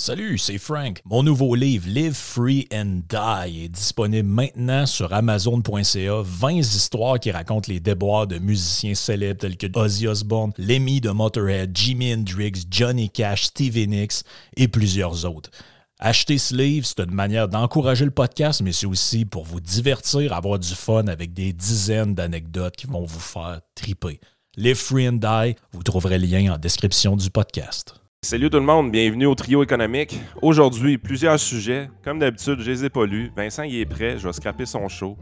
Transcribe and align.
Salut, 0.00 0.38
c'est 0.38 0.56
Frank. 0.56 1.02
Mon 1.04 1.22
nouveau 1.22 1.54
livre 1.54 1.86
Live 1.86 2.14
Free 2.14 2.66
and 2.72 3.02
Die 3.06 3.64
est 3.64 3.68
disponible 3.68 4.26
maintenant 4.26 4.86
sur 4.86 5.12
amazon.ca. 5.12 6.22
20 6.22 6.50
histoires 6.52 7.20
qui 7.20 7.30
racontent 7.30 7.70
les 7.70 7.80
déboires 7.80 8.26
de 8.26 8.38
musiciens 8.38 8.94
célèbres 8.94 9.40
tels 9.40 9.58
que 9.58 9.66
Ozzy 9.78 10.08
Osbourne, 10.08 10.54
Lemmy 10.56 11.02
de 11.02 11.10
Motorhead, 11.10 11.76
Jimi 11.76 12.14
Hendrix, 12.14 12.64
Johnny 12.70 13.10
Cash, 13.10 13.42
Stevie 13.42 13.88
Nicks 13.88 14.24
et 14.56 14.68
plusieurs 14.68 15.26
autres. 15.26 15.50
Acheter 15.98 16.38
ce 16.38 16.54
livre, 16.56 16.86
c'est 16.86 17.00
une 17.00 17.12
manière 17.12 17.48
d'encourager 17.48 18.06
le 18.06 18.10
podcast, 18.10 18.62
mais 18.62 18.72
c'est 18.72 18.86
aussi 18.86 19.26
pour 19.26 19.44
vous 19.44 19.60
divertir, 19.60 20.32
avoir 20.32 20.58
du 20.58 20.74
fun 20.74 21.08
avec 21.08 21.34
des 21.34 21.52
dizaines 21.52 22.14
d'anecdotes 22.14 22.74
qui 22.74 22.86
vont 22.86 23.04
vous 23.04 23.20
faire 23.20 23.60
triper. 23.74 24.18
Live 24.56 24.76
Free 24.76 25.10
and 25.10 25.20
Die, 25.20 25.56
vous 25.72 25.82
trouverez 25.82 26.18
le 26.18 26.26
lien 26.26 26.54
en 26.54 26.56
description 26.56 27.16
du 27.16 27.28
podcast. 27.28 28.00
Salut 28.22 28.50
tout 28.50 28.58
le 28.58 28.64
monde, 28.64 28.92
bienvenue 28.92 29.24
au 29.24 29.34
trio 29.34 29.62
économique. 29.62 30.20
Aujourd'hui, 30.42 30.98
plusieurs 30.98 31.40
sujets. 31.40 31.88
Comme 32.04 32.18
d'habitude, 32.18 32.60
je 32.60 32.70
les 32.70 32.84
ai 32.84 32.90
pas 32.90 33.06
lus. 33.06 33.32
Vincent, 33.34 33.62
il 33.62 33.76
est 33.76 33.86
prêt, 33.86 34.18
je 34.18 34.26
vais 34.26 34.32
scraper 34.34 34.66
son 34.66 34.88
show. 34.88 35.16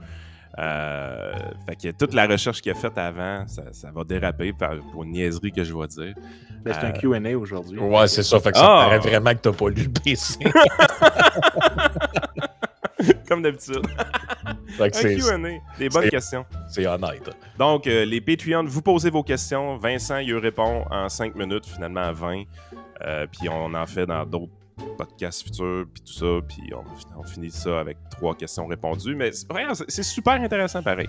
Euh, 0.58 1.32
fait 1.64 1.76
que 1.76 1.92
toute 1.96 2.12
la 2.12 2.26
recherche 2.26 2.60
qu'il 2.60 2.72
a 2.72 2.74
faite 2.74 2.98
avant, 2.98 3.46
ça, 3.46 3.92
va 3.94 4.02
déraper 4.02 4.52
pour 4.92 5.04
une 5.04 5.12
niaiserie 5.12 5.52
que 5.52 5.62
je 5.62 5.72
vais 5.72 5.86
dire. 5.86 6.12
Ben, 6.64 6.74
c'est 6.74 6.86
un 6.86 6.90
euh, 6.90 7.20
QA 7.20 7.38
aujourd'hui. 7.38 7.78
Ouais, 7.78 8.08
c'est 8.08 8.24
ça. 8.24 8.40
Fait 8.40 8.50
que 8.50 8.58
ça 8.58 8.64
ah! 8.64 8.88
paraît 8.88 8.98
vraiment 8.98 9.30
que 9.30 9.42
t'as 9.42 9.52
pas 9.52 9.68
lu 9.68 9.84
le 9.84 9.90
PC. 9.90 10.40
Comme 13.28 13.42
d'habitude. 13.42 13.86
un 14.80 14.90
QA, 14.90 15.38
des 15.78 15.88
bonnes 15.88 16.10
questions. 16.10 16.44
C'est 16.68 16.84
honnête. 16.86 17.30
Donc, 17.58 17.86
euh, 17.86 18.04
les 18.04 18.20
Patreons, 18.20 18.64
vous 18.66 18.82
posez 18.82 19.10
vos 19.10 19.22
questions. 19.22 19.76
Vincent, 19.76 20.18
il 20.18 20.34
répond 20.34 20.84
en 20.90 21.08
5 21.08 21.36
minutes, 21.36 21.66
finalement 21.66 22.00
à 22.00 22.10
20. 22.12 22.42
Euh, 23.02 23.26
puis 23.26 23.48
on 23.48 23.74
en 23.74 23.86
fait 23.86 24.06
dans 24.06 24.24
d'autres 24.24 24.52
podcasts 24.96 25.42
futurs, 25.42 25.86
puis 25.92 26.02
tout 26.02 26.12
ça, 26.12 26.46
puis 26.48 26.72
on, 27.16 27.22
finit 27.22 27.50
ça 27.50 27.80
avec 27.80 27.96
trois 28.10 28.34
questions 28.34 28.66
répondues. 28.66 29.14
Mais 29.14 29.30
c'est 29.32 30.02
super 30.02 30.34
intéressant 30.34 30.82
pareil. 30.82 31.08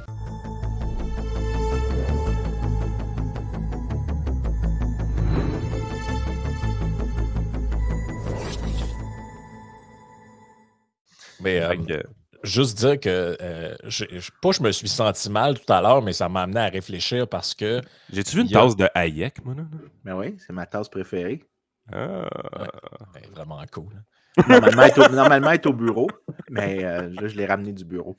Mais 11.41 11.61
euh, 11.61 12.03
juste 12.43 12.77
dire 12.77 12.99
que 12.99 13.37
euh, 13.41 13.75
je, 13.85 14.05
pas 14.41 14.51
je 14.51 14.61
me 14.61 14.71
suis 14.71 14.89
senti 14.89 15.29
mal 15.29 15.59
tout 15.59 15.71
à 15.71 15.81
l'heure, 15.81 16.01
mais 16.01 16.13
ça 16.13 16.27
m'a 16.29 16.43
amené 16.43 16.59
à 16.59 16.67
réfléchir 16.67 17.27
parce 17.27 17.53
que. 17.53 17.81
J'ai-tu 18.11 18.35
vu 18.37 18.41
une 18.43 18.49
tasse 18.49 18.75
de 18.75 18.89
Hayek, 18.93 19.43
moi, 19.45 19.55
là? 19.55 19.63
Ben 20.03 20.15
oui, 20.15 20.35
c'est 20.39 20.53
ma 20.53 20.65
tasse 20.65 20.89
préférée. 20.89 21.43
Ah. 21.91 22.27
vraiment 23.31 23.61
cool. 23.71 23.93
Normalement, 24.47 24.83
elle 24.83 24.89
est 24.89 24.99
au, 24.99 25.09
normalement, 25.09 25.51
est 25.51 25.65
au 25.65 25.73
bureau, 25.73 26.07
mais 26.49 26.83
euh, 26.83 27.09
là, 27.09 27.27
je 27.27 27.35
l'ai 27.35 27.45
ramené 27.45 27.73
du 27.73 27.83
bureau. 27.83 28.17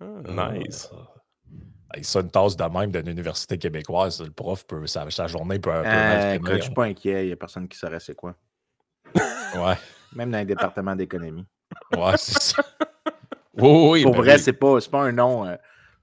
Ah, 0.00 0.52
nice. 0.52 0.90
ça, 2.02 2.20
une 2.20 2.30
tasse 2.30 2.56
de 2.56 2.64
même 2.64 2.90
d'une 2.90 3.08
université 3.08 3.58
québécoise, 3.58 4.22
le 4.22 4.30
prof 4.30 4.66
peut, 4.66 4.86
sa, 4.86 5.08
sa 5.10 5.26
journée 5.26 5.58
peut 5.58 5.72
un 5.72 5.82
peu. 5.82 5.88
Euh, 5.88 6.34
écoute, 6.34 6.56
je 6.56 6.62
suis 6.62 6.74
pas 6.74 6.84
inquiet, 6.84 7.24
il 7.24 7.26
n'y 7.28 7.32
a 7.32 7.36
personne 7.36 7.68
qui 7.68 7.78
saurait 7.78 8.00
c'est 8.00 8.14
quoi. 8.14 8.34
ouais. 9.14 9.74
Même 10.14 10.30
dans 10.30 10.38
les 10.38 10.44
départements 10.44 10.96
d'économie. 10.96 11.46
Ouais, 11.96 12.16
c'est 12.16 12.40
ça. 12.40 12.62
Oui, 13.56 13.88
oui, 13.90 14.02
Pour 14.02 14.14
vrai, 14.16 14.38
c'est 14.38 14.52
pas, 14.52 14.78
pas 14.90 15.02
un 15.02 15.12
nom, 15.12 15.46
euh, 15.46 15.56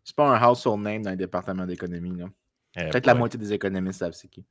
c'est 0.03 0.15
pas 0.15 0.37
un 0.37 0.49
household 0.49 0.81
name 0.81 1.01
dans 1.01 1.11
les 1.11 1.17
départements 1.17 1.65
d'économie. 1.65 2.21
Eh 2.75 2.89
Peut-être 2.89 3.05
la 3.05 3.15
moitié 3.15 3.39
des 3.39 3.51
économistes 3.51 3.99
savent 3.99 4.13
c'est 4.13 4.29
qui. 4.29 4.45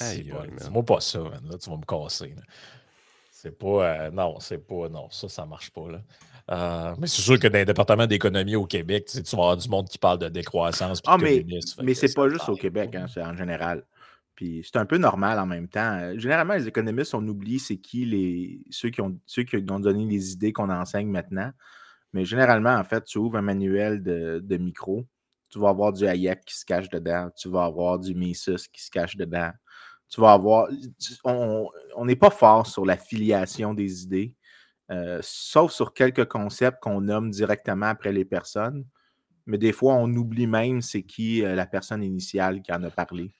Dis-moi 0.00 0.84
pas 0.84 1.00
ça, 1.00 1.18
Là, 1.18 1.58
tu 1.58 1.70
vas 1.70 1.76
me 1.76 1.84
casser. 1.84 2.34
C'est 3.30 3.56
pas. 3.56 4.06
Euh, 4.06 4.10
non, 4.10 4.40
c'est 4.40 4.58
pas. 4.58 4.88
Non, 4.88 5.08
ça, 5.10 5.28
ça 5.28 5.46
marche 5.46 5.70
pas. 5.70 5.88
Là. 5.90 6.02
Euh, 6.50 6.94
mais 6.98 7.06
c'est 7.06 7.22
sûr 7.22 7.38
que 7.38 7.46
dans 7.46 7.58
les 7.58 7.64
départements 7.64 8.06
d'économie 8.06 8.56
au 8.56 8.66
Québec, 8.66 9.06
tu, 9.06 9.36
vas 9.36 9.42
avoir 9.42 9.56
du 9.56 9.68
monde 9.68 9.88
qui 9.88 9.98
parle 9.98 10.18
de 10.18 10.28
décroissance. 10.28 11.00
Ah, 11.06 11.18
mais, 11.18 11.44
mais 11.82 11.94
c'est 11.94 12.14
pas 12.14 12.28
juste 12.28 12.48
au 12.48 12.56
Québec, 12.56 12.94
hein, 12.94 13.06
c'est 13.12 13.22
en 13.22 13.36
général. 13.36 13.84
Puis 14.34 14.62
c'est 14.64 14.78
un 14.78 14.86
peu 14.86 14.98
normal 14.98 15.38
en 15.38 15.46
même 15.46 15.68
temps. 15.68 16.16
Généralement, 16.16 16.54
les 16.54 16.68
économistes, 16.68 17.12
on 17.14 17.26
oublie 17.26 17.58
c'est 17.58 17.76
qui 17.76 18.04
les 18.04 18.60
ceux 18.70 18.88
qui 18.90 19.00
ont 19.00 19.18
ceux 19.26 19.42
qui 19.42 19.56
ont 19.56 19.80
donné 19.80 20.04
les 20.06 20.32
idées 20.32 20.52
qu'on 20.52 20.70
enseigne 20.70 21.08
maintenant. 21.08 21.50
Mais 22.12 22.24
généralement, 22.24 22.74
en 22.74 22.84
fait, 22.84 23.04
tu 23.04 23.18
ouvres 23.18 23.36
un 23.36 23.42
manuel 23.42 24.02
de, 24.02 24.40
de 24.42 24.56
micro, 24.56 25.04
tu 25.50 25.58
vas 25.58 25.68
avoir 25.70 25.92
du 25.92 26.06
Hayek 26.06 26.44
qui 26.44 26.56
se 26.56 26.64
cache 26.64 26.88
dedans, 26.88 27.30
tu 27.36 27.48
vas 27.48 27.64
avoir 27.64 27.98
du 27.98 28.14
Mises 28.14 28.68
qui 28.72 28.82
se 28.82 28.90
cache 28.90 29.16
dedans, 29.16 29.50
tu 30.08 30.20
vas 30.20 30.32
avoir. 30.32 30.68
On 31.24 32.04
n'est 32.04 32.16
pas 32.16 32.30
fort 32.30 32.66
sur 32.66 32.86
la 32.86 32.96
filiation 32.96 33.74
des 33.74 34.02
idées, 34.04 34.34
euh, 34.90 35.20
sauf 35.22 35.72
sur 35.72 35.94
quelques 35.94 36.26
concepts 36.26 36.80
qu'on 36.82 37.00
nomme 37.02 37.30
directement 37.30 37.86
après 37.86 38.12
les 38.12 38.24
personnes. 38.24 38.86
Mais 39.46 39.58
des 39.58 39.72
fois, 39.72 39.94
on 39.94 40.12
oublie 40.14 40.46
même 40.46 40.82
c'est 40.82 41.04
qui 41.04 41.44
euh, 41.44 41.54
la 41.54 41.66
personne 41.66 42.02
initiale 42.02 42.62
qui 42.62 42.72
en 42.72 42.82
a 42.84 42.90
parlé. 42.90 43.32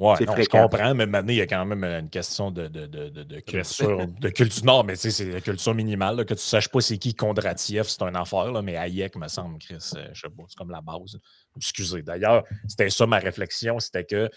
Oui, 0.00 0.16
je 0.18 0.48
comprends, 0.48 0.94
mais 0.94 1.04
maintenant, 1.04 1.30
il 1.30 1.36
y 1.36 1.40
a 1.42 1.46
quand 1.46 1.66
même 1.66 1.84
une 1.84 2.08
question 2.08 2.50
de, 2.50 2.68
de, 2.68 2.86
de, 2.86 3.10
de 3.10 3.40
culture. 3.40 4.06
de 4.06 4.28
culture. 4.30 4.64
Non, 4.64 4.82
mais 4.82 4.96
c'est 4.96 5.26
la 5.26 5.42
culture 5.42 5.74
minimale. 5.74 6.16
que 6.24 6.32
tu 6.32 6.32
ne 6.32 6.38
saches 6.38 6.70
pas 6.70 6.80
c'est 6.80 6.96
qui 6.96 7.14
Kondratiev, 7.14 7.84
c'est 7.84 8.00
un 8.00 8.14
affaire, 8.14 8.50
là, 8.50 8.62
mais 8.62 8.76
Hayek, 8.76 9.16
me 9.16 9.28
semble, 9.28 9.58
Chris, 9.58 9.92
euh, 9.96 10.08
je 10.14 10.22
sais 10.22 10.28
pas, 10.30 10.42
c'est 10.48 10.56
comme 10.56 10.70
la 10.70 10.80
base. 10.80 11.18
Excusez. 11.54 12.00
D'ailleurs, 12.00 12.44
c'était 12.66 12.88
ça 12.88 13.06
ma 13.06 13.18
réflexion, 13.18 13.78
c'était 13.78 14.04
que 14.04 14.30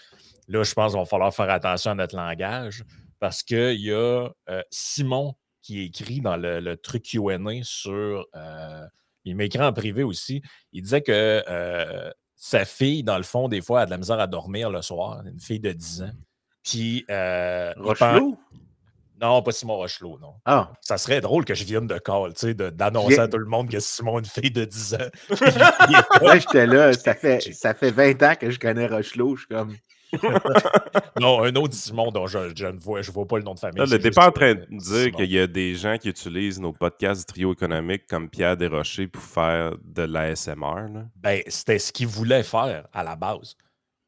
là, 0.48 0.62
je 0.64 0.74
pense 0.74 0.92
qu'il 0.92 1.00
va 1.00 1.06
falloir 1.06 1.34
faire 1.34 1.48
attention 1.48 1.92
à 1.92 1.94
notre 1.94 2.14
langage 2.14 2.84
parce 3.18 3.42
qu'il 3.42 3.80
y 3.80 3.90
a 3.90 4.28
euh, 4.50 4.62
Simon 4.70 5.34
qui 5.62 5.80
écrit 5.80 6.20
dans 6.20 6.36
le, 6.36 6.74
truc 6.76 7.04
QA 7.04 7.38
sur. 7.62 8.26
Euh, 8.36 8.86
il 9.24 9.34
m'écrit 9.34 9.62
en 9.62 9.72
privé 9.72 10.02
aussi. 10.02 10.42
Il 10.72 10.82
disait 10.82 11.00
que 11.00 11.42
sa 12.44 12.66
fille, 12.66 13.02
dans 13.02 13.16
le 13.16 13.22
fond, 13.22 13.48
des 13.48 13.62
fois, 13.62 13.80
a 13.80 13.86
de 13.86 13.90
la 13.90 13.96
misère 13.96 14.20
à 14.20 14.26
dormir 14.26 14.68
le 14.68 14.82
soir, 14.82 15.22
une 15.24 15.40
fille 15.40 15.60
de 15.60 15.72
10 15.72 16.02
ans. 16.02 16.10
Puis. 16.62 17.06
Euh, 17.10 17.72
Rochelot? 17.78 18.36
Non, 19.18 19.40
pas 19.40 19.50
Simon 19.50 19.76
Rochelot, 19.76 20.18
non. 20.20 20.34
Ah. 20.44 20.70
Ça 20.82 20.98
serait 20.98 21.22
drôle 21.22 21.46
que 21.46 21.54
je 21.54 21.64
vienne 21.64 21.86
de 21.86 21.96
call, 21.96 22.34
tu 22.34 22.48
sais, 22.48 22.54
d'annoncer 22.54 23.18
à 23.18 23.28
tout 23.28 23.38
le 23.38 23.46
monde 23.46 23.70
que 23.70 23.80
Simon 23.80 24.18
une 24.18 24.26
fille 24.26 24.50
de 24.50 24.66
10 24.66 24.94
ans. 24.94 24.98
Là, 26.20 26.38
j'étais 26.38 26.66
là, 26.66 26.92
ça 26.92 27.14
fait, 27.14 27.40
ça 27.54 27.72
fait 27.72 27.90
20 27.90 28.22
ans 28.22 28.34
que 28.38 28.50
je 28.50 28.58
connais 28.58 28.88
Rochelot, 28.88 29.36
je 29.36 29.40
suis 29.46 29.48
comme. 29.48 29.74
Non, 31.20 31.42
un 31.42 31.54
autre 31.56 31.74
Simon 31.74 32.10
dont 32.10 32.26
je, 32.26 32.38
ne 32.38 32.78
vois, 32.78 33.02
je 33.02 33.10
vois 33.10 33.26
pas 33.26 33.38
le 33.38 33.44
nom 33.44 33.54
de 33.54 33.58
famille. 33.58 33.78
Là, 33.78 33.86
le 33.86 34.10
pas 34.10 34.28
en 34.28 34.32
train 34.32 34.54
de 34.54 34.66
dire 34.70 35.12
qu'il 35.12 35.30
y 35.30 35.38
a 35.38 35.46
des 35.46 35.74
gens 35.74 35.96
qui 35.98 36.08
utilisent 36.08 36.60
nos 36.60 36.72
podcasts 36.72 37.20
du 37.20 37.26
trio 37.32 37.52
économique 37.52 38.06
comme 38.08 38.28
Pierre 38.28 38.56
Desrochers 38.56 39.06
pour 39.06 39.22
faire 39.22 39.72
de 39.82 40.02
l'ASMR. 40.02 41.04
Ben, 41.16 41.42
c'était 41.48 41.78
ce 41.78 41.92
qu'il 41.92 42.06
voulait 42.06 42.42
faire 42.42 42.86
à 42.92 43.02
la 43.02 43.16
base. 43.16 43.56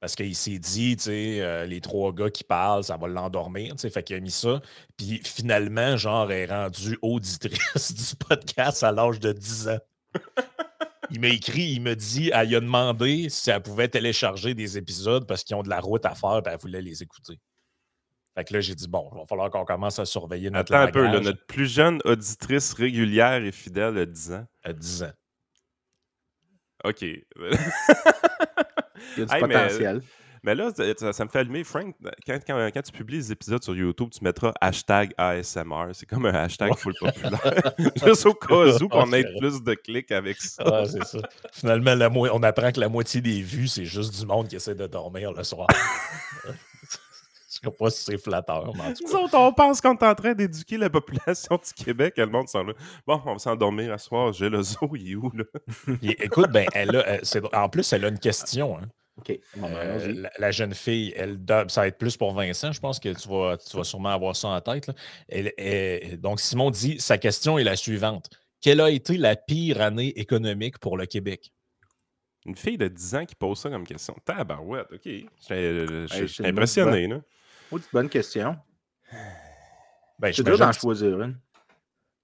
Parce 0.00 0.14
qu'il 0.14 0.36
s'est 0.36 0.58
dit, 0.58 0.96
tu 0.96 1.04
sais, 1.04 1.40
euh, 1.40 1.64
les 1.64 1.80
trois 1.80 2.12
gars 2.12 2.30
qui 2.30 2.44
parlent, 2.44 2.84
ça 2.84 2.96
va 2.96 3.08
l'endormir, 3.08 3.74
tu 3.74 3.80
sais, 3.80 3.90
fait 3.90 4.02
qu'il 4.02 4.16
a 4.16 4.20
mis 4.20 4.30
ça. 4.30 4.60
Puis 4.96 5.20
finalement, 5.24 5.96
genre, 5.96 6.30
est 6.30 6.46
rendu 6.46 6.98
auditrice 7.00 7.94
du 7.94 8.16
podcast 8.16 8.84
à 8.84 8.92
l'âge 8.92 9.18
de 9.20 9.32
10 9.32 9.68
ans 9.68 9.78
il 11.10 11.20
m'a 11.20 11.28
écrit, 11.28 11.62
il 11.72 11.80
me 11.80 11.94
dit, 11.94 12.30
elle 12.32 12.54
a 12.54 12.60
demandé 12.60 13.28
si 13.28 13.50
elle 13.50 13.62
pouvait 13.62 13.88
télécharger 13.88 14.54
des 14.54 14.78
épisodes 14.78 15.26
parce 15.26 15.44
qu'ils 15.44 15.56
ont 15.56 15.62
de 15.62 15.68
la 15.68 15.80
route 15.80 16.04
à 16.04 16.14
faire 16.14 16.42
et 16.44 16.48
elle 16.50 16.58
voulait 16.58 16.82
les 16.82 17.02
écouter. 17.02 17.40
Fait 18.36 18.44
que 18.44 18.52
là, 18.52 18.60
j'ai 18.60 18.74
dit, 18.74 18.86
bon, 18.86 19.08
il 19.14 19.18
va 19.18 19.26
falloir 19.26 19.50
qu'on 19.50 19.64
commence 19.64 19.98
à 19.98 20.04
surveiller 20.04 20.50
notre 20.50 20.74
Attends 20.74 20.88
un 20.88 20.92
peu, 20.92 21.08
notre 21.08 21.46
plus 21.46 21.72
jeune 21.72 22.00
auditrice 22.04 22.74
régulière 22.74 23.42
et 23.42 23.52
fidèle 23.52 23.96
a 23.96 24.04
10 24.04 24.32
ans. 24.32 24.46
À 24.62 24.72
10 24.74 25.02
ans. 25.04 25.12
OK. 26.84 27.02
il 27.02 27.24
y 29.16 29.22
a 29.22 29.24
du 29.24 29.40
potentiel. 29.40 29.96
Mais 29.96 30.25
là, 30.44 30.70
ça, 31.12 31.24
me 31.24 31.28
fait 31.30 31.38
allumer, 31.38 31.64
Frank, 31.64 31.94
quand, 32.26 32.38
quand, 32.46 32.82
tu 32.82 32.92
publies 32.92 33.16
les 33.16 33.32
épisodes 33.32 33.62
sur 33.62 33.74
YouTube, 33.74 34.10
tu 34.10 34.22
mettras 34.22 34.52
hashtag 34.60 35.12
ASMR. 35.16 35.90
C'est 35.92 36.06
comme 36.06 36.26
un 36.26 36.34
hashtag 36.34 36.74
full 36.76 36.94
populaire. 36.98 37.74
Juste 38.04 38.26
au 38.26 38.34
cas 38.34 38.78
où 38.82 38.88
qu'on 38.90 39.12
ait 39.12 39.24
plus 39.38 39.62
de 39.62 39.74
clics 39.74 40.12
avec 40.12 40.36
ça. 40.36 40.62
Ah, 40.66 40.84
c'est 40.86 41.04
ça. 41.04 41.18
Finalement, 41.52 41.94
on 42.32 42.42
apprend 42.42 42.72
que 42.72 42.80
la 42.80 42.88
moitié 42.88 43.20
des 43.20 43.42
vues, 43.42 43.68
c'est 43.68 43.84
juste 43.84 44.18
du 44.18 44.26
monde 44.26 44.48
qui 44.48 44.56
essaie 44.56 44.74
de 44.74 44.86
dormir 44.86 45.32
le 45.32 45.44
soir. 45.44 45.66
Je 47.56 47.70
sais 47.70 47.76
pas 47.76 47.90
si 47.90 48.04
c'est 48.04 48.18
flatteur. 48.18 48.70
Mais 48.76 48.92
Nous 49.02 49.14
autres, 49.14 49.34
on 49.38 49.52
pense 49.52 49.80
qu'on 49.80 49.96
est 49.96 50.04
en 50.04 50.14
train 50.14 50.34
d'éduquer 50.34 50.76
la 50.76 50.90
population 50.90 51.56
du 51.56 51.84
Québec. 51.84 52.14
Le 52.18 52.26
monde 52.26 52.48
s'en 52.48 52.64
là. 52.64 52.74
Bon, 53.06 53.20
on 53.24 53.32
va 53.32 53.38
s'endormir 53.38 53.92
à 53.92 53.98
soir. 53.98 54.32
J'ai 54.34 54.50
le 54.50 54.62
zoo, 54.62 54.90
il 54.94 55.12
est 55.12 55.14
où, 55.14 55.32
là? 55.34 55.44
écoute, 56.02 56.50
ben, 56.50 56.66
elle 56.74 56.94
a, 56.96 57.18
en 57.54 57.68
plus, 57.70 57.90
elle 57.94 58.04
a 58.04 58.08
une 58.08 58.18
question. 58.18 58.76
Hein. 58.78 58.88
OK. 59.18 59.38
Euh, 59.62 60.28
la, 60.38 60.50
jeune 60.50 60.74
fille, 60.74 61.12
elle, 61.16 61.38
ça 61.68 61.80
va 61.80 61.88
être 61.88 61.98
plus 61.98 62.16
pour 62.16 62.32
Vincent. 62.32 62.72
Je 62.72 62.80
pense 62.80 63.00
que 63.00 63.08
tu 63.08 63.28
vas, 63.28 63.56
tu 63.56 63.76
vas 63.76 63.84
sûrement 63.84 64.10
avoir 64.10 64.36
ça 64.36 64.48
en 64.48 64.60
tête. 64.60 64.90
donc, 66.20 66.40
Simon 66.40 66.70
dit 66.70 67.00
sa 67.00 67.16
question 67.16 67.58
est 67.58 67.64
la 67.64 67.76
suivante 67.76 68.28
Quelle 68.60 68.80
a 68.80 68.90
été 68.90 69.16
la 69.16 69.36
pire 69.36 69.80
année 69.80 70.18
économique 70.18 70.78
pour 70.78 70.98
le 70.98 71.06
Québec? 71.06 71.52
Une 72.44 72.56
fille 72.56 72.78
de 72.78 72.88
10 72.88 73.14
ans 73.16 73.24
qui 73.24 73.34
pose 73.34 73.58
ça 73.58 73.70
comme 73.70 73.86
question. 73.86 74.14
Tabarouette, 74.24 74.86
OK. 74.92 75.04
Je 75.04 76.26
suis 76.28 76.46
impressionné. 76.46 77.08
Là. 77.08 77.20
bonne 77.92 78.08
question. 78.08 78.56
Ben, 80.18 80.32
c'est 80.32 80.44
dur 80.44 80.58
d'en 80.58 80.72
choisir 80.72 81.20
une. 81.20 81.38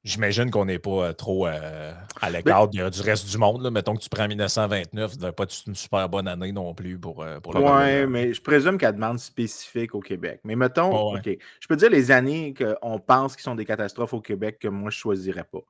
J'imagine 0.04 0.50
qu'on 0.50 0.64
n'est 0.64 0.80
pas 0.80 1.08
euh, 1.08 1.12
trop 1.12 1.46
euh, 1.46 1.92
à 2.20 2.26
ben 2.26 2.38
l'écart 2.38 2.68
du 2.68 2.80
reste 2.80 3.30
du 3.30 3.38
monde. 3.38 3.62
Là. 3.62 3.70
Mettons 3.70 3.94
que 3.94 4.00
tu 4.00 4.08
prends 4.08 4.26
1929, 4.26 5.12
tu 5.12 5.32
pas 5.32 5.44
une 5.68 5.76
super 5.76 6.08
bonne 6.08 6.26
année 6.26 6.50
non 6.50 6.74
plus 6.74 6.98
pour, 6.98 7.22
euh, 7.22 7.38
pour 7.38 7.54
Oui, 7.54 8.06
mais 8.08 8.34
je 8.34 8.42
présume 8.42 8.78
qu'elle 8.78 8.94
demande 8.94 9.20
spécifique 9.20 9.94
au 9.94 10.00
Québec. 10.00 10.40
Mais 10.42 10.56
mettons, 10.56 11.14
OK, 11.14 11.28
je 11.60 11.68
peux 11.68 11.76
dire 11.76 11.90
les 11.90 12.10
années 12.10 12.52
qu'on 12.52 12.98
pense 12.98 13.36
qui 13.36 13.44
sont 13.44 13.54
des 13.54 13.64
catastrophes 13.64 14.12
au 14.12 14.20
Québec 14.20 14.58
que 14.58 14.68
moi, 14.68 14.90
je 14.90 14.96
ne 14.96 15.00
choisirais 15.00 15.44
pas. 15.44 15.62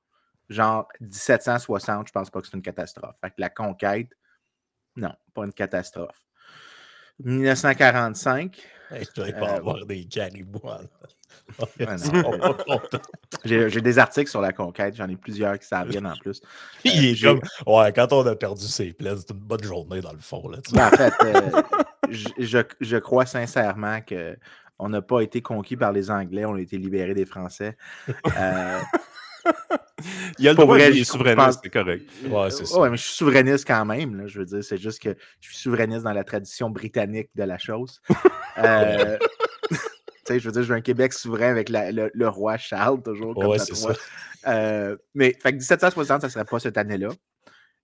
Genre 0.49 0.89
1760, 1.01 2.09
je 2.09 2.13
pense 2.13 2.31
pas 2.31 2.41
que 2.41 2.47
c'est 2.47 2.57
une 2.57 2.63
catastrophe. 2.63 3.15
Fait 3.21 3.31
que 3.31 3.37
la 3.39 3.51
conquête, 3.51 4.09
non, 4.97 5.13
pas 5.35 5.45
une 5.45 5.53
catastrophe. 5.53 6.27
1945. 7.23 8.57
je 8.93 9.07
dois 9.15 9.33
pas 9.33 9.53
avoir 9.57 9.85
des 9.85 10.07
caribous. 10.07 10.61
J'ai 13.45 13.81
des 13.81 13.99
articles 13.99 14.31
sur 14.31 14.41
la 14.41 14.53
conquête, 14.53 14.95
j'en 14.97 15.09
ai 15.09 15.17
plusieurs 15.17 15.59
qui 15.59 15.67
s'en 15.67 15.85
viennent 15.85 16.07
en 16.07 16.17
plus. 16.17 16.41
Il 16.85 17.05
est 17.05 17.25
euh, 17.25 17.35
comme, 17.35 17.75
ouais, 17.75 17.93
quand 17.93 18.13
on 18.13 18.27
a 18.27 18.35
perdu 18.35 18.67
ses 18.67 18.93
plaies, 18.93 19.15
c'est 19.17 19.31
une 19.31 19.41
bonne 19.41 19.63
journée 19.63 20.01
dans 20.01 20.13
le 20.13 20.19
fond. 20.19 20.49
Là, 20.49 20.59
ben, 20.73 20.87
en 20.87 20.91
fait, 20.91 21.13
euh, 21.25 21.63
je, 22.11 22.59
je, 22.81 22.97
crois 22.97 23.27
sincèrement 23.27 24.01
qu'on 24.01 24.89
n'a 24.89 25.03
pas 25.03 25.21
été 25.21 25.43
conquis 25.43 25.77
par 25.77 25.93
les 25.93 26.11
Anglais, 26.11 26.45
on 26.45 26.55
a 26.55 26.61
été 26.61 26.79
libérés 26.79 27.15
des 27.15 27.27
Français. 27.27 27.77
Euh, 28.39 28.81
il 30.39 30.45
y 30.45 30.49
a 30.49 30.53
le 30.53 30.57
droit 30.57 30.79
de 30.79 31.05
souverainiste, 31.05 31.61
c'est 31.63 31.71
correct. 31.71 32.09
Ouais, 32.27 32.51
c'est 32.51 32.67
ça. 32.67 32.79
Ouais, 32.81 32.91
mais 32.91 32.97
je 32.97 33.03
suis 33.03 33.15
souverainiste 33.15 33.67
quand 33.67 33.85
même. 33.85 34.17
Là, 34.17 34.27
je 34.27 34.39
veux 34.39 34.45
dire, 34.45 34.65
c'est 34.65 34.79
juste 34.79 35.01
que 35.01 35.17
je 35.41 35.49
suis 35.49 35.57
souverainiste 35.57 36.05
dans 36.05 36.13
la 36.13 36.25
tradition 36.25 36.71
britannique 36.71 37.31
de 37.35 37.45
la 37.45 37.59
chose. 37.59 38.01
euh, 38.59 39.19
je 40.39 40.47
veux 40.47 40.53
dire, 40.53 40.63
je 40.63 40.69
veux 40.69 40.77
un 40.77 40.81
Québec 40.81 41.13
souverain 41.13 41.51
avec 41.51 41.69
le, 41.71 42.29
roi 42.29 42.57
Charles, 42.57 43.03
toujours 43.03 43.35
comme 43.35 43.59
ça. 43.59 43.93
Euh, 44.47 44.97
mais, 45.15 45.37
fait 45.41 45.53
que 45.53 45.57
1760, 45.59 46.21
ça 46.21 46.27
ne 46.27 46.33
serait 46.33 46.45
pas 46.45 46.59
cette 46.59 46.77
année-là. 46.77 47.11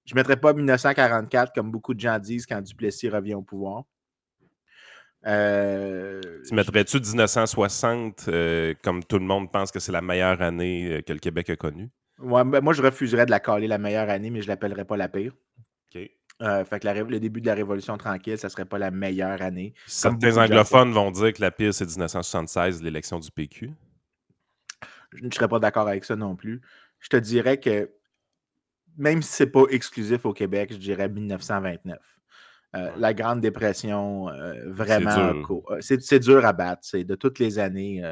Je 0.05 0.15
ne 0.15 0.19
mettrais 0.19 0.37
pas 0.37 0.53
1944, 0.53 1.53
comme 1.55 1.71
beaucoup 1.71 1.95
de 1.95 2.00
gens 2.00 2.19
disent 2.19 2.47
quand 2.47 2.61
Duplessis 2.61 3.09
revient 3.09 3.35
au 3.35 3.43
pouvoir. 3.43 3.85
Euh, 5.27 6.21
tu 6.47 6.55
mettrais-tu 6.55 7.00
1960 7.00 8.27
euh, 8.29 8.75
comme 8.83 9.05
tout 9.05 9.19
le 9.19 9.25
monde 9.25 9.50
pense 9.53 9.71
que 9.71 9.81
c'est 9.81 9.93
la 9.93 10.00
meilleure 10.00 10.41
année 10.41 11.03
que 11.06 11.12
le 11.12 11.19
Québec 11.19 11.50
a 11.50 11.56
connue? 11.56 11.91
Ouais, 12.19 12.45
ben, 12.45 12.61
moi, 12.61 12.73
je 12.73 12.83
refuserais 12.83 13.27
de 13.27 13.31
la 13.31 13.41
caler 13.41 13.69
la 13.69 13.79
meilleure 13.79 14.09
année, 14.09 14.31
mais 14.31 14.41
je 14.41 14.47
ne 14.47 14.53
l'appellerais 14.53 14.85
pas 14.85 14.97
la 14.97 15.09
pire. 15.09 15.33
Euh, 16.40 16.64
fait 16.64 16.79
que 16.79 16.87
le 16.87 17.19
début 17.19 17.40
de 17.40 17.46
la 17.46 17.55
Révolution 17.55 17.99
tranquille, 17.99 18.38
ça 18.38 18.49
serait 18.49 18.64
pas 18.64 18.79
la 18.79 18.93
meilleure 18.93 19.43
année. 19.43 19.75
Certains 19.87 20.37
anglophones 20.37 20.93
vont 20.93 21.11
dire 21.11 21.32
que 21.32 21.40
la 21.40 21.50
pire, 21.50 21.75
c'est 21.75 21.85
1976, 21.85 22.82
l'élection 22.82 23.19
du 23.19 23.31
PQ. 23.31 23.73
Je 25.14 25.25
ne 25.25 25.31
serais 25.31 25.49
pas 25.49 25.58
d'accord 25.58 25.88
avec 25.88 26.05
ça 26.05 26.14
non 26.14 26.37
plus. 26.37 26.61
Je 27.00 27.08
te 27.08 27.17
dirais 27.17 27.58
que 27.58 27.90
même 28.96 29.23
si 29.23 29.32
ce 29.32 29.44
n'est 29.44 29.50
pas 29.50 29.64
exclusif 29.70 30.26
au 30.26 30.32
Québec, 30.32 30.73
je 30.73 30.79
dirais 30.79 31.08
1929. 31.08 31.99
Euh, 32.76 32.90
la 32.96 33.14
Grande 33.14 33.40
Dépression, 33.40 34.29
euh, 34.29 34.55
vraiment, 34.67 35.32
c'est 35.81 36.19
dur. 36.20 36.44
à 36.44 36.52
battre. 36.52 36.82
C'est 36.85 37.05
de 37.05 37.14
toutes 37.17 37.38
les 37.40 37.58
années. 37.58 38.02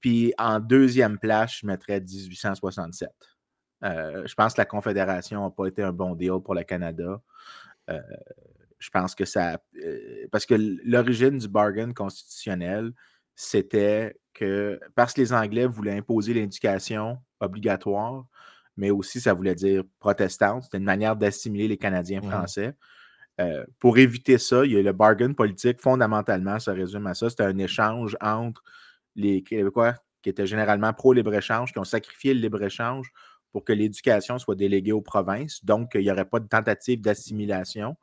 Puis 0.00 0.32
en 0.38 0.60
deuxième 0.60 1.18
place, 1.18 1.58
je 1.60 1.66
mettrais 1.66 2.00
1867. 2.00 3.10
je 3.82 4.34
pense 4.34 4.54
que 4.54 4.60
la 4.60 4.66
Confédération 4.66 5.42
n'a 5.42 5.50
pas 5.50 5.66
été 5.66 5.82
un 5.82 5.92
bon 5.92 6.14
deal 6.14 6.38
pour 6.44 6.54
le 6.54 6.62
Canada. 6.62 7.20
Euh, 7.92 8.00
je 8.78 8.90
pense 8.90 9.14
que 9.14 9.24
ça. 9.24 9.60
Euh, 9.82 10.26
parce 10.32 10.44
que 10.44 10.54
l'origine 10.84 11.38
du 11.38 11.48
bargain 11.48 11.92
constitutionnel, 11.92 12.92
c'était 13.36 14.16
que 14.34 14.80
parce 14.94 15.12
que 15.14 15.20
les 15.20 15.32
Anglais 15.32 15.66
voulaient 15.66 15.96
imposer 15.96 16.34
l'éducation 16.34 17.18
obligatoire, 17.40 18.24
mais 18.76 18.90
aussi 18.90 19.20
ça 19.20 19.34
voulait 19.34 19.54
dire 19.54 19.84
protestante, 20.00 20.64
c'était 20.64 20.78
une 20.78 20.84
manière 20.84 21.16
d'assimiler 21.16 21.68
les 21.68 21.78
Canadiens 21.78 22.22
français. 22.22 22.74
Euh, 23.40 23.64
pour 23.78 23.98
éviter 23.98 24.36
ça, 24.38 24.64
il 24.64 24.72
y 24.72 24.76
a 24.76 24.82
le 24.82 24.92
bargain 24.92 25.32
politique, 25.32 25.80
fondamentalement, 25.80 26.58
ça 26.58 26.72
résume 26.72 27.06
à 27.06 27.14
ça. 27.14 27.30
C'était 27.30 27.44
un 27.44 27.58
échange 27.58 28.16
entre 28.20 28.62
les 29.16 29.42
Québécois 29.42 29.94
qui 30.22 30.28
étaient 30.28 30.46
généralement 30.46 30.92
pro-libre-échange, 30.92 31.72
qui 31.72 31.78
ont 31.78 31.84
sacrifié 31.84 32.34
le 32.34 32.40
libre-échange 32.40 33.10
pour 33.52 33.64
que 33.64 33.72
l'éducation 33.72 34.38
soit 34.38 34.54
déléguée 34.54 34.92
aux 34.92 35.02
provinces, 35.02 35.64
donc 35.64 35.92
qu'il 35.92 36.02
n'y 36.02 36.10
aurait 36.10 36.24
pas 36.24 36.40
de 36.40 36.48
tentative 36.48 37.00
d'assimilation, 37.00 37.96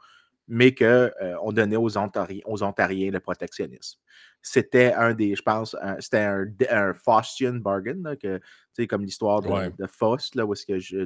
mais 0.47 0.73
qu'on 0.73 0.85
euh, 0.85 1.51
donnait 1.51 1.75
aux, 1.75 1.97
Ontariens, 1.97 2.41
aux 2.45 2.63
Ontariens 2.63 3.11
le 3.11 3.19
protectionnisme. 3.19 3.99
C'était 4.41 4.93
un 4.93 5.13
des, 5.13 5.35
je 5.35 5.41
pense, 5.41 5.75
c'était 5.99 6.19
un, 6.19 6.45
un, 6.69 6.93
Faustian 6.93 7.55
bargain, 7.55 8.15
que, 8.15 8.39
comme 8.85 9.03
l'histoire 9.03 9.41
de, 9.41 9.87
Faust, 9.87 10.35
là, 10.35 10.45
où 10.45 10.53
est-ce 10.53 10.65
que 10.65 10.79
je 10.79 11.05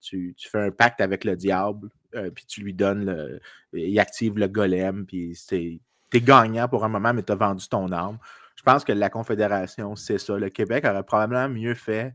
tu, 0.00 0.34
fais 0.38 0.60
un 0.60 0.70
pacte 0.70 1.00
avec 1.00 1.24
le 1.24 1.36
diable, 1.36 1.90
euh, 2.14 2.30
puis 2.30 2.44
tu 2.46 2.62
lui 2.62 2.74
donnes, 2.74 3.04
le, 3.04 3.40
il 3.72 3.98
active 3.98 4.38
le 4.38 4.48
golem, 4.48 5.06
puis 5.06 5.38
tu 5.48 5.80
es 6.12 6.20
gagnant 6.20 6.68
pour 6.68 6.84
un 6.84 6.88
moment, 6.88 7.12
mais 7.12 7.22
tu 7.22 7.32
as 7.32 7.36
vendu 7.36 7.68
ton 7.68 7.90
arme. 7.92 8.18
Je 8.56 8.62
pense 8.62 8.84
que 8.84 8.92
la 8.92 9.10
Confédération, 9.10 9.96
c'est 9.96 10.18
ça. 10.18 10.36
Le 10.36 10.50
Québec 10.50 10.84
aurait 10.84 11.02
probablement 11.02 11.48
mieux 11.48 11.74
fait 11.74 12.14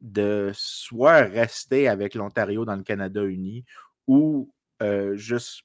de 0.00 0.50
soit 0.54 1.22
rester 1.22 1.88
avec 1.88 2.14
l'Ontario 2.14 2.64
dans 2.64 2.76
le 2.76 2.82
Canada 2.82 3.22
uni 3.22 3.64
ou 4.06 4.52
euh, 4.82 5.16
juste 5.16 5.62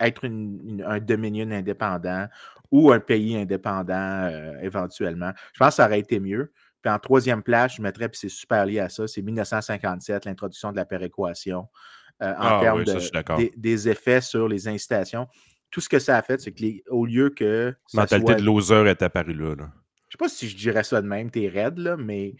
être 0.00 0.26
un 0.26 1.00
Dominion 1.00 1.50
indépendant 1.50 2.26
ou 2.70 2.92
un 2.92 3.00
pays 3.00 3.36
indépendant 3.36 4.24
euh, 4.24 4.58
éventuellement. 4.60 5.32
Je 5.52 5.58
pense 5.58 5.70
que 5.70 5.74
ça 5.76 5.86
aurait 5.86 6.00
été 6.00 6.20
mieux. 6.20 6.52
Puis 6.82 6.92
en 6.92 6.98
troisième 6.98 7.42
place, 7.42 7.76
je 7.76 7.82
mettrais, 7.82 8.08
puis 8.08 8.18
c'est 8.20 8.28
super 8.28 8.64
lié 8.64 8.78
à 8.78 8.88
ça, 8.88 9.08
c'est 9.08 9.22
1957, 9.22 10.26
l'introduction 10.26 10.70
de 10.70 10.76
la 10.76 10.84
péréquation 10.84 11.68
euh, 12.22 12.30
en 12.32 12.36
ah 12.38 12.60
termes 12.62 12.84
des, 13.56 13.88
effets 13.88 14.20
sur 14.20 14.48
les 14.48 14.68
incitations. 14.68 15.26
Tout 15.70 15.80
ce 15.80 15.88
que 15.88 15.98
ça 15.98 16.16
a 16.16 16.22
fait, 16.22 16.40
c'est 16.40 16.52
qu'au 16.52 17.04
lieu 17.04 17.30
que. 17.30 17.74
La 17.94 18.02
mentalité 18.02 18.36
de 18.36 18.42
loser 18.42 18.86
est 18.86 19.02
apparue 19.02 19.34
là. 19.34 19.54
Je 19.56 19.62
ne 19.62 19.66
sais 20.12 20.18
pas 20.18 20.28
si 20.28 20.48
je 20.48 20.56
dirais 20.56 20.84
ça 20.84 21.02
de 21.02 21.06
même, 21.06 21.30
t'es 21.30 21.48
raide, 21.48 21.78
là, 21.78 21.96
mais 21.96 22.34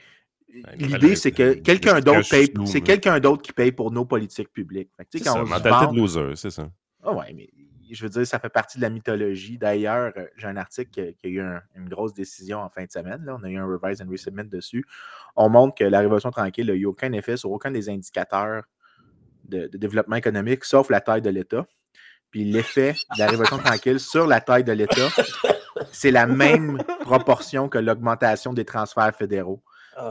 L'idée, 0.76 1.14
c'est 1.16 1.32
que 1.32 1.54
quelqu'un 1.54 2.00
d'autre 2.00 2.28
paye. 2.28 2.52
C'est 2.66 2.80
quelqu'un 2.80 3.20
d'autre 3.20 3.42
qui 3.42 3.52
paye 3.52 3.72
pour 3.72 3.90
nos 3.90 4.04
politiques 4.04 4.52
publiques. 4.52 4.90
C'est 5.10 5.24
ça, 5.24 5.42
mentalité 5.42 5.92
de 5.92 5.96
loser, 5.96 6.36
c'est 6.36 6.50
ça. 6.50 6.70
Ah 7.02 7.12
ouais, 7.12 7.32
mais 7.34 7.48
je 7.90 8.02
veux 8.02 8.10
dire, 8.10 8.26
ça 8.26 8.38
fait 8.38 8.48
partie 8.48 8.78
de 8.78 8.82
la 8.82 8.90
mythologie. 8.90 9.58
D'ailleurs, 9.58 10.12
euh, 10.16 10.26
j'ai 10.36 10.46
un 10.46 10.56
article 10.56 10.90
qui, 10.90 11.26
a 11.26 11.28
eu 11.28 11.40
une 11.76 11.88
grosse 11.88 12.12
décision 12.12 12.58
en 12.60 12.68
fin 12.68 12.84
de 12.84 12.90
semaine. 12.90 13.24
Là. 13.24 13.36
On 13.40 13.44
a 13.44 13.48
eu 13.48 13.56
un 13.56 13.66
revise 13.66 14.02
and 14.02 14.10
resubmit 14.10 14.48
dessus. 14.48 14.84
On 15.36 15.48
montre 15.48 15.74
que 15.74 15.84
la 15.84 16.00
Révolution 16.00 16.30
tranquille 16.30 16.66
n'a 16.66 16.74
eu 16.74 16.86
aucun 16.86 17.12
effet 17.12 17.36
sur 17.36 17.50
aucun 17.50 17.70
des 17.70 17.88
indicateurs 17.88 18.64
de, 19.44 19.68
de 19.68 19.78
développement 19.78 20.16
économique, 20.16 20.64
sauf 20.64 20.90
la 20.90 21.00
taille 21.00 21.22
de 21.22 21.30
l'État. 21.30 21.66
Puis 22.30 22.44
l'effet 22.44 22.92
de 22.92 23.18
la 23.18 23.26
Révolution 23.28 23.58
tranquille 23.58 24.00
sur 24.00 24.26
la 24.26 24.40
taille 24.40 24.64
de 24.64 24.72
l'État, 24.72 25.08
c'est 25.92 26.10
la 26.10 26.26
même 26.26 26.82
proportion 27.00 27.68
que 27.68 27.78
l'augmentation 27.78 28.52
des 28.52 28.64
transferts 28.64 29.16
fédéraux. 29.16 29.62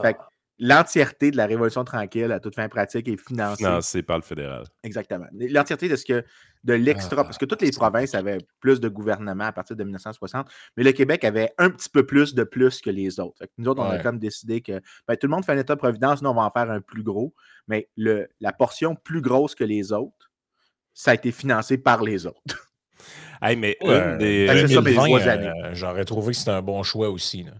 Fait 0.02 0.16
ah. 0.18 0.28
l'entièreté 0.58 1.30
de 1.30 1.36
la 1.36 1.46
Révolution 1.46 1.84
tranquille, 1.84 2.30
à 2.32 2.40
toute 2.40 2.54
fin 2.54 2.68
pratique, 2.68 3.08
est 3.08 3.16
financée. 3.16 3.64
Financée 3.64 4.02
par 4.02 4.18
le 4.18 4.22
fédéral. 4.22 4.64
Exactement. 4.82 5.26
L'entièreté 5.32 5.88
de 5.88 5.96
ce 5.96 6.04
que 6.04 6.24
de 6.64 6.74
l'extra, 6.74 7.20
ah, 7.20 7.24
parce 7.24 7.38
que 7.38 7.44
toutes 7.44 7.62
les 7.62 7.70
provinces 7.70 8.14
avaient 8.14 8.38
plus 8.60 8.80
de 8.80 8.88
gouvernement 8.88 9.44
à 9.44 9.52
partir 9.52 9.76
de 9.76 9.84
1960, 9.84 10.48
mais 10.76 10.84
le 10.84 10.92
Québec 10.92 11.24
avait 11.24 11.52
un 11.58 11.70
petit 11.70 11.88
peu 11.88 12.04
plus 12.04 12.34
de 12.34 12.44
plus 12.44 12.80
que 12.80 12.90
les 12.90 13.20
autres. 13.20 13.42
nous 13.58 13.68
autres, 13.68 13.82
on 13.82 13.90
a 13.90 13.98
comme 13.98 14.18
décidé 14.18 14.60
que 14.60 14.80
ben, 15.06 15.16
tout 15.16 15.26
le 15.26 15.30
monde 15.30 15.44
fait 15.44 15.52
un 15.52 15.58
État-providence, 15.58 16.22
nous, 16.22 16.30
on 16.30 16.34
va 16.34 16.42
en 16.42 16.50
faire 16.50 16.70
un 16.70 16.80
plus 16.80 17.02
gros, 17.02 17.34
mais 17.68 17.88
le, 17.96 18.28
la 18.40 18.52
portion 18.52 18.96
plus 18.96 19.20
grosse 19.20 19.54
que 19.54 19.64
les 19.64 19.92
autres, 19.92 20.32
ça 20.94 21.12
a 21.12 21.14
été 21.14 21.30
financé 21.30 21.78
par 21.78 22.02
les 22.02 22.26
autres. 22.26 22.68
Hey, 23.40 23.56
mais 23.56 23.76
des... 24.18 24.48
Euh, 24.48 25.74
j'aurais 25.74 26.04
trouvé 26.04 26.32
que 26.32 26.38
c'était 26.38 26.50
un 26.50 26.62
bon 26.62 26.82
choix 26.82 27.08
aussi. 27.08 27.44
Là. 27.44 27.52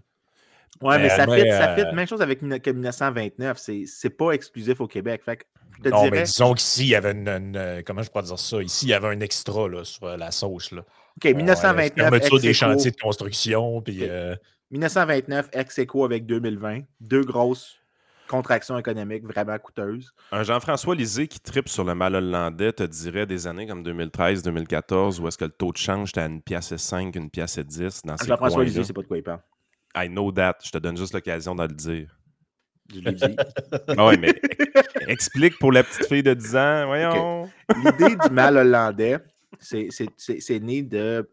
Oui, 0.81 0.95
mais, 0.97 1.09
ça, 1.09 1.25
fit, 1.27 1.49
ça 1.49 1.75
fit. 1.75 1.81
Euh 1.81 1.93
même 1.93 2.07
chose 2.07 2.21
avec 2.21 2.41
1929. 2.41 3.57
C'est 3.85 4.09
pas 4.09 4.31
exclusif 4.31 4.79
au 4.79 4.87
Québec. 4.87 5.21
Fait 5.23 5.45
non, 5.85 6.09
mais 6.09 6.23
disons 6.23 6.53
qu'ici, 6.53 6.83
il 6.83 6.89
y 6.89 6.95
avait 6.95 7.11
une, 7.11 7.55
euh, 7.55 7.81
Comment 7.85 8.01
je 8.01 8.09
pourrais 8.09 8.25
dire 8.25 8.39
ça? 8.39 8.61
Ici, 8.61 8.87
il 8.87 8.89
y 8.89 8.93
avait 8.93 9.07
un 9.07 9.19
extra 9.21 9.67
là, 9.67 9.83
sur 9.85 10.05
euh, 10.05 10.17
la 10.17 10.31
sauce. 10.31 10.71
Là. 10.71 10.81
OK, 11.17 11.33
1929. 11.33 12.11
Ouais, 12.11 12.39
des 12.39 12.53
chantiers 12.53 12.91
de 12.91 12.97
construction. 12.97 13.81
Puis, 13.81 14.03
1929, 14.71 15.49
ex-écho 15.53 16.05
avec 16.05 16.25
2020. 16.25 16.81
Deux 16.99 17.23
grosses 17.23 17.79
contractions 18.29 18.77
économiques 18.77 19.25
vraiment 19.25 19.57
coûteuses. 19.57 20.13
Un 20.31 20.43
Jean-François 20.43 20.95
Lisée 20.95 21.27
qui 21.27 21.39
tripe 21.39 21.67
sur 21.67 21.83
le 21.83 21.95
mal 21.95 22.15
hollandais 22.15 22.71
te 22.71 22.83
dirait 22.83 23.25
des 23.25 23.47
années 23.47 23.65
comme 23.65 23.83
2013-2014 23.83 25.19
où 25.19 25.27
est-ce 25.27 25.37
que 25.37 25.45
le 25.45 25.51
taux 25.51 25.71
de 25.71 25.77
change 25.77 26.09
était 26.09 26.21
à 26.21 26.27
une 26.27 26.41
pièce 26.41 26.71
et 26.71 26.77
5, 26.77 27.15
une 27.15 27.29
pièce 27.31 27.57
et 27.57 27.63
10 27.63 28.03
dans 28.05 28.15
ces 28.15 28.27
Jean-François 28.27 28.63
Lisée, 28.63 28.83
c'est 28.83 28.93
pas 28.93 29.01
de 29.01 29.07
quoi 29.07 29.17
il 29.17 29.23
parle. 29.23 29.39
I 30.03 30.07
know 30.07 30.31
that. 30.31 30.57
Je 30.63 30.71
te 30.71 30.77
donne 30.77 30.97
juste 30.97 31.13
l'occasion 31.13 31.55
de 31.55 31.63
le 31.63 31.73
dire. 31.73 32.19
Je 32.93 32.99
l'ai 33.01 33.13
dit. 33.13 33.35
ah 33.97 34.07
oui, 34.07 34.17
mais 34.19 34.33
explique 35.07 35.57
pour 35.59 35.71
la 35.71 35.83
petite 35.83 36.07
fille 36.07 36.23
de 36.23 36.33
10 36.33 36.55
ans. 36.55 36.85
Voyons. 36.87 37.49
L'idée 37.83 38.15
du 38.15 38.29
mal 38.31 38.57
hollandais, 38.57 39.17
c'est 39.59 40.59
né 40.59 40.83
de 40.83 41.29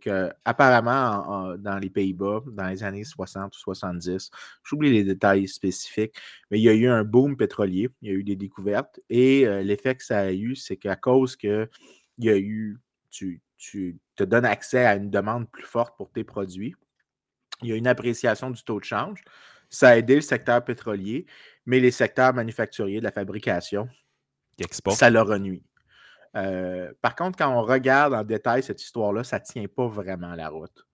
que 0.00 0.30
apparemment, 0.44 1.56
dans 1.56 1.78
les 1.78 1.88
Pays-Bas, 1.88 2.42
dans 2.48 2.66
les 2.66 2.82
années 2.82 3.04
60 3.04 3.54
ou 3.54 3.58
70, 3.58 4.30
j'oublie 4.64 4.90
les 4.90 5.04
détails 5.04 5.46
spécifiques, 5.46 6.16
mais 6.50 6.58
il 6.58 6.62
y 6.62 6.68
a 6.68 6.74
eu 6.74 6.88
un 6.88 7.04
boom 7.04 7.36
pétrolier, 7.36 7.88
il 8.02 8.08
y 8.08 8.10
a 8.10 8.14
eu 8.14 8.24
des 8.24 8.34
découvertes, 8.34 8.98
et 9.08 9.46
l'effet 9.62 9.94
que 9.94 10.04
ça 10.04 10.18
a 10.18 10.32
eu, 10.32 10.56
c'est 10.56 10.76
qu'à 10.76 10.96
cause 10.96 11.36
que 11.36 11.68
il 12.18 12.24
y 12.24 12.30
a 12.30 12.36
eu, 12.36 12.76
tu, 13.10 13.40
tu 13.56 13.98
te 14.16 14.24
donnes 14.24 14.44
accès 14.44 14.84
à 14.84 14.96
une 14.96 15.10
demande 15.10 15.48
plus 15.48 15.64
forte 15.64 15.96
pour 15.96 16.10
tes 16.10 16.24
produits, 16.24 16.74
il 17.62 17.68
y 17.68 17.72
a 17.72 17.76
une 17.76 17.86
appréciation 17.86 18.50
du 18.50 18.62
taux 18.62 18.80
de 18.80 18.84
change, 18.84 19.24
ça 19.70 19.90
a 19.90 19.96
aidé 19.96 20.16
le 20.16 20.20
secteur 20.20 20.64
pétrolier, 20.64 21.26
mais 21.66 21.80
les 21.80 21.90
secteurs 21.90 22.32
manufacturiers 22.34 23.00
de 23.00 23.04
la 23.04 23.12
fabrication, 23.12 23.88
ça 24.90 25.10
leur 25.10 25.30
a 25.30 25.38
nuit. 25.38 25.62
Euh, 26.36 26.92
par 27.02 27.14
contre, 27.14 27.38
quand 27.38 27.52
on 27.52 27.62
regarde 27.62 28.14
en 28.14 28.24
détail 28.24 28.62
cette 28.62 28.82
histoire-là, 28.82 29.24
ça 29.24 29.38
ne 29.38 29.44
tient 29.44 29.66
pas 29.66 29.86
vraiment 29.86 30.34
la 30.34 30.48
route. 30.48 30.86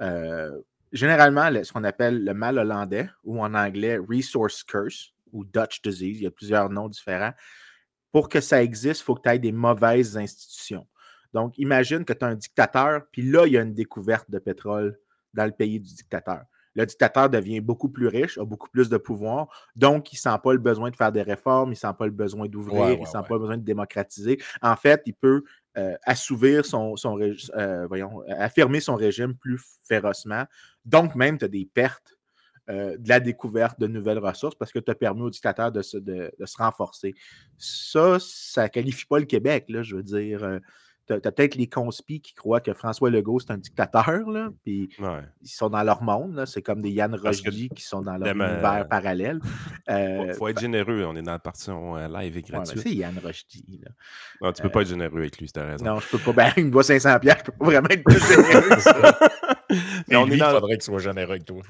Euh, 0.00 0.60
généralement, 0.92 1.50
ce 1.62 1.72
qu'on 1.72 1.84
appelle 1.84 2.24
le 2.24 2.34
mal 2.34 2.58
hollandais, 2.58 3.08
ou 3.24 3.42
en 3.42 3.54
anglais 3.54 3.98
resource 3.98 4.62
curse, 4.64 5.12
ou 5.32 5.44
Dutch 5.44 5.82
disease, 5.82 6.18
il 6.18 6.22
y 6.22 6.26
a 6.26 6.30
plusieurs 6.30 6.70
noms 6.70 6.88
différents. 6.88 7.32
Pour 8.12 8.28
que 8.28 8.40
ça 8.40 8.62
existe, 8.62 9.00
il 9.00 9.04
faut 9.04 9.14
que 9.14 9.22
tu 9.22 9.28
aies 9.28 9.38
des 9.38 9.52
mauvaises 9.52 10.16
institutions. 10.16 10.86
Donc, 11.34 11.58
imagine 11.58 12.04
que 12.04 12.12
tu 12.12 12.24
as 12.24 12.28
un 12.28 12.34
dictateur, 12.34 13.02
puis 13.12 13.22
là, 13.22 13.46
il 13.46 13.52
y 13.52 13.58
a 13.58 13.62
une 13.62 13.74
découverte 13.74 14.30
de 14.30 14.38
pétrole 14.38 14.98
dans 15.36 15.44
le 15.44 15.52
pays 15.52 15.78
du 15.78 15.94
dictateur 15.94 16.44
le 16.76 16.84
dictateur 16.84 17.30
devient 17.30 17.60
beaucoup 17.60 17.88
plus 17.88 18.06
riche, 18.06 18.38
a 18.38 18.44
beaucoup 18.44 18.68
plus 18.68 18.88
de 18.88 18.98
pouvoir, 18.98 19.48
donc 19.74 20.12
il 20.12 20.16
ne 20.16 20.20
sent 20.20 20.38
pas 20.44 20.52
le 20.52 20.58
besoin 20.58 20.90
de 20.90 20.96
faire 20.96 21.10
des 21.10 21.22
réformes, 21.22 21.70
il 21.70 21.72
ne 21.72 21.76
sent 21.76 21.94
pas 21.98 22.04
le 22.04 22.12
besoin 22.12 22.46
d'ouvrir, 22.46 22.92
il 22.92 23.00
ne 23.00 23.06
sent 23.06 23.22
pas 23.26 23.34
le 23.34 23.38
besoin 23.40 23.56
de 23.56 23.64
démocratiser. 23.64 24.38
En 24.60 24.76
fait, 24.76 25.02
il 25.06 25.14
peut 25.14 25.42
euh, 25.78 25.96
assouvir 26.04 26.66
son, 26.66 26.94
euh, 27.06 27.86
voyons, 27.88 28.22
affirmer 28.28 28.80
son 28.80 28.94
régime 28.94 29.34
plus 29.34 29.60
férocement. 29.84 30.44
Donc, 30.84 31.14
même, 31.14 31.38
tu 31.38 31.46
as 31.46 31.48
des 31.48 31.64
pertes 31.64 32.14
euh, 32.68 32.98
de 32.98 33.08
la 33.08 33.20
découverte 33.20 33.80
de 33.80 33.86
nouvelles 33.86 34.18
ressources 34.18 34.54
parce 34.54 34.70
que 34.70 34.78
tu 34.78 34.90
as 34.90 34.94
permis 34.94 35.22
au 35.22 35.30
dictateur 35.30 35.72
de 35.72 35.80
se, 35.80 35.96
de 35.96 36.30
se 36.44 36.56
renforcer. 36.58 37.14
Ça, 37.56 38.18
ça 38.20 38.64
ne 38.64 38.68
qualifie 38.68 39.06
pas 39.06 39.18
le 39.18 39.24
Québec, 39.24 39.64
là, 39.68 39.82
je 39.82 39.96
veux 39.96 40.02
dire 40.02 40.60
tu 41.06 41.14
as, 41.14 41.20
peut-être 41.20 41.54
les 41.54 41.68
conspis 41.68 42.20
qui 42.20 42.34
croient 42.34 42.60
que 42.60 42.72
François 42.72 43.10
Legault, 43.10 43.40
c'est 43.40 43.52
un 43.52 43.58
dictateur, 43.58 44.28
là, 44.30 44.50
puis 44.62 44.88
ils 44.98 45.48
sont 45.48 45.70
dans 45.70 45.82
leur 45.82 46.02
monde. 46.02 46.44
C'est 46.46 46.62
comme 46.62 46.82
des 46.82 46.90
Yann 46.90 47.14
Rochdy 47.14 47.68
qui 47.70 47.82
sont 47.82 48.02
dans 48.02 48.16
leur 48.16 48.34
univers 48.34 48.86
parallèle. 48.88 49.40
Il 49.88 49.94
euh, 49.94 50.34
faut, 50.34 50.48
être 50.48 50.60
généreux. 50.60 51.04
On 51.04 51.14
est 51.16 51.22
dans 51.22 51.32
la 51.32 51.38
partie 51.38 51.70
euh, 51.70 52.08
live 52.08 52.36
et 52.36 52.42
gratuite. 52.42 52.82
c'est 52.82 52.94
Yann 52.94 53.18
Rochdy. 53.22 53.80
Non, 54.40 54.52
tu 54.52 54.62
peux 54.62 54.70
pas 54.70 54.82
être 54.82 54.88
généreux 54.88 55.18
avec 55.18 55.38
lui, 55.38 55.50
c'est 55.52 55.62
raison. 55.62 55.84
Non, 55.84 56.00
je 56.00 56.08
peux 56.08 56.18
pas. 56.18 56.32
Ben, 56.32 56.52
il 56.56 56.66
me 56.66 56.70
doit 56.70 56.82
500 56.82 57.18
pierres, 57.20 57.38
je 57.38 57.44
peux 57.44 57.52
pas 57.52 57.64
vraiment 57.64 57.88
être 57.88 58.04
plus 58.04 58.20
généreux. 58.20 58.68
mais 60.08 60.16
on 60.16 60.26
est 60.28 60.36
il 60.36 60.42
faudrait 60.42 60.74
qu'il 60.74 60.82
soit 60.82 60.98
généreux 60.98 61.32
avec 61.32 61.44
toi. 61.44 61.62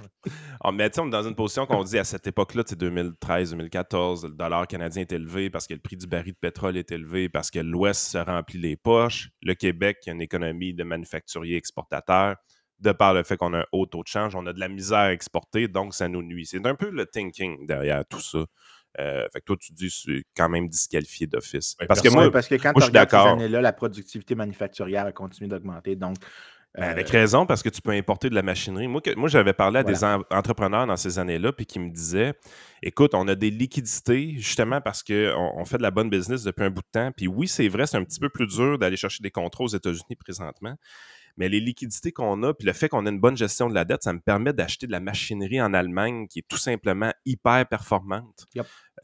Oh, 0.65 0.73
mais 0.73 0.91
on 0.99 1.07
est 1.07 1.11
dans 1.11 1.23
une 1.23 1.35
position 1.35 1.67
qu'on 1.67 1.85
dit 1.85 1.99
à 1.99 2.05
cette 2.05 2.27
époque-là, 2.27 2.63
2013-2014, 2.63 4.29
le 4.29 4.35
dollar 4.35 4.67
canadien 4.67 5.03
est 5.03 5.13
élevé 5.13 5.51
parce 5.51 5.67
que 5.67 5.75
le 5.75 5.81
prix 5.81 5.97
du 5.97 6.07
baril 6.07 6.33
de 6.33 6.39
pétrole 6.39 6.77
est 6.77 6.91
élevé, 6.93 7.29
parce 7.29 7.51
que 7.51 7.59
l'Ouest 7.59 8.11
se 8.11 8.19
remplit 8.19 8.59
les 8.59 8.77
poches. 8.77 9.31
Le 9.43 9.55
Québec, 9.55 9.99
qui 10.03 10.11
a 10.11 10.13
une 10.13 10.23
économie 10.23 10.75
de 10.75 10.85
manufacturiers 10.85 11.57
exportateurs, 11.57 12.37
de 12.81 12.93
par 12.93 13.15
le 13.15 13.23
fait 13.23 13.37
qu'on 13.37 13.55
a 13.55 13.61
un 13.61 13.67
haut 13.73 13.87
taux 13.87 14.03
de 14.03 14.09
change, 14.09 14.35
on 14.35 14.47
a 14.47 14.53
de 14.53 14.61
la 14.61 14.69
misère 14.69 14.99
à 14.99 15.13
exporter, 15.13 15.69
donc 15.69 15.95
ça 15.95 16.09
nous 16.09 16.23
nuit. 16.23 16.47
C'est 16.47 16.65
un 16.67 16.75
peu 16.75 16.91
le 16.91 17.07
thinking 17.07 17.67
derrière 17.67 18.05
tout 18.07 18.21
ça. 18.21 18.45
Euh, 18.99 19.27
fait 19.33 19.41
que 19.41 19.45
toi, 19.45 19.57
tu 19.61 19.73
dis 19.73 19.91
c'est 19.91 20.25
quand 20.35 20.49
même 20.49 20.69
disqualifié 20.69 21.27
d'office. 21.27 21.77
parce 21.87 22.01
que 22.01 22.09
moi, 22.09 22.31
parce 22.31 22.49
que 22.49 22.55
quand 22.55 22.73
tu 22.73 22.85
regardes 22.85 23.11
ces 23.11 23.17
années-là, 23.17 23.61
la 23.61 23.73
productivité 23.73 24.35
manufacturière 24.35 25.07
a 25.07 25.13
continué 25.13 25.49
d'augmenter. 25.49 25.97
Donc, 25.97 26.17
avec 26.77 27.09
euh, 27.09 27.19
raison, 27.19 27.47
parce 27.47 27.63
que 27.63 27.69
tu 27.69 27.81
peux 27.81 27.93
importer 27.93 28.29
de 28.29 28.35
la 28.35 28.43
machinerie. 28.43 28.89
Moi, 28.89 29.01
moi 29.17 29.29
j'avais 29.29 29.53
parlé 29.53 29.81
à 29.81 29.83
des 29.83 30.05
entrepreneurs 30.05 30.87
dans 30.87 30.97
ces 30.97 31.19
années-là, 31.19 31.53
puis 31.53 31.67
qui 31.67 31.79
me 31.79 31.91
disaient 31.91 32.35
écoute, 32.83 33.15
on 33.15 33.27
a 33.29 33.35
des 33.35 33.51
liquidités, 33.51 34.35
justement 34.37 34.81
parce 34.81 35.03
qu'on 35.03 35.53
on 35.57 35.65
fait 35.65 35.79
de 35.79 35.83
la 35.83 35.91
bonne 35.91 36.11
business 36.11 36.43
depuis 36.43 36.65
un 36.65 36.71
bout 36.71 36.83
de 36.83 36.89
temps. 36.93 37.11
Puis 37.17 37.27
oui, 37.27 37.49
c'est 37.49 37.69
vrai, 37.69 37.87
c'est 37.87 37.97
un 37.97 38.05
petit 38.05 38.21
peu 38.21 38.29
plus 38.29 38.47
dur 38.47 38.79
d'aller 38.79 38.97
chercher 38.97 39.23
des 39.23 39.31
contrats 39.31 39.65
aux 39.65 39.69
États-Unis 39.69 40.17
présentement. 40.19 40.75
Mais 41.37 41.49
les 41.49 41.61
liquidités 41.61 42.13
qu'on 42.13 42.43
a, 42.43 42.55
puis 42.55 42.67
le 42.67 42.73
fait 42.73 42.89
qu'on 42.89 43.05
a 43.07 43.11
une 43.11 43.21
bonne 43.21 43.37
gestion 43.37 43.69
de 43.69 43.75
la 43.75 43.85
dette, 43.85 44.03
ça 44.03 44.13
me 44.13 44.21
permet 44.21 44.53
d'acheter 44.53 44.87
de 44.87 44.93
la 44.93 45.01
machinerie 45.01 45.61
en 45.61 45.75
Allemagne 45.75 46.27
qui 46.29 46.39
est 46.39 46.49
tout 46.49 46.57
simplement 46.57 47.13
hyper 47.27 47.67
performante. 47.67 48.47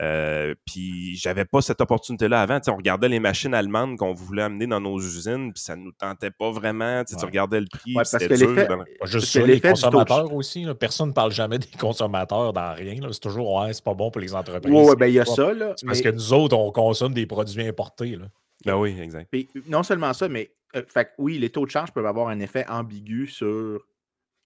Euh, 0.00 0.54
puis 0.64 1.16
j'avais 1.16 1.44
pas 1.44 1.60
cette 1.60 1.82
opportunité-là 1.82 2.40
avant. 2.40 2.58
on 2.68 2.76
regardait 2.76 3.10
les 3.10 3.20
machines 3.20 3.52
allemandes 3.52 3.98
qu'on 3.98 4.14
voulait 4.14 4.42
amener 4.42 4.66
dans 4.66 4.80
nos 4.80 4.98
usines, 4.98 5.52
puis 5.52 5.62
ça 5.62 5.76
nous 5.76 5.92
tentait 5.92 6.30
pas 6.30 6.50
vraiment. 6.50 7.04
Tu 7.04 7.14
regardais 7.22 7.60
le 7.60 7.66
prix, 7.70 7.94
c'était 8.04 8.36
dur. 8.36 8.54
Ben 8.54 8.84
juste 9.04 9.34
les 9.36 9.60
consommateurs 9.60 10.32
aussi. 10.32 10.66
Personne 10.80 11.08
ne 11.08 11.12
parle 11.12 11.32
jamais 11.32 11.58
des 11.58 11.68
consommateurs 11.78 12.52
dans 12.52 12.74
rien. 12.74 12.96
C'est 13.10 13.20
toujours 13.20 13.60
ouais, 13.60 13.72
c'est 13.74 13.84
pas 13.84 13.94
bon 13.94 14.10
pour 14.10 14.20
les 14.20 14.34
entreprises. 14.34 14.72
Oui, 14.72 14.96
ben 14.98 15.06
il 15.06 15.14
y 15.14 15.20
a 15.20 15.26
ça. 15.26 15.52
Là, 15.52 15.74
Parce 15.86 16.00
que 16.00 16.08
nous 16.08 16.32
autres, 16.32 16.56
on 16.56 16.72
consomme 16.72 17.12
des 17.12 17.26
produits 17.26 17.66
importés. 17.66 18.16
Là. 18.16 18.26
Ben 18.64 18.76
oui, 18.76 18.98
exact. 19.00 19.34
non 19.68 19.82
seulement 19.82 20.12
ça, 20.12 20.28
mais 20.28 20.54
euh, 20.76 20.84
oui, 21.18 21.38
les 21.38 21.50
taux 21.50 21.66
de 21.66 21.70
change 21.70 21.92
peuvent 21.92 22.06
avoir 22.06 22.28
un 22.28 22.40
effet 22.40 22.66
ambigu 22.68 23.26
sur 23.26 23.84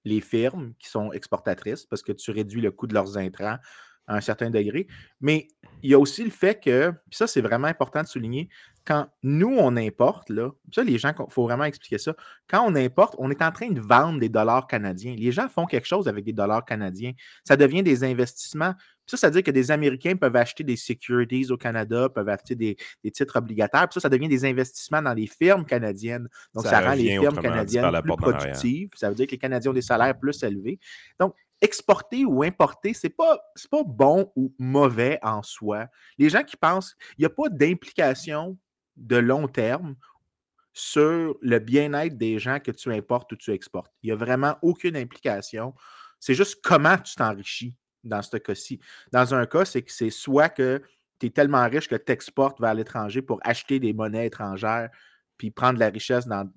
les 0.04 0.20
firmes 0.20 0.75
qui 0.78 0.88
sont 0.88 1.12
exportatrices 1.12 1.85
parce 1.85 2.02
que 2.02 2.12
tu 2.12 2.30
réduis 2.30 2.61
le 2.61 2.70
coût 2.70 2.87
de 2.87 2.94
leurs 2.94 3.18
intrants 3.18 3.58
à 4.06 4.16
un 4.16 4.20
certain 4.20 4.50
degré. 4.50 4.86
Mais 5.20 5.48
il 5.82 5.90
y 5.90 5.94
a 5.94 5.98
aussi 5.98 6.25
le 6.25 6.30
fait 6.30 6.60
que, 6.60 6.90
puis 6.90 7.16
ça, 7.16 7.26
c'est 7.26 7.40
vraiment 7.40 7.68
important 7.68 8.02
de 8.02 8.06
souligner, 8.06 8.48
quand 8.86 9.08
nous, 9.25 9.56
on 9.58 9.76
importe, 9.76 10.30
là, 10.30 10.50
ça, 10.72 10.84
les 10.84 10.96
gens, 10.96 11.12
il 11.18 11.32
faut 11.32 11.42
vraiment 11.42 11.64
expliquer 11.64 11.98
ça. 11.98 12.14
Quand 12.48 12.64
on 12.64 12.76
importe, 12.76 13.16
on 13.18 13.30
est 13.32 13.42
en 13.42 13.50
train 13.50 13.68
de 13.68 13.80
vendre 13.80 14.20
des 14.20 14.28
dollars 14.28 14.68
canadiens. 14.68 15.14
Les 15.16 15.32
gens 15.32 15.48
font 15.48 15.66
quelque 15.66 15.86
chose 15.86 16.06
avec 16.06 16.25
des 16.25 16.32
dollars 16.32 16.64
canadiens. 16.64 17.12
Ça 17.44 17.56
devient 17.56 17.82
des 17.82 18.04
investissements. 18.04 18.75
Ça, 19.04 19.16
ça 19.16 19.26
veut 19.26 19.34
dire 19.34 19.42
que 19.42 19.50
des 19.50 19.72
Américains 19.72 20.14
peuvent 20.14 20.36
acheter 20.36 20.62
des 20.62 20.76
securities 20.76 21.50
au 21.50 21.56
Canada, 21.56 22.08
peuvent 22.08 22.28
acheter 22.28 22.54
des, 22.54 22.76
titres 23.12 23.36
obligataires. 23.36 23.88
Puis 23.88 23.94
ça, 23.94 24.00
ça 24.00 24.08
devient 24.08 24.28
des 24.28 24.44
investissements 24.44 25.02
dans 25.02 25.14
les 25.14 25.26
firmes 25.26 25.64
canadiennes. 25.64 26.28
Donc, 26.54 26.66
ça, 26.66 26.80
rend 26.80 26.94
les 26.94 27.18
firmes 27.18 27.40
canadiennes 27.40 27.90
plus 28.02 28.16
productives. 28.16 28.90
Ça 28.94 29.08
veut 29.08 29.16
dire 29.16 29.26
que 29.26 29.32
les 29.32 29.38
Canadiens 29.38 29.72
ont 29.72 29.75
des 29.75 29.82
salaires 29.82 30.16
plus 30.16 30.40
élevés. 30.44 30.78
Donc, 31.18 31.34
exporter 31.60 32.25
ou 32.25 32.42
importer, 32.42 32.94
ce 32.94 33.06
n'est 33.06 33.12
pas, 33.12 33.38
pas 33.70 33.82
bon 33.84 34.30
ou 34.36 34.54
mauvais 34.58 35.18
en 35.22 35.42
soi. 35.42 35.86
Les 36.18 36.28
gens 36.28 36.44
qui 36.44 36.56
pensent, 36.56 36.96
il 37.18 37.22
n'y 37.22 37.26
a 37.26 37.30
pas 37.30 37.48
d'implication 37.48 38.58
de 38.96 39.16
long 39.16 39.48
terme 39.48 39.96
sur 40.72 41.36
le 41.40 41.58
bien-être 41.58 42.18
des 42.18 42.38
gens 42.38 42.60
que 42.60 42.70
tu 42.70 42.92
importes 42.92 43.32
ou 43.32 43.36
tu 43.36 43.50
exportes. 43.52 43.92
Il 44.02 44.08
n'y 44.08 44.12
a 44.12 44.16
vraiment 44.16 44.56
aucune 44.60 44.96
implication. 44.96 45.75
C'est 46.20 46.34
juste 46.34 46.60
comment 46.62 46.98
tu 46.98 47.14
t'enrichis 47.14 47.75
dans 48.04 48.22
ce 48.22 48.36
cas-ci. 48.36 48.80
Dans 49.12 49.34
un 49.34 49.46
cas, 49.46 49.64
c'est 49.64 49.82
que 49.82 49.92
c'est 49.92 50.10
soit 50.10 50.50
que 50.50 50.82
tu 51.18 51.26
es 51.26 51.30
tellement 51.30 51.66
riche 51.66 51.88
que 51.88 51.96
tu 51.96 52.12
exportes 52.12 52.60
vers 52.60 52.75
l'étranger 52.75 53.22
pour 53.22 53.40
acheter 53.42 53.80
des 53.80 53.94
monnaies 53.94 54.26
étrangères 54.26 54.90
puis 55.37 55.50
prendre 55.50 55.78
la 55.78 55.88
richesse, 55.88 56.26
dans, 56.26 56.50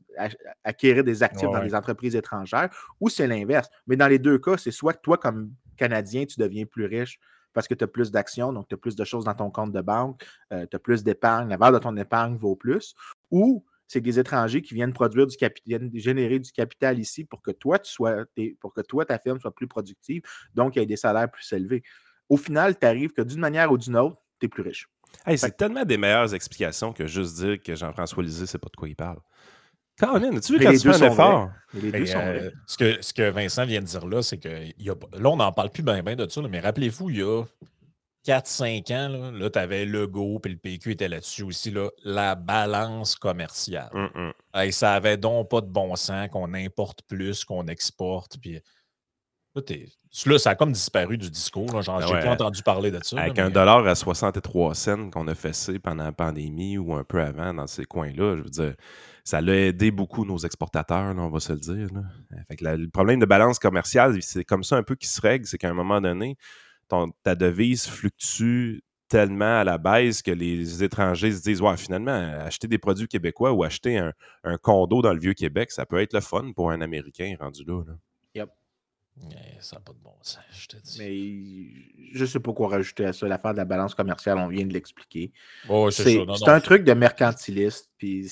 acquérir 0.63 1.03
des 1.03 1.23
actifs 1.23 1.49
dans 1.49 1.61
les 1.61 1.75
entreprises 1.75 2.15
étrangères, 2.15 2.69
ou 2.99 3.09
c'est 3.09 3.27
l'inverse. 3.27 3.69
Mais 3.87 3.95
dans 3.95 4.07
les 4.07 4.19
deux 4.19 4.37
cas, 4.37 4.57
c'est 4.57 4.71
soit 4.71 4.93
que 4.93 5.01
toi, 5.01 5.17
comme 5.17 5.51
Canadien, 5.77 6.25
tu 6.25 6.39
deviens 6.39 6.65
plus 6.65 6.85
riche 6.85 7.19
parce 7.53 7.67
que 7.67 7.73
tu 7.73 7.83
as 7.83 7.87
plus 7.87 8.11
d'actions, 8.11 8.53
donc 8.53 8.67
tu 8.67 8.75
as 8.75 8.77
plus 8.77 8.95
de 8.95 9.03
choses 9.03 9.25
dans 9.25 9.33
ton 9.33 9.49
compte 9.49 9.71
de 9.71 9.81
banque, 9.81 10.23
euh, 10.53 10.65
tu 10.69 10.75
as 10.75 10.79
plus 10.79 11.03
d'épargne, 11.03 11.49
la 11.49 11.57
valeur 11.57 11.79
de 11.79 11.83
ton 11.83 11.97
épargne 11.97 12.37
vaut 12.37 12.55
plus, 12.55 12.93
ou 13.31 13.65
c'est 13.87 14.01
des 14.01 14.19
étrangers 14.19 14.61
qui 14.61 14.75
viennent 14.75 14.93
produire 14.93 15.25
du 15.25 15.35
capital, 15.35 15.89
générer 15.95 16.37
du 16.37 16.51
capital 16.51 16.99
ici 16.99 17.25
pour 17.25 17.41
que 17.41 17.51
toi, 17.51 17.79
tu 17.79 17.91
sois, 17.91 18.25
pour 18.59 18.73
que 18.73 18.81
toi, 18.81 19.03
ta 19.03 19.17
firme 19.17 19.39
soit 19.39 19.53
plus 19.53 19.67
productive, 19.67 20.21
donc 20.53 20.75
il 20.75 20.79
y 20.79 20.81
ait 20.83 20.85
des 20.85 20.95
salaires 20.95 21.29
plus 21.29 21.51
élevés. 21.51 21.83
Au 22.29 22.37
final, 22.37 22.77
tu 22.77 22.85
arrives 22.85 23.11
que 23.11 23.23
d'une 23.23 23.39
manière 23.39 23.71
ou 23.71 23.77
d'une 23.77 23.97
autre, 23.97 24.17
tu 24.39 24.45
es 24.45 24.49
plus 24.49 24.61
riche. 24.61 24.87
C'est 25.35 25.57
tellement 25.57 25.85
des 25.85 25.97
meilleures 25.97 26.33
explications 26.33 26.93
que 26.93 27.07
juste 27.07 27.37
dire 27.37 27.61
que 27.61 27.75
Jean-François 27.75 28.23
Lisée, 28.23 28.45
c'est 28.45 28.57
pas 28.57 28.69
de 28.71 28.75
quoi 28.75 28.89
il 28.89 28.95
parle. 28.95 29.19
Caroline, 29.99 30.37
as-tu 30.37 30.53
vu 30.53 30.63
quand 30.63 30.71
tu 30.71 30.79
fais 30.79 31.03
un 31.03 31.11
effort? 31.11 31.49
Euh, 31.75 32.51
ce, 32.65 32.77
que, 32.77 33.01
ce 33.01 33.13
que 33.13 33.29
Vincent 33.29 33.65
vient 33.65 33.81
de 33.81 33.85
dire 33.85 34.07
là, 34.07 34.21
c'est 34.21 34.37
que 34.37 34.71
y 34.81 34.89
a, 34.89 34.95
là, 35.17 35.29
on 35.29 35.35
n'en 35.35 35.51
parle 35.51 35.69
plus 35.71 35.83
bien 35.83 36.01
ben 36.01 36.15
de 36.15 36.27
ça, 36.29 36.41
mais 36.49 36.61
rappelez-vous, 36.61 37.09
il 37.09 37.17
y 37.17 37.21
a 37.21 37.43
4-5 38.25 38.93
ans, 38.93 39.09
là, 39.09 39.31
là 39.31 39.49
tu 39.49 39.59
avais 39.59 39.85
Legault, 39.85 40.39
puis 40.39 40.53
le 40.53 40.57
PQ 40.57 40.91
était 40.91 41.09
là-dessus 41.09 41.43
aussi, 41.43 41.69
là, 41.71 41.89
la 42.05 42.35
balance 42.35 43.15
commerciale. 43.15 43.89
Et 44.61 44.71
ça 44.71 44.93
avait 44.93 45.17
donc 45.17 45.49
pas 45.49 45.61
de 45.61 45.67
bon 45.67 45.95
sens 45.97 46.29
qu'on 46.29 46.53
importe 46.53 47.01
plus 47.07 47.43
qu'on 47.43 47.67
exporte. 47.67 48.37
Puis 48.41 48.61
Là, 50.25 50.39
ça 50.39 50.51
a 50.51 50.55
comme 50.55 50.71
disparu 50.71 51.17
du 51.17 51.29
discours. 51.29 51.67
Ben 51.67 51.81
j'ai 51.81 52.27
entendu 52.27 52.63
parler 52.63 52.91
de 52.91 52.99
ça. 53.03 53.19
Avec 53.19 53.37
un 53.37 53.49
dollar 53.49 53.85
à 53.85 53.95
63 53.95 54.75
cents 54.75 55.09
qu'on 55.09 55.27
a 55.27 55.35
ça 55.35 55.71
pendant 55.83 56.03
la 56.03 56.11
pandémie 56.11 56.77
ou 56.77 56.93
un 56.93 57.03
peu 57.03 57.21
avant 57.21 57.53
dans 57.53 57.67
ces 57.67 57.85
coins-là, 57.85 58.37
je 58.37 58.41
veux 58.41 58.49
dire, 58.49 58.73
ça 59.23 59.41
l'a 59.41 59.55
aidé 59.55 59.91
beaucoup 59.91 60.25
nos 60.25 60.39
exportateurs, 60.39 61.13
on 61.15 61.29
va 61.29 61.39
se 61.39 61.53
le 61.53 61.59
dire. 61.59 61.87
le 62.49 62.87
problème 62.87 63.19
de 63.19 63.25
balance 63.25 63.59
commerciale, 63.59 64.21
c'est 64.21 64.43
comme 64.43 64.63
ça 64.63 64.77
un 64.77 64.83
peu 64.83 64.95
qui 64.95 65.07
se 65.07 65.21
règle, 65.21 65.45
c'est 65.45 65.59
qu'à 65.59 65.69
un 65.69 65.73
moment 65.73 66.01
donné, 66.01 66.35
ta 67.23 67.35
devise 67.35 67.87
fluctue 67.87 68.81
tellement 69.07 69.59
à 69.59 69.63
la 69.63 69.77
baisse 69.77 70.21
que 70.21 70.31
les 70.31 70.83
étrangers 70.83 71.31
se 71.31 71.41
disent 71.41 71.61
Ouais, 71.61 71.75
finalement, 71.77 72.11
acheter 72.11 72.67
des 72.67 72.77
produits 72.77 73.07
québécois 73.07 73.51
ou 73.51 73.63
acheter 73.63 73.97
un, 73.97 74.57
condo 74.57 75.01
dans 75.01 75.13
le 75.13 75.19
vieux 75.19 75.33
Québec, 75.33 75.71
ça 75.71 75.85
peut 75.85 75.99
être 75.99 76.13
le 76.13 76.21
fun 76.21 76.51
pour 76.55 76.71
un 76.71 76.81
Américain 76.81 77.35
rendu 77.39 77.63
là. 77.65 77.83
Ça 79.59 79.75
n'a 79.75 79.81
pas 79.81 79.93
de 79.93 79.99
bon 79.99 80.15
sens, 80.21 80.43
je 80.51 80.67
te 80.67 80.77
dis. 80.77 80.97
Mais 80.99 82.13
je 82.13 82.21
ne 82.21 82.25
sais 82.25 82.39
pas 82.39 82.53
quoi 82.53 82.69
rajouter 82.69 83.05
à 83.05 83.13
ça. 83.13 83.27
L'affaire 83.27 83.53
de 83.53 83.57
la 83.57 83.65
balance 83.65 83.95
commerciale, 83.95 84.37
on 84.37 84.47
vient 84.47 84.65
de 84.65 84.73
l'expliquer. 84.73 85.31
Oh, 85.67 85.91
c'est 85.91 86.19
un 86.47 86.59
truc 86.59 86.83
de 86.83 86.93
mercantiliste, 86.93 87.91
puis 87.97 88.31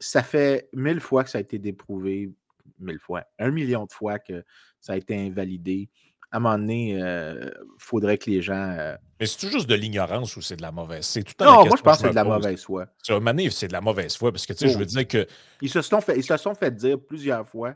ça 0.00 0.22
fait 0.22 0.68
mille 0.72 1.00
fois 1.00 1.24
que 1.24 1.30
ça 1.30 1.38
a 1.38 1.40
été 1.40 1.58
déprouvé, 1.58 2.30
mille 2.78 2.98
fois, 2.98 3.24
un 3.38 3.50
million 3.50 3.84
de 3.86 3.92
fois 3.92 4.18
que 4.18 4.44
ça 4.80 4.92
a 4.92 4.96
été 4.96 5.16
invalidé 5.16 5.90
à 6.30 6.36
un 6.36 6.40
moment 6.40 6.58
donné, 6.58 6.90
il 6.90 7.02
euh, 7.02 7.50
faudrait 7.78 8.18
que 8.18 8.30
les 8.30 8.42
gens. 8.42 8.74
Euh 8.78 8.96
mais 9.18 9.26
c'est 9.26 9.50
juste 9.50 9.68
de 9.68 9.74
l'ignorance 9.74 10.36
ou 10.36 10.42
c'est 10.42 10.56
de 10.56 10.62
la 10.62 10.70
mauvaise? 10.70 11.04
C'est 11.04 11.24
tout 11.24 11.32
Non, 11.42 11.66
moi 11.66 11.76
je 11.76 11.82
pense 11.82 11.96
que 11.96 12.02
c'est 12.02 12.10
de 12.10 12.14
la 12.14 12.24
mauvaise 12.24 12.62
foi. 12.62 12.82
À 12.82 13.12
un 13.12 13.14
moment 13.14 13.30
donné, 13.30 13.50
c'est 13.50 13.68
de 13.68 13.72
la 13.72 13.80
mauvaise 13.80 14.16
foi 14.16 14.30
parce 14.30 14.46
que 14.46 14.52
tu 14.52 14.60
sais, 14.60 14.68
je 14.68 14.78
veux 14.78 14.84
dire 14.84 15.08
que. 15.08 15.26
Ils 15.60 15.70
se, 15.70 15.82
sont 15.82 16.00
fait, 16.00 16.16
ils 16.16 16.24
se 16.24 16.36
sont 16.36 16.54
fait 16.54 16.70
dire 16.70 16.98
plusieurs 17.00 17.48
fois, 17.48 17.74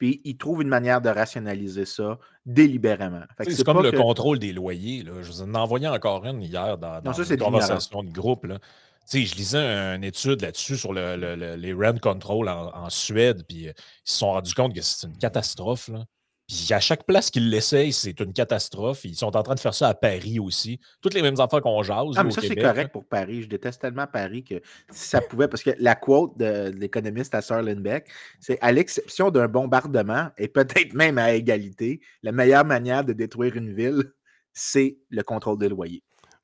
puis 0.00 0.22
ils 0.24 0.38
trouvent 0.38 0.62
une 0.62 0.68
manière 0.68 1.02
de 1.02 1.10
rationaliser 1.10 1.84
ça 1.84 2.18
délibérément. 2.46 3.20
C'est 3.46 3.62
comme 3.64 3.82
le 3.82 3.92
contrôle 3.92 4.38
des 4.38 4.54
loyers. 4.54 5.02
Là. 5.02 5.20
Je 5.20 5.30
vous 5.30 5.42
en 5.42 5.54
ai 5.54 5.58
envoyé 5.58 5.86
encore 5.88 6.24
une 6.24 6.42
hier 6.42 6.78
dans, 6.78 7.02
dans 7.02 7.12
une 7.12 7.36
conversation 7.36 8.02
de 8.02 8.10
groupe. 8.10 8.46
Là. 8.46 8.58
sais, 9.04 9.26
je 9.26 9.34
lisais 9.34 9.58
une 9.58 10.02
étude 10.02 10.40
là-dessus 10.40 10.78
sur 10.78 10.94
le, 10.94 11.54
les 11.54 11.72
rent 11.74 11.98
control 12.00 12.48
en, 12.48 12.74
en 12.74 12.88
Suède, 12.88 13.44
puis 13.46 13.68
euh, 13.68 13.72
ils 13.76 14.10
se 14.10 14.18
sont 14.18 14.32
rendus 14.32 14.54
compte 14.54 14.74
que 14.74 14.80
c'est 14.80 15.06
une 15.06 15.18
catastrophe. 15.18 15.88
Là. 15.88 16.06
Puis 16.50 16.74
à 16.74 16.80
chaque 16.80 17.04
place 17.04 17.30
qu'ils 17.30 17.48
l'essayent, 17.48 17.92
c'est 17.92 18.18
une 18.18 18.32
catastrophe. 18.32 19.04
Ils 19.04 19.14
sont 19.14 19.36
en 19.36 19.42
train 19.44 19.54
de 19.54 19.60
faire 19.60 19.72
ça 19.72 19.86
à 19.86 19.94
Paris 19.94 20.40
aussi. 20.40 20.80
Toutes 21.00 21.14
les 21.14 21.22
mêmes 21.22 21.38
affaires 21.38 21.60
qu'on 21.60 21.80
jase. 21.84 22.16
Ah, 22.16 22.24
mais 22.24 22.32
ça, 22.32 22.40
c'est 22.40 22.56
correct 22.56 22.90
pour 22.92 23.04
Paris. 23.04 23.42
Je 23.42 23.48
déteste 23.48 23.80
tellement 23.80 24.08
Paris 24.08 24.42
que 24.42 24.56
si 24.90 25.08
ça 25.10 25.20
pouvait, 25.20 25.46
parce 25.46 25.62
que 25.62 25.70
la 25.78 25.94
quote 25.94 26.36
de, 26.38 26.72
l'économiste 26.76 27.36
à 27.36 27.40
Sir 27.40 27.62
Lindbeck, 27.62 28.08
c'est 28.40 28.58
à 28.62 28.72
l'exception 28.72 29.30
d'un 29.30 29.46
bombardement 29.46 30.30
et 30.38 30.48
peut-être 30.48 30.92
même 30.92 31.18
à 31.18 31.34
égalité, 31.34 32.00
la 32.24 32.32
meilleure 32.32 32.64
manière 32.64 33.04
de 33.04 33.12
détruire 33.12 33.54
une 33.54 33.72
ville, 33.72 34.12
c'est 34.52 34.98
le 35.08 35.22
contrôle 35.22 35.58
des 35.58 35.68
loyers. 35.68 36.02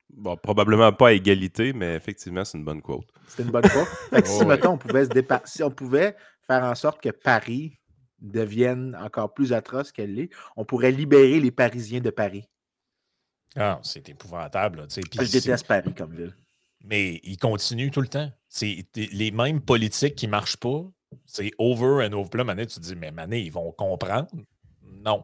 Bon, 0.09 0.37
probablement 0.37 0.93
pas 0.93 1.09
à 1.09 1.11
égalité, 1.11 1.73
mais 1.73 1.95
effectivement, 1.95 2.45
c'est 2.45 2.57
une 2.57 2.63
bonne 2.63 2.81
quote. 2.81 3.07
C'est 3.27 3.43
une 3.43 3.51
bonne 3.51 3.63
quote. 3.63 4.25
si, 4.25 4.45
mettons, 4.45 4.71
on 4.71 4.77
pouvait 4.77 5.03
se 5.03 5.11
si 5.43 5.63
on 5.63 5.69
pouvait 5.69 6.15
faire 6.47 6.63
en 6.63 6.75
sorte 6.75 7.01
que 7.03 7.09
Paris 7.09 7.77
devienne 8.19 8.97
encore 9.01 9.33
plus 9.33 9.53
atroce 9.53 9.91
qu'elle 9.91 10.15
l'est, 10.15 10.29
on 10.55 10.65
pourrait 10.65 10.91
libérer 10.91 11.39
les 11.39 11.51
Parisiens 11.51 12.01
de 12.01 12.09
Paris. 12.09 12.47
Ah, 13.55 13.79
c'est 13.83 14.07
épouvantable. 14.09 14.87
je 14.89 15.31
déteste 15.31 15.65
Paris 15.67 15.93
comme 15.95 16.15
ville. 16.15 16.35
Mais 16.83 17.19
ils 17.23 17.37
continuent 17.37 17.89
tout 17.89 18.01
le 18.01 18.07
temps. 18.07 18.31
C'est 18.47 18.85
les 18.95 19.31
mêmes 19.31 19.61
politiques 19.61 20.15
qui 20.15 20.27
ne 20.27 20.31
marchent 20.31 20.57
pas. 20.57 20.83
C'est 21.25 21.51
over 21.57 22.05
and 22.05 22.13
over. 22.13 22.29
Là, 22.35 22.43
Mané, 22.43 22.65
tu 22.67 22.75
te 22.75 22.79
dis, 22.81 22.95
mais 22.95 23.11
Mané, 23.11 23.41
ils 23.41 23.51
vont 23.51 23.71
comprendre? 23.71 24.27
Non. 24.83 25.23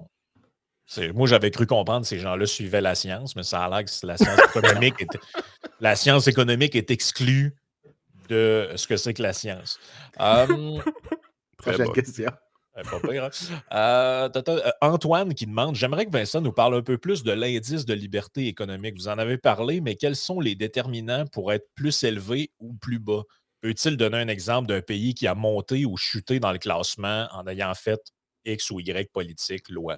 Moi, 1.14 1.28
j'avais 1.28 1.52
cru 1.52 1.66
comprendre 1.66 2.02
que 2.02 2.08
ces 2.08 2.20
gens-là 2.20 2.46
suivaient 2.46 2.82
la 2.82 2.96
science, 2.96 3.36
mais 3.36 3.44
ça 3.44 3.64
a 3.64 3.70
l'air 3.70 3.86
que 3.86 4.06
la 4.06 4.18
science 4.18 4.40
économique 4.56 5.02
est, 5.02 5.18
la 5.80 5.96
science 5.96 6.28
économique 6.28 6.76
est 6.76 6.92
exclue 6.92 7.56
de 8.30 8.70
ce 8.76 8.88
que 8.88 8.98
c'est 8.98 9.14
que 9.14 9.22
la 9.22 9.34
science. 9.34 9.80
Um, 10.20 10.84
Prochaine 11.58 11.92
question. 11.92 12.32
Hein. 12.76 13.30
Euh, 13.72 14.30
euh, 14.36 14.72
Antoine 14.82 15.34
qui 15.34 15.46
demande 15.46 15.76
J'aimerais 15.76 16.06
que 16.06 16.12
Vincent 16.12 16.42
nous 16.42 16.52
parle 16.52 16.76
un 16.76 16.82
peu 16.82 16.98
plus 16.98 17.24
de 17.24 17.32
l'indice 17.32 17.86
de 17.86 17.94
liberté 17.94 18.48
économique. 18.48 18.96
Vous 18.96 19.08
en 19.08 19.18
avez 19.18 19.38
parlé, 19.38 19.82
mais 19.82 19.96
quels 19.96 20.16
sont 20.16 20.40
les 20.40 20.56
déterminants 20.56 21.26
pour 21.28 21.54
être 21.54 21.68
plus 21.76 22.04
élevé 22.04 22.52
ou 22.60 22.74
plus 22.74 23.00
bas? 23.00 23.24
Peut-il 23.62 23.96
donner 23.96 24.18
un 24.18 24.28
exemple 24.28 24.68
d'un 24.68 24.82
pays 24.82 25.14
qui 25.14 25.28
a 25.28 25.36
monté 25.36 25.86
ou 25.86 25.98
chuté 25.98 26.40
dans 26.40 26.52
le 26.52 26.58
classement 26.58 27.28
en 27.32 27.48
ayant 27.48 27.74
fait 27.76 28.02
X 28.46 28.72
ou 28.72 28.80
Y 28.80 29.12
politique, 29.12 29.70
loi? 29.70 29.98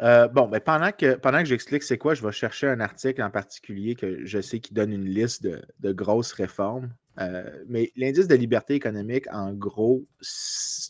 Euh, 0.00 0.28
bon, 0.28 0.48
ben 0.48 0.60
pendant 0.60 0.92
que, 0.92 1.14
pendant 1.16 1.40
que 1.40 1.44
j'explique 1.44 1.82
c'est 1.82 1.98
quoi, 1.98 2.14
je 2.14 2.26
vais 2.26 2.32
chercher 2.32 2.68
un 2.68 2.80
article 2.80 3.22
en 3.22 3.30
particulier 3.30 3.94
que 3.94 4.24
je 4.24 4.40
sais 4.40 4.58
qui 4.58 4.72
donne 4.72 4.92
une 4.92 5.04
liste 5.04 5.46
de 5.46 5.92
grosses 5.92 6.32
réformes. 6.32 6.90
Euh, 7.18 7.64
mais 7.68 7.90
l'indice 7.96 8.28
de 8.28 8.34
liberté 8.34 8.74
économique, 8.74 9.26
en 9.32 9.52
gros, 9.52 10.06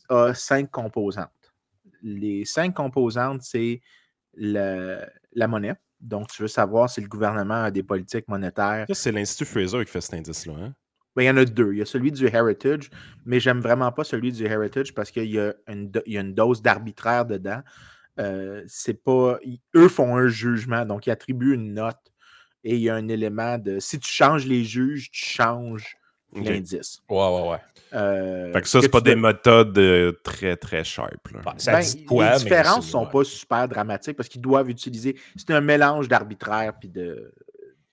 a 0.08 0.34
cinq 0.34 0.70
composantes. 0.70 1.28
Les 2.02 2.44
cinq 2.44 2.74
composantes, 2.74 3.42
c'est 3.42 3.80
la 4.34 5.48
monnaie. 5.48 5.74
Donc, 6.00 6.28
tu 6.28 6.42
veux 6.42 6.48
savoir 6.48 6.88
si 6.88 7.00
le 7.00 7.08
gouvernement 7.08 7.64
a 7.64 7.70
des 7.70 7.82
politiques 7.82 8.28
monétaires. 8.28 8.86
c'est 8.92 9.12
l'Institut 9.12 9.44
Fraser 9.44 9.84
qui 9.84 9.90
fait 9.90 10.00
cet 10.00 10.14
indice-là. 10.14 10.54
Hein? 10.58 10.74
Ben, 11.14 11.24
il 11.24 11.26
y 11.26 11.30
en 11.30 11.36
a 11.36 11.44
deux. 11.44 11.72
Il 11.72 11.78
y 11.78 11.82
a 11.82 11.86
celui 11.86 12.12
du 12.12 12.26
Heritage, 12.26 12.88
mais 13.26 13.40
j'aime 13.40 13.60
vraiment 13.60 13.92
pas 13.92 14.04
celui 14.04 14.32
du 14.32 14.44
Heritage 14.44 14.94
parce 14.94 15.10
qu'il 15.10 15.30
y, 15.30 15.38
a 15.38 15.54
une 15.66 16.34
dose 16.34 16.62
d'arbitraire 16.62 17.26
dedans. 17.26 17.60
Euh, 18.18 18.62
c'est 18.66 19.02
pas. 19.02 19.38
Eux 19.74 19.88
font 19.88 20.16
un 20.16 20.28
jugement, 20.28 20.84
donc 20.84 21.06
ils 21.06 21.10
attribuent 21.10 21.54
une 21.54 21.74
note 21.74 22.12
et 22.64 22.76
il 22.76 22.80
y 22.80 22.88
a 22.88 22.94
un 22.94 23.08
élément 23.08 23.58
de. 23.58 23.80
Si 23.80 23.98
tu 23.98 24.10
changes 24.10 24.46
les 24.46 24.64
juges, 24.64 25.10
tu 25.10 25.24
changes 25.24 25.96
l'indice. 26.32 27.02
Ouais, 27.08 27.16
ouais, 27.16 27.48
ouais. 27.50 27.58
Euh, 27.92 28.52
fait 28.52 28.62
que 28.62 28.68
ça, 28.68 28.80
c'est 28.80 28.88
pas 28.88 29.00
des 29.00 29.16
méthodes 29.16 29.76
euh, 29.78 30.12
très, 30.22 30.56
très 30.56 30.84
sharp. 30.84 31.16
Ben, 31.32 31.40
ben, 31.42 31.80
les 31.80 32.38
différences 32.38 32.86
ne 32.86 32.90
sont 32.90 33.06
pas 33.06 33.24
super 33.24 33.68
dramatiques 33.68 34.16
parce 34.16 34.28
qu'ils 34.28 34.40
doivent 34.40 34.70
utiliser. 34.70 35.18
C'est 35.36 35.50
un 35.50 35.60
mélange 35.60 36.08
d'arbitraire 36.08 36.74
puis 36.78 36.88
de, 36.88 37.32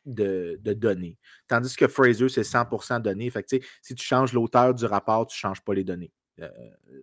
de, 0.06 0.73
données. 0.73 1.17
Tandis 1.47 1.76
que 1.76 1.88
Fraser, 1.88 2.30
c'est 2.30 2.41
100% 2.41 3.02
données. 3.02 3.30
Fait 3.30 3.43
que, 3.43 3.58
si 3.82 3.95
tu 3.95 4.06
changes 4.06 4.34
l'auteur 4.34 4.73
du 4.73 4.86
rapport, 4.86 5.26
tu 5.28 5.36
ne 5.36 5.50
changes 5.50 5.62
pas 5.62 5.73
les 5.73 5.84
données. 5.84 6.12
Euh, 6.39 6.50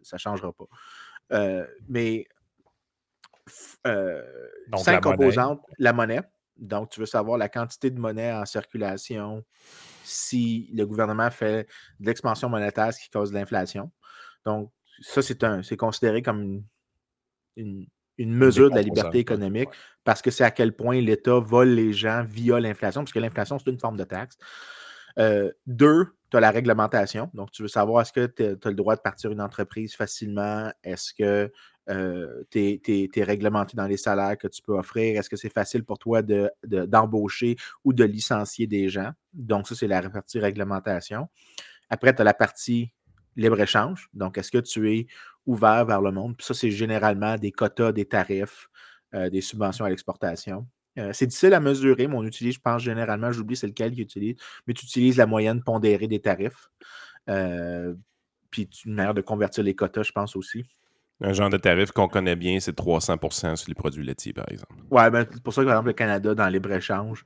ça 0.03 0.17
ne 0.17 0.21
changera 0.21 0.53
pas. 0.53 1.67
mais 1.89 2.29
cinq 4.77 5.03
composantes, 5.03 5.61
la 5.79 5.93
monnaie. 5.93 6.23
Donc, 6.57 6.91
tu 6.91 7.01
veux 7.01 7.07
savoir 7.07 7.37
la 7.37 7.49
quantité 7.49 7.91
de 7.91 7.99
monnaie 7.99 8.33
en 8.33 8.47
circulation, 8.47 9.45
si 10.05 10.71
le 10.73 10.87
gouvernement 10.87 11.31
fait 11.31 11.69
de 12.01 12.07
l'expansion 12.07 12.49
monétaire, 12.49 12.93
ce 12.93 13.01
qui 13.03 13.11
cause 13.11 13.31
de 13.31 13.39
l'inflation. 13.39 13.91
Donc, 14.45 14.71
ça, 15.01 15.23
c'est 15.23 15.77
considéré 15.77 16.23
comme 16.23 16.63
une, 17.57 17.87
mesure 18.19 18.71
de 18.71 18.77
la 18.77 18.83
liberté 18.83 19.19
économique 19.19 19.71
parce 20.05 20.23
que 20.23 20.31
c'est 20.31 20.45
à 20.45 20.51
quel 20.51 20.73
point 20.73 21.01
l'État 21.01 21.39
vole 21.39 21.71
les 21.71 21.93
gens 21.93 22.25
via 22.25 22.61
l'inflation, 22.61 23.01
parce 23.01 23.13
que 23.13 23.19
l'inflation, 23.19 23.59
c'est 23.59 23.71
une 23.71 23.81
forme 23.81 23.97
de 23.97 24.05
taxe. 24.05 24.37
Euh, 25.19 25.51
deux, 25.67 26.07
tu 26.31 26.37
as 26.37 26.41
la 26.41 26.51
réglementation. 26.51 27.31
Donc, 27.35 27.51
tu 27.51 27.63
veux 27.63 27.69
savoir 27.69 28.03
est-ce 28.03 28.13
que 28.13 28.27
tu 28.27 28.43
as 28.43 28.71
le 28.71 28.77
droit 28.77 28.97
de 28.97 29.01
partir 29.01 29.31
une 29.31 29.41
entreprise 29.41 29.95
facilement? 29.95 30.71
Est-ce 30.83 31.15
que 31.15 31.53
euh, 31.91 32.45
tu 32.51 32.81
es, 32.87 33.23
réglementé 33.23 33.77
dans 33.77 33.87
les 33.87 33.97
salaires 33.97 34.39
que 34.39 34.49
tu 34.49 34.63
peux 34.63 34.77
offrir? 34.77 35.19
Est-ce 35.19 35.29
que 35.29 35.37
c'est 35.37 35.53
facile 35.53 35.85
pour 35.85 35.99
toi 35.99 36.23
d'embaucher 36.23 37.57
ou 37.85 37.93
de 37.93 38.05
licencier 38.05 38.67
des 38.67 38.89
gens? 38.89 39.11
Donc, 39.33 39.69
ça, 39.69 39.75
c'est 39.75 39.87
la 39.87 40.09
partie 40.09 40.39
réglementation. 40.39 41.29
Après, 41.91 42.15
tu 42.15 42.23
as 42.23 42.25
la 42.25 42.35
partie 42.35 42.93
libre-échange. 43.37 44.09
Donc, 44.15 44.39
est-ce 44.39 44.51
que 44.51 44.59
tu 44.59 44.93
es 44.93 45.07
ouvert 45.47 45.85
vers 45.85 46.01
le 46.01 46.13
monde? 46.13 46.37
Puis 46.37 46.47
ça, 46.47 46.55
c'est 46.55 46.71
généralement 46.71 47.37
des 47.37 47.53
quotas, 47.53 47.93
des 47.93 48.07
tarifs, 48.07 48.69
euh, 49.15 49.29
des 49.29 49.41
subventions 49.41 49.85
à 49.85 49.91
l'exportation. 49.91 50.67
Euh, 50.99 51.13
c'est 51.13 51.27
difficile 51.27 51.55
à 51.55 51.61
mesurer, 51.61 52.07
mais 52.07 52.17
on 52.17 52.25
utilise, 52.25 52.55
je 52.55 52.61
pense 52.61 52.83
généralement, 52.83 53.33
j'oublie 53.33 53.57
c'est 53.57 53.67
lequel 53.67 53.91
qu'ils 53.91 54.03
utilisent, 54.03 54.37
mais 54.67 54.75
tu 54.75 54.85
utilises 54.87 55.17
la 55.17 55.27
moyenne 55.27 55.63
pondérée 55.63 56.07
des 56.07 56.21
tarifs. 56.21 56.71
puis 58.51 58.71
une 58.87 58.95
manière 58.95 59.15
de 59.15 59.21
convertir 59.21 59.65
les 59.65 59.75
quotas, 59.75 60.05
je 60.05 60.13
pense 60.13 60.37
aussi. 60.37 60.65
Un 61.21 61.33
genre 61.33 61.51
de 61.51 61.57
tarif 61.57 61.93
qu'on 61.93 62.09
connaît 62.09 62.37
bien, 62.37 62.59
c'est 62.61 62.77
300% 62.77 63.57
sur 63.57 63.69
les 63.69 63.75
produits 63.75 64.05
laitiers, 64.05 64.33
par 64.33 64.47
exemple. 64.51 64.75
Oui, 64.91 65.11
ben, 65.11 65.27
c'est 65.31 65.43
pour 65.43 65.55
ça 65.55 65.63
que, 65.63 65.67
par 65.67 65.75
exemple, 65.75 65.89
le 65.89 65.95
Canada, 65.95 66.35
dans 66.35 66.49
libre-échange, 66.49 67.25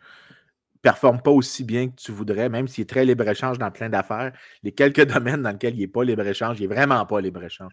performe 0.83 1.21
pas 1.21 1.31
aussi 1.31 1.65
bien 1.65 1.89
que 1.89 1.97
tu 1.97 2.13
voudrais, 2.13 2.49
même 2.49 2.69
s'il 2.69 2.83
est 2.83 2.87
très 2.87 3.05
libre-échange 3.05 3.59
dans 3.59 3.71
plein 3.71 3.89
d'affaires. 3.89 4.33
Les 4.63 4.73
quelques 4.73 5.05
domaines 5.13 5.43
dans 5.43 5.51
lesquels 5.51 5.75
il 5.75 5.81
n'est 5.81 5.89
pas 5.89 6.05
libre-échange, 6.05 6.61
il 6.61 6.69
n'est 6.69 6.75
vraiment 6.75 7.05
pas 7.07 7.21
libre-échange. 7.21 7.73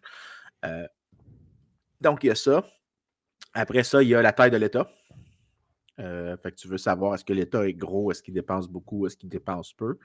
Euh, 0.66 0.88
donc, 2.02 2.24
il 2.24 2.28
y 2.28 2.32
a 2.32 2.36
ça. 2.36 2.66
Après 3.54 3.84
ça, 3.84 4.02
il 4.02 4.10
y 4.10 4.16
a 4.16 4.22
la 4.22 4.34
taille 4.34 4.52
de 4.52 4.58
l'État. 4.58 4.90
Euh, 6.00 6.36
fait 6.38 6.52
que 6.52 6.58
tu 6.58 6.68
veux 6.68 6.78
savoir 6.78 7.16
est-ce 7.16 7.24
que 7.24 7.34
l'État 7.34 7.68
est 7.68 7.74
gros, 7.74 8.12
est-ce 8.12 8.22
qu'il 8.22 8.34
dépense 8.34 8.68
beaucoup, 8.68 9.06
est-ce 9.06 9.16
qu'il 9.16 9.30
dépense 9.30 9.74
peu. 9.74 9.98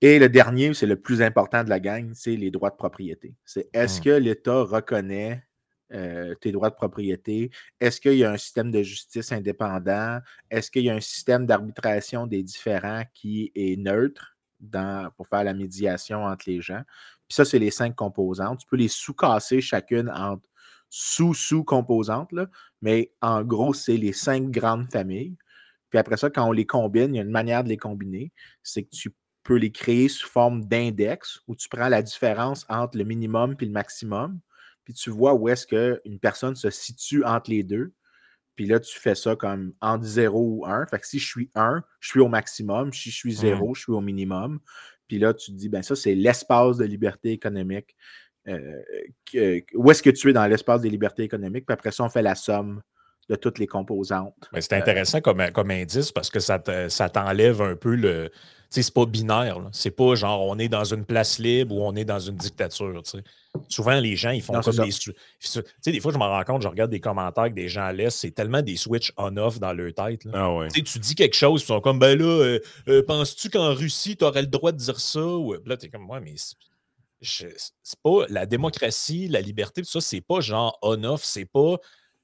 Et 0.00 0.18
le 0.18 0.28
dernier, 0.28 0.74
c'est 0.74 0.86
le 0.86 1.00
plus 1.00 1.22
important 1.22 1.64
de 1.64 1.68
la 1.68 1.80
gang, 1.80 2.10
c'est 2.14 2.36
les 2.36 2.50
droits 2.50 2.70
de 2.70 2.76
propriété. 2.76 3.34
C'est 3.44 3.68
est-ce 3.72 4.00
mmh. 4.00 4.04
que 4.04 4.10
l'État 4.10 4.62
reconnaît 4.62 5.44
euh, 5.92 6.34
tes 6.34 6.52
droits 6.52 6.70
de 6.70 6.74
propriété? 6.74 7.50
Est-ce 7.80 8.00
qu'il 8.00 8.14
y 8.14 8.24
a 8.24 8.30
un 8.30 8.36
système 8.36 8.70
de 8.70 8.82
justice 8.82 9.32
indépendant? 9.32 10.20
Est-ce 10.50 10.70
qu'il 10.70 10.84
y 10.84 10.90
a 10.90 10.94
un 10.94 11.00
système 11.00 11.46
d'arbitration 11.46 12.26
des 12.26 12.42
différents 12.42 13.04
qui 13.14 13.52
est 13.54 13.78
neutre 13.78 14.36
dans, 14.60 15.10
pour 15.16 15.26
faire 15.28 15.44
la 15.44 15.54
médiation 15.54 16.24
entre 16.24 16.44
les 16.46 16.60
gens? 16.60 16.82
Puis 17.26 17.34
ça, 17.34 17.44
c'est 17.44 17.58
les 17.58 17.70
cinq 17.70 17.94
composantes. 17.94 18.60
Tu 18.60 18.66
peux 18.66 18.76
les 18.76 18.88
sous-casser 18.88 19.60
chacune 19.60 20.10
entre 20.10 20.42
sous-sous-composantes, 20.90 22.34
mais 22.82 23.12
en 23.20 23.42
gros, 23.42 23.74
c'est 23.74 23.96
les 23.96 24.12
cinq 24.12 24.50
grandes 24.50 24.90
familles. 24.90 25.36
Puis 25.90 25.98
après 25.98 26.16
ça, 26.16 26.28
quand 26.28 26.46
on 26.46 26.52
les 26.52 26.66
combine, 26.66 27.14
il 27.14 27.16
y 27.16 27.20
a 27.20 27.22
une 27.22 27.30
manière 27.30 27.64
de 27.64 27.68
les 27.68 27.76
combiner. 27.76 28.32
C'est 28.62 28.82
que 28.82 28.90
tu 28.90 29.14
peux 29.48 29.56
les 29.56 29.72
créer 29.72 30.10
sous 30.10 30.28
forme 30.28 30.66
d'index 30.66 31.40
où 31.48 31.56
tu 31.56 31.70
prends 31.70 31.88
la 31.88 32.02
différence 32.02 32.66
entre 32.68 32.98
le 32.98 33.04
minimum 33.04 33.56
et 33.58 33.64
le 33.64 33.70
maximum. 33.70 34.40
Puis 34.84 34.92
tu 34.92 35.08
vois 35.08 35.32
où 35.32 35.48
est-ce 35.48 35.66
qu'une 35.66 36.18
personne 36.18 36.54
se 36.54 36.68
situe 36.68 37.24
entre 37.24 37.50
les 37.50 37.62
deux. 37.62 37.94
Puis 38.56 38.66
là, 38.66 38.78
tu 38.78 38.98
fais 38.98 39.14
ça 39.14 39.36
comme 39.36 39.72
entre 39.80 40.04
0 40.04 40.38
ou 40.38 40.66
1. 40.66 40.86
Fait 40.88 40.98
que 40.98 41.06
si 41.06 41.18
je 41.18 41.26
suis 41.26 41.50
1, 41.54 41.82
je 41.98 42.08
suis 42.10 42.20
au 42.20 42.28
maximum. 42.28 42.92
Si 42.92 43.10
je 43.10 43.16
suis 43.16 43.32
0, 43.32 43.74
je 43.74 43.80
suis 43.80 43.92
au 43.92 44.02
minimum. 44.02 44.60
Puis 45.06 45.18
là, 45.18 45.32
tu 45.32 45.50
te 45.52 45.56
dis, 45.56 45.70
ben 45.70 45.82
ça, 45.82 45.96
c'est 45.96 46.14
l'espace 46.14 46.76
de 46.76 46.84
liberté 46.84 47.30
économique. 47.30 47.96
Euh, 48.48 48.82
où 49.74 49.90
est-ce 49.90 50.02
que 50.02 50.10
tu 50.10 50.28
es 50.28 50.32
dans 50.34 50.46
l'espace 50.46 50.82
des 50.82 50.90
libertés 50.90 51.22
économiques? 51.22 51.64
Puis 51.64 51.72
après 51.72 51.92
ça, 51.92 52.04
on 52.04 52.10
fait 52.10 52.20
la 52.20 52.34
somme 52.34 52.82
de 53.30 53.34
toutes 53.34 53.58
les 53.58 53.66
composantes. 53.66 54.50
c'est 54.60 54.74
euh, 54.74 54.76
intéressant 54.76 55.22
comme, 55.22 55.50
comme, 55.52 55.70
indice 55.70 56.12
parce 56.12 56.30
que 56.30 56.40
ça, 56.40 56.58
t'enlève 56.58 57.62
un 57.62 57.76
peu 57.76 57.94
le. 57.94 58.30
C'est 58.70 58.92
pas 58.92 59.06
binaire. 59.06 59.58
C'est 59.72 59.90
pas 59.90 60.14
genre 60.14 60.44
on 60.46 60.58
est 60.58 60.68
dans 60.68 60.84
une 60.84 61.04
place 61.04 61.38
libre 61.38 61.74
ou 61.74 61.82
on 61.82 61.94
est 61.96 62.04
dans 62.04 62.18
une 62.18 62.36
dictature. 62.36 63.02
Souvent, 63.68 63.98
les 63.98 64.14
gens, 64.14 64.30
ils 64.30 64.42
font 64.42 64.60
comme 64.60 64.76
des. 64.76 64.90
Tu 64.92 65.12
sais, 65.40 65.62
des 65.86 66.00
fois, 66.00 66.12
je 66.12 66.18
me 66.18 66.22
rends 66.22 66.44
compte, 66.44 66.62
je 66.62 66.68
regarde 66.68 66.90
des 66.90 67.00
commentaires 67.00 67.48
que 67.48 67.54
des 67.54 67.68
gens 67.68 67.90
laissent, 67.90 68.16
c'est 68.16 68.30
tellement 68.30 68.62
des 68.62 68.76
switches 68.76 69.12
on-off 69.16 69.58
dans 69.58 69.72
leur 69.72 69.92
tête. 69.94 70.22
Ah 70.32 70.54
ouais. 70.54 70.68
Tu 70.68 70.98
dis 70.98 71.14
quelque 71.14 71.34
chose, 71.34 71.62
ils 71.62 71.66
sont 71.66 71.80
comme, 71.80 71.98
ben 71.98 72.18
là, 72.18 72.24
euh, 72.24 72.60
euh, 72.88 73.02
penses-tu 73.02 73.48
qu'en 73.48 73.74
Russie, 73.74 74.16
tu 74.16 74.24
aurais 74.24 74.42
le 74.42 74.48
droit 74.48 74.72
de 74.72 74.76
dire 74.76 75.00
ça? 75.00 75.24
Ou... 75.24 75.54
Là, 75.64 75.76
tu 75.76 75.86
es 75.86 75.88
comme, 75.88 76.08
ouais, 76.10 76.20
mais 76.20 76.34
c'est 77.20 77.98
pas 78.02 78.26
la 78.28 78.46
démocratie, 78.46 79.28
la 79.28 79.40
liberté, 79.40 79.82
tout 79.82 79.88
ça, 79.88 80.00
c'est 80.00 80.20
pas 80.20 80.40
genre 80.40 80.78
on-off, 80.82 81.24
c'est 81.24 81.46
pas 81.46 81.78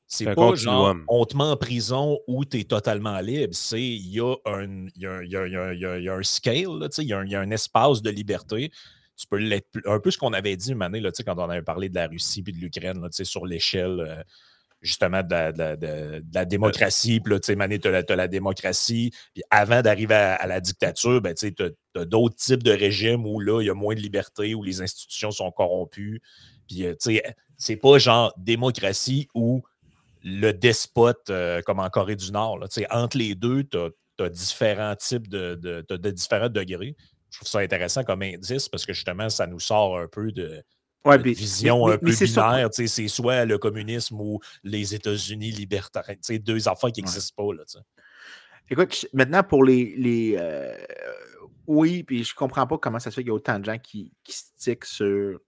c'est 0.07 0.35
pas 0.35 0.55
genre 0.55 0.95
on 1.09 1.25
te 1.25 1.37
met 1.37 1.45
en 1.45 1.57
prison 1.57 2.19
ou 2.27 2.45
tu 2.45 2.61
es 2.61 2.65
totalement 2.65 3.19
libre. 3.21 3.55
C'est 3.55 3.83
il 3.83 4.11
y, 4.11 4.21
a 4.21 4.35
un, 4.45 4.87
y, 4.97 5.07
a, 5.07 5.23
y, 5.25 5.37
a, 5.37 5.75
y, 5.75 6.09
a, 6.09 6.15
un 6.15 6.23
scale, 6.23 6.89
il 6.99 7.05
y, 7.05 7.13
a 7.13 7.41
un 7.41 7.51
espace 7.51 8.03
de 8.03 8.11
liberté. 8.11 8.71
Tu 9.17 9.27
peux 9.27 9.39
l'être 9.39 9.69
un 9.87 10.01
peu 10.01 10.11
ce 10.11 10.19
qu'on 10.19 10.33
avait 10.33 10.57
dit 10.57 10.73
une 10.73 10.83
année 10.83 11.01
là, 11.01 11.11
quand 11.25 11.39
on 11.39 11.49
avait 11.49 11.63
parlé 11.63 11.89
de 11.89 11.95
la 11.95 12.07
Russie 12.07 12.45
et 12.47 12.53
de 12.53 12.59
l'Ukraine 12.59 13.07
sur 13.11 13.47
l'échelle 13.47 14.25
justement 14.85 15.23
de 15.23 15.31
la, 15.31 15.53
de, 15.53 16.23
la, 16.33 16.45
démocratie. 16.45 17.19
Puis 17.19 17.33
là, 17.33 17.41
tu 17.41 17.55
sais, 17.55 17.79
tu 17.79 17.89
as, 17.89 18.17
la 18.17 18.29
démocratie. 18.29 19.11
Puis 19.33 19.43
avant 19.51 19.81
d'arriver 19.81 20.15
à, 20.15 20.47
la 20.47 20.61
dictature, 20.61 21.21
ben, 21.23 21.35
tu 21.35 21.53
as, 21.97 22.05
d'autres 22.05 22.37
types 22.37 22.63
de 22.63 22.71
régimes 22.71 23.27
où 23.27 23.41
là, 23.41 23.63
il 23.63 23.67
y 23.67 23.71
a 23.71 23.75
moins 23.75 23.95
de 23.95 24.01
liberté, 24.01 24.55
où 24.55 24.63
les 24.63 24.83
institutions 24.83 25.31
sont 25.31 25.51
corrompues. 25.51 26.21
Puis, 26.69 26.83
tu 26.83 26.95
sais, 26.99 27.23
c'est 27.57 27.77
pas 27.77 27.99
genre 27.99 28.33
démocratie 28.37 29.29
où 29.35 29.63
le 30.25 30.53
despote 30.53 31.29
euh, 31.29 31.61
comme 31.63 31.79
en 31.79 31.91
Corée 31.91 32.17
du 32.17 32.33
Nord. 32.33 32.59
Là. 32.59 32.67
Entre 32.91 33.19
les 33.19 33.35
deux, 33.35 33.63
tu 33.65 33.79
as, 33.79 34.29
différents 34.31 34.97
types 34.97 35.29
de, 35.29 35.55
de, 35.55 36.11
différents 36.11 36.49
degrés. 36.49 36.97
Je 37.31 37.39
trouve 37.39 37.49
ça 37.49 37.59
intéressant 37.59 38.05
comme 38.05 38.23
indice 38.23 38.69
parce 38.69 38.87
que 38.87 38.93
justement, 38.93 39.29
ça 39.29 39.47
nous 39.47 39.61
sort 39.61 39.99
un 39.99 40.09
peu 40.09 40.33
de, 40.33 40.63
vision 41.17 41.87
un 41.87 41.99
peu 41.99 42.13
binaire. 42.13 42.69
C'est 42.73 43.09
soit 43.09 43.45
le 43.45 43.59
communisme 43.59 44.19
ou 44.19 44.41
les 44.63 44.95
États-Unis 44.95 45.51
libertariens. 45.51 46.17
Deux 46.41 46.69
affaires 46.69 46.91
qui 46.91 47.03
n'existent 47.03 47.45
pas. 47.45 47.55
Là, 47.55 47.65
Écoute, 48.71 49.07
maintenant 49.13 49.43
pour 49.43 49.63
les. 49.63 49.95
les 49.97 50.37
euh, 50.39 50.75
oui, 51.67 52.03
puis 52.03 52.25
je 52.25 52.35
comprends 52.35 52.67
pas 52.67 52.79
comment 52.79 52.99
ça 52.99 53.11
se 53.11 53.17
fait 53.17 53.23
qu'il 53.23 53.29
y 53.29 53.31
a 53.31 53.35
autant 53.35 53.59
de 53.59 53.65
gens 53.65 53.79
qui, 53.79 54.13
qui 54.23 54.33
stickent 54.33 54.87
sur 54.87 55.39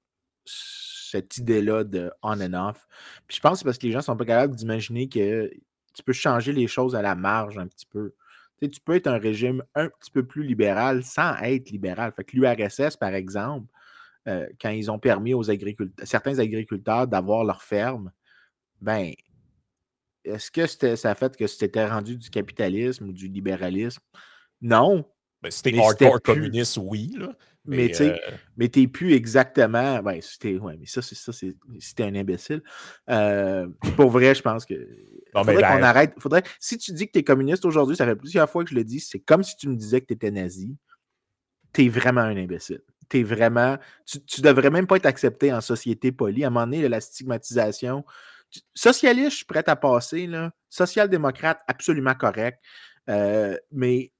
cette 0.46 1.36
idée-là 1.38 1.84
de 1.84 2.10
on 2.22 2.40
and 2.40 2.54
off. 2.54 2.86
Puis 3.26 3.36
je 3.36 3.40
pense 3.40 3.52
que 3.52 3.58
c'est 3.58 3.64
parce 3.64 3.78
que 3.78 3.86
les 3.86 3.92
gens 3.92 4.00
sont 4.00 4.16
pas 4.16 4.24
capables 4.24 4.56
d'imaginer 4.56 5.08
que 5.08 5.50
tu 5.94 6.02
peux 6.02 6.12
changer 6.12 6.52
les 6.52 6.66
choses 6.66 6.94
à 6.94 7.02
la 7.02 7.14
marge 7.14 7.58
un 7.58 7.66
petit 7.66 7.86
peu. 7.86 8.14
Tu, 8.58 8.66
sais, 8.66 8.70
tu 8.70 8.80
peux 8.80 8.94
être 8.94 9.06
un 9.06 9.18
régime 9.18 9.62
un 9.74 9.88
petit 9.88 10.10
peu 10.10 10.24
plus 10.24 10.42
libéral 10.42 11.04
sans 11.04 11.36
être 11.38 11.70
libéral. 11.70 12.12
Fait 12.14 12.24
que 12.24 12.36
l'URSS, 12.36 12.96
par 12.96 13.14
exemple, 13.14 13.66
euh, 14.28 14.46
quand 14.60 14.70
ils 14.70 14.90
ont 14.90 14.98
permis 14.98 15.34
aux 15.34 15.50
agriculteurs, 15.50 16.06
certains 16.06 16.38
agriculteurs 16.38 17.06
d'avoir 17.06 17.44
leur 17.44 17.62
ferme, 17.62 18.12
ben, 18.80 19.12
est-ce 20.24 20.50
que 20.50 20.66
ça 20.66 21.10
a 21.10 21.14
fait 21.14 21.36
que 21.36 21.46
c'était 21.46 21.86
rendu 21.86 22.16
du 22.16 22.30
capitalisme 22.30 23.08
ou 23.08 23.12
du 23.12 23.28
libéralisme? 23.28 24.02
Non. 24.60 25.04
Ben, 25.42 25.50
c'était 25.50 25.78
hardcore 25.78 26.20
communiste, 26.20 26.78
oui. 26.82 27.14
Là. 27.16 27.36
Mais, 27.66 27.90
tu 27.90 28.02
euh 28.02 28.16
mais 28.56 28.68
t'es 28.68 28.86
plus 28.86 29.14
exactement. 29.14 30.02
Ben, 30.02 30.20
c'était. 30.20 30.56
Ouais, 30.56 30.76
mais 30.78 30.86
ça, 30.86 31.02
c'est 31.02 31.14
ça, 31.14 31.32
c'était 31.32 32.04
un 32.04 32.14
imbécile. 32.14 32.62
Euh, 33.10 33.68
pour 33.96 34.10
vrai, 34.10 34.34
je 34.34 34.42
pense 34.42 34.64
que. 34.64 34.74
faudrait 35.34 35.56
qu'on 35.56 35.82
arrête. 35.82 36.14
Faudrait, 36.18 36.42
si 36.60 36.78
tu 36.78 36.92
dis 36.92 37.06
que 37.06 37.12
tu 37.12 37.18
es 37.18 37.24
communiste 37.24 37.64
aujourd'hui, 37.64 37.96
ça 37.96 38.06
fait 38.06 38.16
plusieurs 38.16 38.48
fois 38.48 38.64
que 38.64 38.70
je 38.70 38.74
le 38.74 38.84
dis, 38.84 39.00
c'est 39.00 39.20
comme 39.20 39.42
si 39.42 39.56
tu 39.56 39.68
me 39.68 39.76
disais 39.76 40.00
que 40.00 40.06
tu 40.06 40.14
étais 40.14 40.30
nazi. 40.30 40.76
Tu 41.72 41.84
es 41.84 41.88
vraiment 41.88 42.22
un 42.22 42.36
imbécile. 42.36 42.82
Tu 43.08 43.20
es 43.20 43.22
vraiment. 43.22 43.78
Tu, 44.04 44.22
tu 44.24 44.40
devrais 44.40 44.70
même 44.70 44.86
pas 44.86 44.96
être 44.96 45.06
accepté 45.06 45.52
en 45.52 45.60
société 45.60 46.12
polie. 46.12 46.44
À 46.44 46.48
un 46.48 46.50
moment 46.50 46.66
donné, 46.66 46.88
la 46.88 47.00
stigmatisation. 47.00 48.04
Socialiste, 48.74 49.30
je 49.30 49.36
suis 49.36 49.44
prêt 49.44 49.64
à 49.66 49.76
passer. 49.76 50.30
Social-démocrate, 50.70 51.60
absolument 51.66 52.14
correct. 52.14 52.58
Euh, 53.08 53.56
mais 53.70 54.12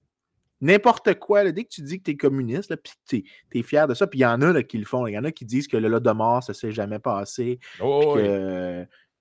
n'importe 0.61 1.15
quoi, 1.19 1.51
dès 1.51 1.65
que 1.65 1.69
tu 1.69 1.83
dis 1.83 1.99
que 1.99 2.05
tu 2.05 2.11
es 2.13 2.17
communiste, 2.17 2.75
puis 2.77 2.93
tu 3.09 3.59
es, 3.59 3.63
fier 3.63 3.87
de 3.87 3.95
ça, 3.95 4.07
puis 4.07 4.21
il 4.21 4.23
y 4.23 4.27
en 4.27 4.41
a 4.43 4.53
là, 4.53 4.63
qui 4.63 4.79
le 4.79 4.85
font. 4.85 5.07
Il 5.07 5.15
y 5.15 5.19
en 5.19 5.25
a 5.25 5.33
qui 5.33 5.45
disent 5.45 5.69
que 5.69 5.77
le 5.77 5.89
lot 5.89 6.01
de 6.01 6.11
mort, 6.11 6.43
ça 6.43 6.53
ne 6.53 6.55
s'est 6.55 6.73
jamais 6.73 6.99
passé. 6.99 7.59
Oh, 7.81 8.17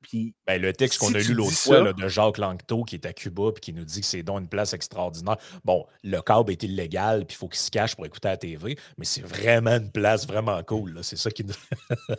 puis 0.05 0.35
ben, 0.45 0.61
le 0.61 0.71
texte 0.71 0.99
qu'on 0.99 1.13
a 1.15 1.17
lu 1.17 1.33
l'autre 1.33 1.51
fois 1.51 1.91
de 1.91 2.07
Jacques 2.07 2.37
Langto 2.37 2.83
qui 2.83 2.93
est 2.93 3.07
à 3.07 3.13
Cuba 3.13 3.51
puis 3.53 3.61
qui 3.61 3.73
nous 3.73 3.85
dit 3.85 4.01
que 4.01 4.05
c'est 4.05 4.21
donc 4.21 4.41
une 4.41 4.47
place 4.47 4.73
extraordinaire. 4.73 5.37
Bon, 5.63 5.87
le 6.03 6.21
câble 6.21 6.51
est 6.51 6.61
illégal 6.61 7.25
puis 7.25 7.35
il 7.35 7.37
faut 7.37 7.47
qu'il 7.47 7.59
se 7.59 7.71
cache 7.71 7.95
pour 7.95 8.05
écouter 8.05 8.27
la 8.27 8.37
TV, 8.37 8.77
mais 8.99 9.05
c'est 9.05 9.25
vraiment 9.25 9.71
une 9.71 9.91
place 9.91 10.27
vraiment 10.27 10.61
cool. 10.63 10.99
C'est 11.01 11.17
ça 11.17 11.31
qui 11.31 11.43
nous. 11.43 11.55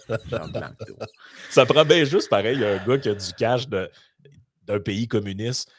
ça 1.51 1.65
prend 1.65 1.85
bien 1.85 2.03
juste 2.03 2.29
pareil, 2.29 2.65
un 2.65 2.85
gars 2.85 2.99
qui 2.99 3.09
a 3.09 3.15
du 3.15 3.33
cash 3.35 3.69
d'un 3.69 4.81
pays 4.81 5.07
communiste 5.07 5.71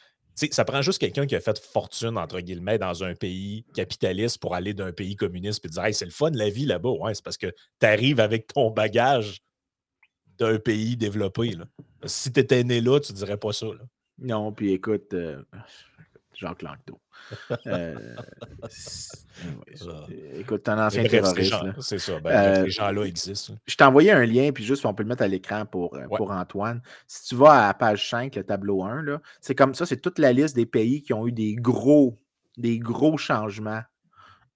ça 0.50 0.64
prend 0.64 0.82
juste 0.82 0.98
quelqu'un 0.98 1.26
qui 1.26 1.34
a 1.34 1.40
fait 1.40 1.58
fortune, 1.58 2.16
entre 2.16 2.40
guillemets, 2.40 2.78
dans 2.78 3.04
un 3.04 3.14
pays 3.14 3.64
capitaliste 3.74 4.38
pour 4.38 4.54
aller 4.54 4.74
d'un 4.74 4.92
pays 4.92 5.16
communiste 5.16 5.64
et 5.64 5.68
dire 5.68 5.84
hey, 5.84 5.94
c'est 5.94 6.04
le 6.04 6.10
fun 6.10 6.30
la 6.30 6.50
vie 6.50 6.66
là-bas. 6.66 6.90
Ouais, 6.90 7.14
c'est 7.14 7.24
parce 7.24 7.36
que 7.36 7.52
tu 7.80 7.86
arrives 7.86 8.20
avec 8.20 8.46
ton 8.46 8.70
bagage 8.70 9.42
d'un 10.38 10.58
pays 10.58 10.96
développé. 10.96 11.50
Là. 11.50 11.64
Si 12.04 12.32
tu 12.32 12.40
étais 12.40 12.62
né 12.64 12.80
là, 12.80 13.00
tu 13.00 13.12
dirais 13.12 13.36
pas 13.36 13.52
ça. 13.52 13.66
Non, 14.18 14.52
puis 14.52 14.72
écoute, 14.72 15.12
euh, 15.14 15.42
Jacques 16.38 16.62
Langto. 16.62 17.00
Euh, 17.66 17.94
écoute, 20.34 20.68
un 20.68 20.86
ancien 20.86 21.04
terroriste. 21.04 21.54
C'est 21.80 21.98
ça. 21.98 22.18
Ben, 22.18 22.30
euh, 22.30 22.64
les 22.64 22.70
gens-là 22.70 23.04
existent. 23.04 23.54
Je 23.66 23.76
t'ai 23.76 23.84
envoyé 23.84 24.10
un 24.10 24.24
lien, 24.24 24.50
puis 24.52 24.64
juste, 24.64 24.84
on 24.86 24.94
peut 24.94 25.04
le 25.04 25.08
mettre 25.08 25.22
à 25.22 25.28
l'écran 25.28 25.66
pour, 25.66 25.94
euh, 25.94 26.06
pour 26.16 26.32
Antoine. 26.32 26.82
Si 27.06 27.28
tu 27.28 27.34
vas 27.36 27.68
à 27.68 27.74
page 27.74 28.08
5, 28.10 28.34
le 28.34 28.42
tableau 28.42 28.82
1, 28.82 29.20
c'est 29.40 29.54
comme 29.54 29.74
ça, 29.74 29.86
c'est 29.86 30.00
toute 30.00 30.18
la 30.18 30.32
liste 30.32 30.56
des 30.56 30.66
pays 30.66 31.02
qui 31.02 31.12
ont 31.12 31.26
eu 31.26 31.32
des 31.32 31.54
gros, 31.54 32.18
des 32.56 32.78
gros 32.78 33.16
changements 33.16 33.82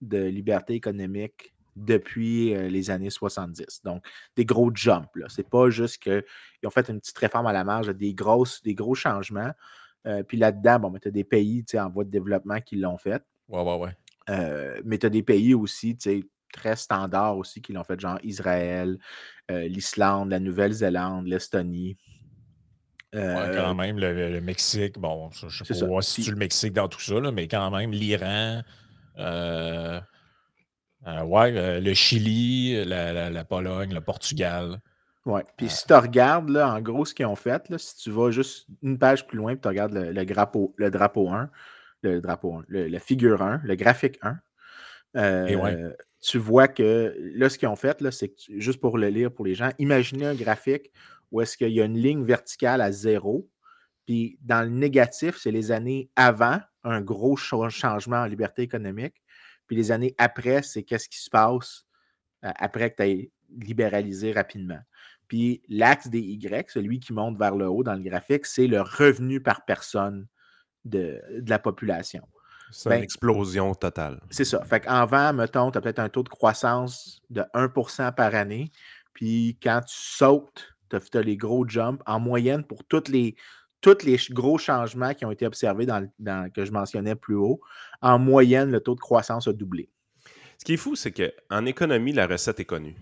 de 0.00 0.24
liberté 0.24 0.74
économique 0.74 1.54
depuis 1.76 2.54
les 2.54 2.90
années 2.90 3.10
70. 3.10 3.82
Donc, 3.84 4.04
des 4.34 4.44
gros 4.44 4.70
jumps. 4.74 5.08
Ce 5.28 5.40
n'est 5.40 5.48
pas 5.48 5.70
juste 5.70 6.02
qu'ils 6.02 6.24
ont 6.64 6.70
fait 6.70 6.88
une 6.88 6.98
petite 6.98 7.18
réforme 7.18 7.46
à 7.46 7.52
la 7.52 7.62
marge, 7.62 7.88
des, 7.88 8.14
grosses, 8.14 8.62
des 8.62 8.74
gros 8.74 8.94
changements. 8.94 9.52
Euh, 10.06 10.22
puis 10.22 10.36
là-dedans, 10.36 10.80
bon, 10.80 10.98
tu 11.00 11.08
as 11.08 11.10
des 11.10 11.24
pays 11.24 11.64
en 11.74 11.88
voie 11.88 12.04
de 12.04 12.10
développement 12.10 12.60
qui 12.60 12.76
l'ont 12.76 12.98
fait. 12.98 13.22
Ouais, 13.48 13.62
ouais, 13.62 13.76
ouais. 13.76 13.96
Euh, 14.30 14.80
mais 14.84 14.98
tu 14.98 15.06
as 15.06 15.10
des 15.10 15.22
pays 15.22 15.54
aussi, 15.54 15.96
très 16.52 16.76
standards 16.76 17.36
aussi, 17.36 17.62
qui 17.62 17.72
l'ont 17.72 17.84
fait, 17.84 17.98
genre 18.00 18.18
Israël, 18.22 18.98
euh, 19.50 19.66
l'Islande, 19.68 20.30
la 20.30 20.40
Nouvelle-Zélande, 20.40 21.26
l'Estonie. 21.26 21.96
Ouais, 23.14 23.52
quand 23.54 23.74
même, 23.74 23.98
le, 23.98 24.40
Mexique, 24.40 24.98
bon, 24.98 25.30
je 25.32 25.46
ne 25.46 25.50
sais 25.50 25.86
pas 25.86 26.02
si 26.02 26.22
tu 26.22 26.30
le 26.30 26.36
Mexique 26.36 26.72
dans 26.72 26.88
tout 26.88 27.00
ça, 27.00 27.20
mais 27.30 27.46
quand 27.46 27.70
même, 27.70 27.90
l'Iran, 27.92 28.62
ouais, 31.06 31.80
le 31.80 31.94
Chili, 31.94 32.82
la, 32.86 33.44
Pologne, 33.44 33.92
le 33.92 34.00
Portugal. 34.00 34.80
Oui. 35.24 35.40
Puis 35.56 35.68
si 35.68 35.86
tu 35.86 35.94
regardes, 35.94 36.48
là, 36.48 36.74
en 36.74 36.80
gros, 36.80 37.04
ce 37.04 37.14
qu'ils 37.14 37.26
ont 37.26 37.36
fait, 37.36 37.68
là, 37.70 37.78
si 37.78 37.96
tu 37.96 38.10
vas 38.10 38.30
juste 38.30 38.66
une 38.82 38.98
page 38.98 39.26
plus 39.26 39.38
loin, 39.38 39.52
puis 39.52 39.60
tu 39.60 39.68
regardes 39.68 39.92
le, 39.92 40.24
drapeau, 40.24 40.74
le 40.76 40.90
drapeau 40.90 41.28
1, 41.30 41.48
le 42.02 42.20
drapeau 42.20 42.54
1, 42.54 42.64
le, 42.66 42.88
la 42.88 42.98
figure 42.98 43.40
1, 43.40 43.60
le 43.62 43.74
graphique 43.76 44.18
1, 44.22 44.38
euh, 45.16 45.92
tu 46.20 46.38
vois 46.38 46.68
que 46.68 47.14
là, 47.34 47.48
ce 47.48 47.58
qu'ils 47.58 47.68
ont 47.68 47.76
fait, 47.76 48.02
c'est 48.10 48.34
juste 48.48 48.80
pour 48.80 48.98
le 48.98 49.08
lire 49.08 49.32
pour 49.32 49.44
les 49.44 49.54
gens, 49.54 49.70
imaginez 49.78 50.26
un 50.26 50.34
graphique 50.34 50.90
où 51.30 51.40
est-ce 51.40 51.56
qu'il 51.56 51.72
y 51.72 51.80
a 51.80 51.84
une 51.84 51.98
ligne 51.98 52.24
verticale 52.24 52.80
à 52.80 52.92
zéro, 52.92 53.48
puis 54.06 54.38
dans 54.42 54.62
le 54.62 54.70
négatif, 54.70 55.36
c'est 55.38 55.50
les 55.50 55.70
années 55.70 56.10
avant 56.16 56.60
un 56.84 57.00
gros 57.00 57.36
changement 57.36 58.16
en 58.16 58.26
liberté 58.26 58.62
économique, 58.62 59.22
puis 59.66 59.76
les 59.76 59.92
années 59.92 60.14
après, 60.18 60.62
c'est 60.62 60.82
qu'est-ce 60.82 61.08
qui 61.08 61.20
se 61.20 61.30
passe 61.30 61.86
euh, 62.44 62.50
après 62.56 62.90
que 62.90 62.96
tu 62.96 63.02
aies 63.02 63.30
libéralisé 63.60 64.32
rapidement. 64.32 64.80
Puis 65.32 65.62
l'axe 65.70 66.08
des 66.08 66.20
Y, 66.20 66.68
celui 66.68 67.00
qui 67.00 67.14
monte 67.14 67.38
vers 67.38 67.56
le 67.56 67.66
haut 67.66 67.82
dans 67.82 67.94
le 67.94 68.02
graphique, 68.02 68.44
c'est 68.44 68.66
le 68.66 68.82
revenu 68.82 69.40
par 69.40 69.64
personne 69.64 70.26
de, 70.84 71.22
la 71.48 71.58
population. 71.58 72.20
C'est 72.70 72.90
une 72.90 72.96
ben 72.96 73.02
explosion 73.02 73.74
totale. 73.74 74.20
C'est 74.28 74.44
ça. 74.44 74.62
Fait 74.66 74.80
qu'en 74.80 75.06
vent, 75.06 75.32
mettons, 75.32 75.70
tu 75.70 75.78
as 75.78 75.80
peut-être 75.80 76.00
un 76.00 76.10
taux 76.10 76.22
de 76.22 76.28
croissance 76.28 77.22
de 77.30 77.40
1% 77.54 78.14
par 78.14 78.34
année. 78.34 78.70
Puis 79.14 79.56
quand 79.62 79.80
tu 79.80 79.96
sautes, 79.96 80.74
tu 80.90 80.96
as, 81.16 81.22
les 81.22 81.38
gros 81.38 81.66
jumps. 81.66 82.02
En 82.04 82.20
moyenne, 82.20 82.62
pour 82.62 82.84
toutes 82.84 83.08
les, 83.08 83.34
tous 83.80 84.04
les 84.04 84.18
gros 84.32 84.58
changements 84.58 85.14
qui 85.14 85.24
ont 85.24 85.30
été 85.30 85.46
observés 85.46 85.86
dans, 85.86 86.06
que 86.54 86.66
je 86.66 86.72
mentionnais 86.72 87.14
plus 87.14 87.36
haut, 87.36 87.62
en 88.02 88.18
moyenne, 88.18 88.70
le 88.70 88.80
taux 88.80 88.94
de 88.94 89.00
croissance 89.00 89.48
a 89.48 89.54
doublé. 89.54 89.88
Ce 90.58 90.66
qui 90.66 90.74
est 90.74 90.76
fou, 90.76 90.94
c'est 90.94 91.10
qu'en 91.10 91.64
économie, 91.64 92.12
la 92.12 92.26
recette 92.26 92.60
est 92.60 92.66
connue. 92.66 92.96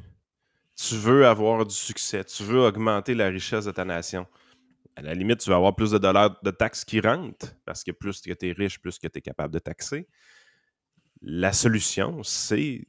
Tu 0.88 0.94
veux 0.94 1.26
avoir 1.26 1.66
du 1.66 1.74
succès, 1.74 2.24
tu 2.24 2.42
veux 2.42 2.60
augmenter 2.60 3.14
la 3.14 3.28
richesse 3.28 3.66
de 3.66 3.70
ta 3.70 3.84
nation. 3.84 4.26
À 4.96 5.02
la 5.02 5.14
limite, 5.14 5.40
tu 5.40 5.50
vas 5.50 5.56
avoir 5.56 5.76
plus 5.76 5.90
de 5.90 5.98
dollars 5.98 6.40
de 6.42 6.50
taxes 6.50 6.84
qui 6.84 7.00
rentrent, 7.00 7.54
parce 7.64 7.84
que 7.84 7.90
plus 7.90 8.20
que 8.20 8.32
tu 8.32 8.48
es 8.48 8.52
riche, 8.52 8.80
plus 8.80 8.98
que 8.98 9.06
tu 9.06 9.18
es 9.18 9.20
capable 9.20 9.52
de 9.52 9.58
taxer. 9.58 10.08
La 11.20 11.52
solution, 11.52 12.22
c'est 12.22 12.86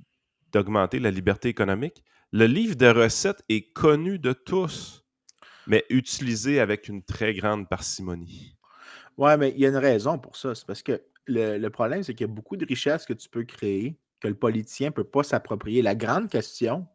d'augmenter 0.52 1.00
la 1.00 1.12
liberté 1.12 1.50
économique. 1.50 2.04
Le 2.32 2.46
livre 2.46 2.76
de 2.76 2.88
recettes 2.88 3.44
est 3.50 3.74
connu 3.74 4.20
de 4.20 4.32
tous 4.32 5.02
mais 5.68 5.86
utilisé 5.90 6.60
avec 6.60 6.88
une 6.88 7.04
très 7.04 7.34
grande 7.34 7.70
parcimonie. 7.70 8.56
Ouais, 9.18 9.38
mais 9.38 9.52
il 9.52 9.60
y 9.60 9.66
a 9.66 9.70
une 9.70 9.78
raison 9.78 10.18
pour 10.18 10.36
ça. 10.36 10.56
C'est 10.56 10.66
parce 10.66 10.82
que 10.82 11.02
le, 11.28 11.70
problème, 11.70 12.04
c'est 12.04 12.14
qu'il 12.14 12.28
y 12.28 12.30
a 12.30 12.34
beaucoup 12.34 12.58
de 12.58 12.66
richesses 12.66 13.06
que 13.06 13.14
tu 13.14 13.30
peux 13.30 13.44
créer 13.44 13.98
que 14.20 14.28
le 14.28 14.36
politicien 14.36 14.88
ne 14.88 14.94
peut 14.94 15.04
pas 15.04 15.24
s'approprier. 15.24 15.82
La 15.82 15.96
grande 15.96 16.30
question, 16.30 16.88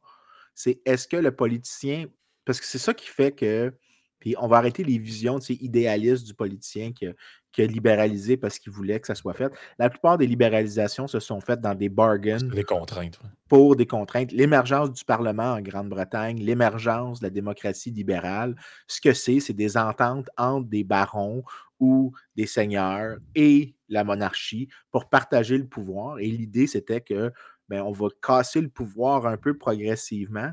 c'est 0.57 0.81
est-ce 0.85 1.07
que 1.07 1.17
le 1.17 1.31
politicien. 1.31 2.07
Parce 2.45 2.61
que 2.61 2.67
c'est 2.67 2.79
ça 2.79 2.93
qui 2.93 3.07
fait 3.07 3.31
que. 3.31 3.73
Puis 4.19 4.35
on 4.41 4.49
va 4.49 4.57
arrêter 4.57 4.83
les 4.83 4.99
visions 4.99 5.39
idéalistes 5.39 6.27
du 6.27 6.35
politicien 6.35 6.91
qui, 6.93 7.07
qui 7.53 7.63
a 7.63 7.67
libéralisé 7.67 8.39
parce 8.39 8.59
qu'il 8.59 8.73
voulait 8.73 8.99
que 8.99 9.07
ça 9.07 9.15
soit 9.15 9.35
fait. 9.35 9.53
La 9.79 9.91
plupart 9.91 10.17
des 10.17 10.27
libéralisations 10.27 11.07
se 11.07 11.21
sont 11.21 11.41
faites 11.41 11.61
dans 11.61 11.75
des 11.75 11.91
bargains. 11.91 12.39
Des 12.39 12.65
contraintes. 12.65 13.21
Pour 13.47 13.77
des 13.77 13.87
contraintes. 13.87 14.33
L'émergence 14.33 14.91
du 14.91 15.05
Parlement 15.05 15.53
en 15.53 15.61
Grande-Bretagne, 15.61 16.39
l'émergence 16.43 17.21
de 17.21 17.27
la 17.27 17.31
démocratie 17.31 17.91
libérale, 17.91 18.57
ce 18.87 19.03
que 19.03 19.13
c'est, 19.13 19.41
c'est 19.41 19.53
des 19.53 19.77
ententes 19.77 20.31
entre 20.39 20.67
des 20.67 20.83
barons 20.83 21.45
ou 21.79 22.13
des 22.37 22.47
seigneurs 22.47 23.19
et 23.35 23.75
la 23.91 24.03
monarchie 24.03 24.69
pour 24.91 25.11
partager 25.11 25.59
le 25.59 25.67
pouvoir. 25.67 26.19
Et 26.21 26.31
l'idée, 26.31 26.67
c'était 26.67 27.03
que 27.03 27.33
ben, 27.69 27.83
on 27.83 27.93
va 27.93 28.09
casser 28.23 28.61
le 28.61 28.69
pouvoir 28.69 29.27
un 29.27 29.37
peu 29.37 29.57
progressivement. 29.57 30.51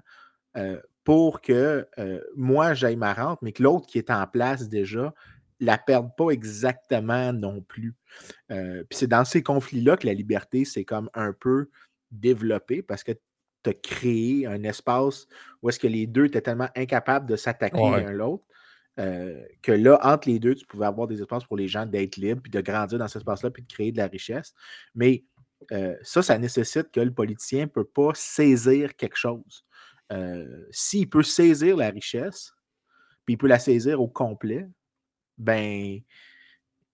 Euh, 0.55 0.79
pour 1.03 1.41
que 1.41 1.87
euh, 1.99 2.21
moi 2.35 2.73
j'aille 2.73 2.95
ma 2.95 3.13
rente, 3.13 3.41
mais 3.41 3.51
que 3.51 3.61
l'autre 3.61 3.87
qui 3.87 3.97
est 3.97 4.09
en 4.09 4.25
place 4.25 4.69
déjà 4.69 5.13
la 5.59 5.77
perdent 5.77 6.15
pas 6.15 6.29
exactement 6.29 7.31
non 7.31 7.61
plus. 7.61 7.95
Euh, 8.51 8.83
puis 8.89 8.99
c'est 8.99 9.07
dans 9.07 9.25
ces 9.25 9.43
conflits-là 9.43 9.97
que 9.97 10.07
la 10.07 10.13
liberté 10.13 10.65
s'est 10.65 10.83
comme 10.83 11.09
un 11.13 11.33
peu 11.33 11.69
développée 12.11 12.81
parce 12.81 13.03
que 13.03 13.11
tu 13.63 13.69
as 13.69 13.73
créé 13.73 14.45
un 14.45 14.63
espace 14.63 15.27
où 15.61 15.69
est-ce 15.69 15.79
que 15.79 15.87
les 15.87 16.05
deux 16.05 16.25
étaient 16.25 16.41
tellement 16.41 16.69
incapables 16.75 17.29
de 17.29 17.35
s'attaquer 17.35 17.79
l'un 17.79 18.11
l'autre. 18.11 18.43
Euh, 18.99 19.41
que 19.63 19.71
là, 19.71 19.99
entre 20.03 20.29
les 20.29 20.37
deux, 20.37 20.53
tu 20.53 20.67
pouvais 20.67 20.85
avoir 20.85 21.07
des 21.07 21.19
espaces 21.19 21.45
pour 21.45 21.57
les 21.57 21.67
gens 21.67 21.85
d'être 21.85 22.17
libres, 22.17 22.41
puis 22.43 22.51
de 22.51 22.61
grandir 22.61 22.99
dans 22.99 23.07
cet 23.07 23.21
espace-là, 23.21 23.49
puis 23.49 23.63
de 23.63 23.67
créer 23.67 23.91
de 23.91 23.97
la 23.97 24.05
richesse. 24.05 24.53
Mais 24.93 25.23
euh, 25.71 25.95
ça, 26.01 26.21
ça 26.21 26.37
nécessite 26.37 26.91
que 26.91 26.99
le 26.99 27.13
politicien 27.13 27.61
ne 27.61 27.69
peut 27.69 27.85
pas 27.85 28.11
saisir 28.13 28.95
quelque 28.95 29.17
chose. 29.17 29.65
S'il 30.69 31.09
peut 31.09 31.23
saisir 31.23 31.75
la 31.75 31.89
richesse, 31.89 32.53
puis 33.25 33.33
il 33.33 33.37
peut 33.37 33.47
la 33.47 33.57
saisir 33.57 33.99
au 33.99 34.07
complet, 34.07 34.69
ben, 35.39 36.01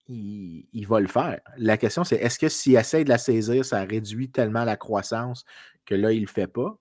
il, 0.07 0.85
va 0.87 0.99
le 0.99 1.07
faire. 1.07 1.39
La 1.57 1.77
question, 1.77 2.03
c'est 2.03 2.15
est-ce 2.15 2.39
que 2.39 2.49
s'il 2.49 2.75
essaie 2.75 3.03
de 3.03 3.09
la 3.09 3.17
saisir, 3.17 3.63
ça 3.63 3.83
réduit 3.83 4.29
tellement 4.29 4.63
la 4.63 4.75
croissance 4.75 5.45
que 5.85 5.95
là, 5.95 6.11
il 6.11 6.21
ne 6.21 6.25
le 6.25 6.31
fait 6.31 6.47
pas? 6.47 6.77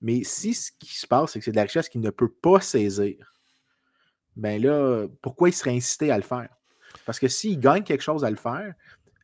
Mais 0.00 0.22
si 0.24 0.54
ce 0.54 0.70
qui 0.78 0.96
se 0.96 1.06
passe, 1.06 1.32
c'est 1.32 1.40
que 1.40 1.44
c'est 1.44 1.50
de 1.50 1.56
la 1.56 1.62
richesse 1.62 1.88
qu'il 1.88 2.00
ne 2.00 2.10
peut 2.10 2.30
pas 2.30 2.60
saisir, 2.60 3.34
ben 4.36 4.62
là, 4.62 5.06
pourquoi 5.20 5.48
il 5.48 5.52
serait 5.52 5.74
incité 5.74 6.10
à 6.10 6.16
le 6.16 6.22
faire? 6.22 6.48
Parce 7.04 7.18
que 7.18 7.28
s'il 7.28 7.58
gagne 7.58 7.82
quelque 7.82 8.02
chose 8.02 8.24
à 8.24 8.30
le 8.30 8.36
faire, 8.36 8.72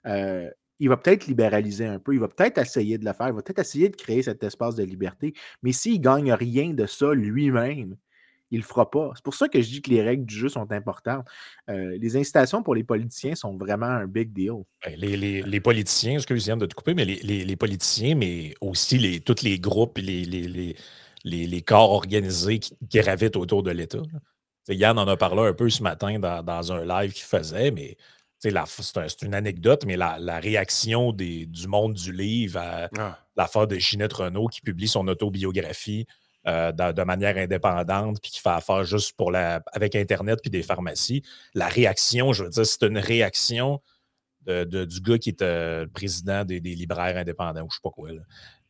euh, 0.06 0.50
il 0.78 0.88
va 0.88 0.96
peut-être 0.96 1.26
libéraliser 1.26 1.86
un 1.86 1.98
peu, 1.98 2.14
il 2.14 2.20
va 2.20 2.28
peut-être 2.28 2.58
essayer 2.58 2.98
de 2.98 3.04
le 3.04 3.12
faire, 3.12 3.28
il 3.28 3.34
va 3.34 3.42
peut-être 3.42 3.60
essayer 3.60 3.88
de 3.88 3.96
créer 3.96 4.22
cet 4.22 4.42
espace 4.42 4.74
de 4.76 4.84
liberté, 4.84 5.34
mais 5.62 5.72
s'il 5.72 5.98
ne 5.98 6.04
gagne 6.04 6.32
rien 6.32 6.70
de 6.70 6.86
ça 6.86 7.12
lui-même, 7.12 7.96
il 8.50 8.58
ne 8.58 8.62
le 8.62 8.66
fera 8.66 8.90
pas. 8.90 9.10
C'est 9.14 9.24
pour 9.24 9.34
ça 9.34 9.48
que 9.48 9.60
je 9.60 9.68
dis 9.68 9.82
que 9.82 9.90
les 9.90 10.02
règles 10.02 10.24
du 10.24 10.34
jeu 10.34 10.48
sont 10.48 10.70
importantes. 10.70 11.26
Euh, 11.68 11.96
les 11.98 12.16
incitations 12.16 12.62
pour 12.62 12.74
les 12.74 12.84
politiciens 12.84 13.34
sont 13.34 13.56
vraiment 13.56 13.86
un 13.86 14.06
big 14.06 14.32
deal. 14.32 14.62
Ben, 14.84 14.94
les, 14.96 15.16
les, 15.16 15.42
les 15.42 15.60
politiciens, 15.60 16.14
excusez-moi 16.14 16.60
de 16.60 16.66
te 16.66 16.74
couper, 16.74 16.94
mais 16.94 17.04
les, 17.04 17.56
politiciens, 17.56 18.14
mais 18.14 18.54
aussi 18.60 18.98
les, 18.98 19.20
tous 19.20 19.42
les 19.42 19.58
groupes, 19.58 19.98
les, 19.98 20.24
les, 21.24 21.62
corps 21.62 21.90
organisés 21.90 22.60
qui, 22.60 22.76
gravitent 22.92 23.36
autour 23.36 23.62
de 23.62 23.72
l'État. 23.72 24.02
Yann 24.68 24.98
en 24.98 25.06
a 25.06 25.16
parlé 25.16 25.42
un 25.42 25.52
peu 25.52 25.68
ce 25.68 25.82
matin 25.82 26.18
dans, 26.18 26.72
un 26.72 26.84
live 26.84 27.12
qu'il 27.12 27.24
faisait, 27.24 27.70
mais 27.70 27.96
c'est 28.50 29.22
une 29.22 29.34
anecdote, 29.34 29.84
mais 29.86 29.96
la, 29.96 30.40
réaction 30.40 31.12
des, 31.12 31.46
du 31.46 31.68
monde 31.68 31.94
du 31.94 32.12
livre 32.12 32.58
à 32.58 32.88
ah. 32.98 33.18
l'affaire 33.36 33.66
de 33.66 33.76
Ginette 33.76 34.12
Renault 34.12 34.48
qui 34.48 34.60
publie 34.60 34.88
son 34.88 35.08
autobiographie 35.08 36.06
euh, 36.46 36.70
de, 36.70 37.02
manière 37.02 37.36
indépendante, 37.38 38.20
puis 38.22 38.30
qui 38.30 38.40
fait 38.40 38.50
affaire 38.50 38.84
juste 38.84 39.16
pour 39.16 39.32
la, 39.32 39.62
avec 39.72 39.96
Internet 39.96 40.38
puis 40.40 40.50
des 40.50 40.62
pharmacies. 40.62 41.22
La 41.54 41.66
réaction, 41.66 42.32
je 42.32 42.44
veux 42.44 42.50
dire, 42.50 42.64
c'est 42.64 42.84
une 42.84 42.98
réaction 42.98 43.80
de, 44.46 44.84
du 44.84 45.00
gars 45.00 45.18
qui 45.18 45.30
est 45.30 45.42
euh, 45.42 45.86
président 45.92 46.44
des, 46.44 46.60
libraires 46.60 47.16
indépendants 47.16 47.62
ou 47.62 47.70
je 47.70 47.76
sais 47.76 47.80
pas 47.82 47.90
quoi. 47.90 48.10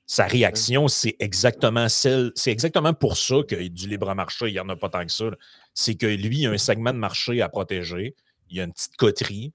Sa 0.07 0.25
réaction, 0.25 0.89
c'est 0.89 1.17
exactement 1.19 1.89
celle, 1.91 2.33
c'est 2.35 2.53
exactement 2.53 2.95
pour 2.95 3.17
ça 3.19 3.43
que 3.47 3.69
du 3.69 3.89
libre 3.89 4.15
marché, 4.15 4.49
il 4.49 4.53
n'y 4.53 4.61
en 4.61 4.69
a 4.69 4.77
pas 4.77 4.89
tant 4.89 5.05
que 5.05 5.13
ça. 5.13 5.27
C'est 5.75 5.97
que 5.97 6.07
lui, 6.07 6.39
il 6.39 6.47
a 6.47 6.53
un 6.53 6.59
segment 6.59 6.93
de 6.93 6.99
marché 6.99 7.43
à 7.43 7.49
protéger, 7.49 8.15
il 8.49 8.57
y 8.57 8.61
a 8.61 8.65
une 8.65 8.73
petite 8.73 8.97
coterie, 8.97 9.53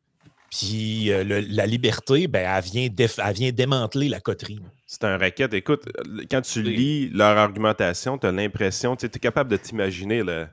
puis 0.52 1.12
euh, 1.12 1.24
la 1.50 1.66
liberté, 1.66 2.28
ben, 2.28 2.46
elle, 2.46 2.64
vient 2.64 2.90
elle 2.90 3.34
vient 3.34 3.52
démanteler 3.52 4.10
la 4.10 4.20
coterie. 4.20 4.60
C'est 4.86 5.06
un 5.06 5.18
racket. 5.18 5.54
Écoute, 5.54 5.86
quand 6.30 6.42
tu 6.42 6.62
lis 6.62 7.10
leur 7.10 7.38
argumentation, 7.38 8.18
tu 8.18 8.28
as 8.28 8.34
l'impression, 8.34 8.98
tu 8.98 9.06
es 9.06 9.10
capable 9.10 9.50
de 9.50 9.56
t'imaginer 9.56 10.22
le, 10.22 10.48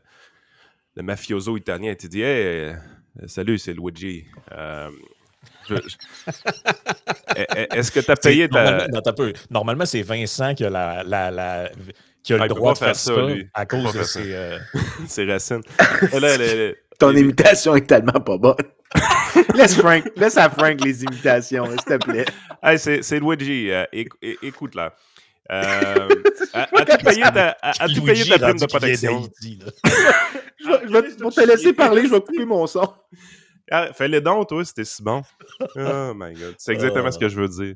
le, 0.95 1.03
mafioso 1.03 1.57
italien. 1.57 1.95
Tu 1.99 2.09
dis, 2.09 2.23
hey, 2.23 2.47
euh, 2.47 2.75
salut, 3.27 3.59
c'est 3.59 3.73
Luigi. 3.75 4.27
Euh, 4.53 4.89
est-ce 7.73 7.91
que 7.91 7.99
tu 7.99 8.11
as 8.11 8.17
payé 8.17 8.49
ta. 8.49 8.87
Normalement, 9.51 9.85
c'est 9.85 10.03
Vincent 10.03 10.55
qui 10.55 10.65
a, 10.65 10.71
la, 10.71 11.03
la, 11.03 11.71
qui 12.23 12.33
a 12.35 12.37
le 12.37 12.43
ah, 12.45 12.49
droit 12.49 12.75
de 12.75 12.79
faire, 12.79 12.95
ça, 12.95 13.13
à 13.55 13.67
cause 13.67 13.93
de 13.93 14.03
ses. 14.05 14.35
Euh, 14.35 14.59
ses 15.09 15.25
racines. 15.25 15.63
Ton 16.99 17.11
imitation 17.17 17.75
est 17.75 17.87
tellement 17.87 18.21
pas 18.21 18.39
bonne. 18.39 18.55
laisse, 19.55 19.77
Frank, 19.77 20.05
laisse 20.17 20.37
à 20.37 20.49
Frank 20.49 20.83
les 20.83 21.05
imitations, 21.05 21.67
s'il 21.67 21.77
te 21.77 21.97
plaît. 21.97 22.25
Hey, 22.63 22.79
c'est 22.79 23.21
Luigi. 23.21 23.71
Euh, 23.71 23.85
écoute 24.43 24.75
là. 24.75 24.95
Euh, 25.51 26.09
As-tu 26.53 27.05
payé 27.05 27.23
ta, 27.23 28.39
prime 28.39 28.59
de 28.59 28.67
protection? 28.67 29.23
je 29.43 30.93
vais, 30.93 31.17
pour 31.17 31.33
te 31.33 31.41
laisser 31.41 31.73
parler, 31.73 32.05
je 32.07 32.11
vais 32.11 32.21
couper 32.21 32.45
mon 32.45 32.67
son. 32.67 32.93
Ah, 33.71 33.93
Fais-les 33.93 34.21
donc, 34.21 34.49
toi, 34.49 34.65
c'était 34.65 34.85
si 34.85 35.03
bon. 35.03 35.23
Oh 35.77 36.13
my 36.15 36.35
god. 36.35 36.55
C'est 36.59 36.73
exactement 36.73 37.11
ce 37.11 37.19
que 37.19 37.29
je 37.29 37.41
veux 37.41 37.49
dire. 37.49 37.75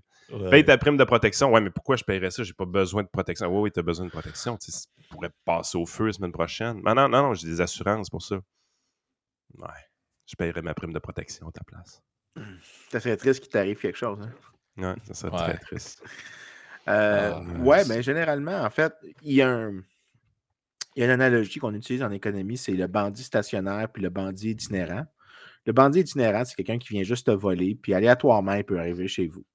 Paye 0.50 0.64
ta 0.64 0.78
prime 0.78 0.96
de 0.96 1.04
protection. 1.04 1.52
Ouais, 1.52 1.60
mais 1.60 1.70
pourquoi 1.70 1.96
je 1.96 2.04
paierais 2.04 2.30
ça? 2.30 2.42
J'ai 2.42 2.54
pas 2.54 2.64
besoin 2.64 3.02
de 3.02 3.08
protection. 3.08 3.48
Oui, 3.48 3.62
oui, 3.64 3.72
tu 3.72 3.80
as 3.80 3.82
besoin 3.82 4.06
de 4.06 4.10
protection. 4.10 4.56
Tu 4.56 4.70
pourrais 5.10 5.30
passer 5.44 5.76
au 5.76 5.86
feu 5.86 6.06
la 6.06 6.12
semaine 6.12 6.32
prochaine. 6.32 6.80
non, 6.84 6.94
non, 6.94 7.08
non, 7.08 7.34
j'ai 7.34 7.48
des 7.48 7.60
assurances 7.60 8.08
pour 8.08 8.22
ça. 8.22 8.36
Ouais. 9.58 9.68
Je 10.26 10.36
paierais 10.36 10.62
ma 10.62 10.74
prime 10.74 10.92
de 10.92 10.98
protection 10.98 11.48
à 11.48 11.52
ta 11.52 11.64
place. 11.64 12.02
Ça 12.90 13.00
serait 13.00 13.16
triste 13.16 13.40
qu'il 13.40 13.50
t'arrive 13.50 13.78
quelque 13.78 13.98
chose. 13.98 14.18
Hein? 14.20 14.32
Ouais, 14.76 14.94
ça 15.04 15.14
serait 15.14 15.30
très 15.30 15.58
triste. 15.58 16.02
Euh, 16.88 17.32
ah, 17.34 17.42
ouais, 17.60 17.84
mais 17.86 18.02
généralement, 18.02 18.62
en 18.62 18.70
fait, 18.70 18.94
il 19.22 19.34
y 19.34 19.42
a 19.42 19.50
un. 19.50 19.82
Il 20.94 21.00
y 21.00 21.02
a 21.02 21.06
une 21.06 21.12
analogie 21.12 21.58
qu'on 21.58 21.74
utilise 21.74 22.02
en 22.02 22.10
économie, 22.10 22.58
c'est 22.58 22.72
le 22.72 22.86
bandit 22.86 23.22
stationnaire 23.22 23.88
puis 23.90 24.02
le 24.02 24.10
bandit 24.10 24.50
itinérant. 24.50 25.06
Le 25.64 25.72
bandit 25.72 26.00
itinérant, 26.00 26.44
c'est 26.44 26.54
quelqu'un 26.54 26.78
qui 26.78 26.88
vient 26.88 27.02
juste 27.02 27.26
te 27.26 27.30
voler, 27.30 27.78
puis 27.80 27.94
aléatoirement, 27.94 28.54
il 28.54 28.64
peut 28.64 28.78
arriver 28.78 29.08
chez 29.08 29.26
vous. 29.26 29.46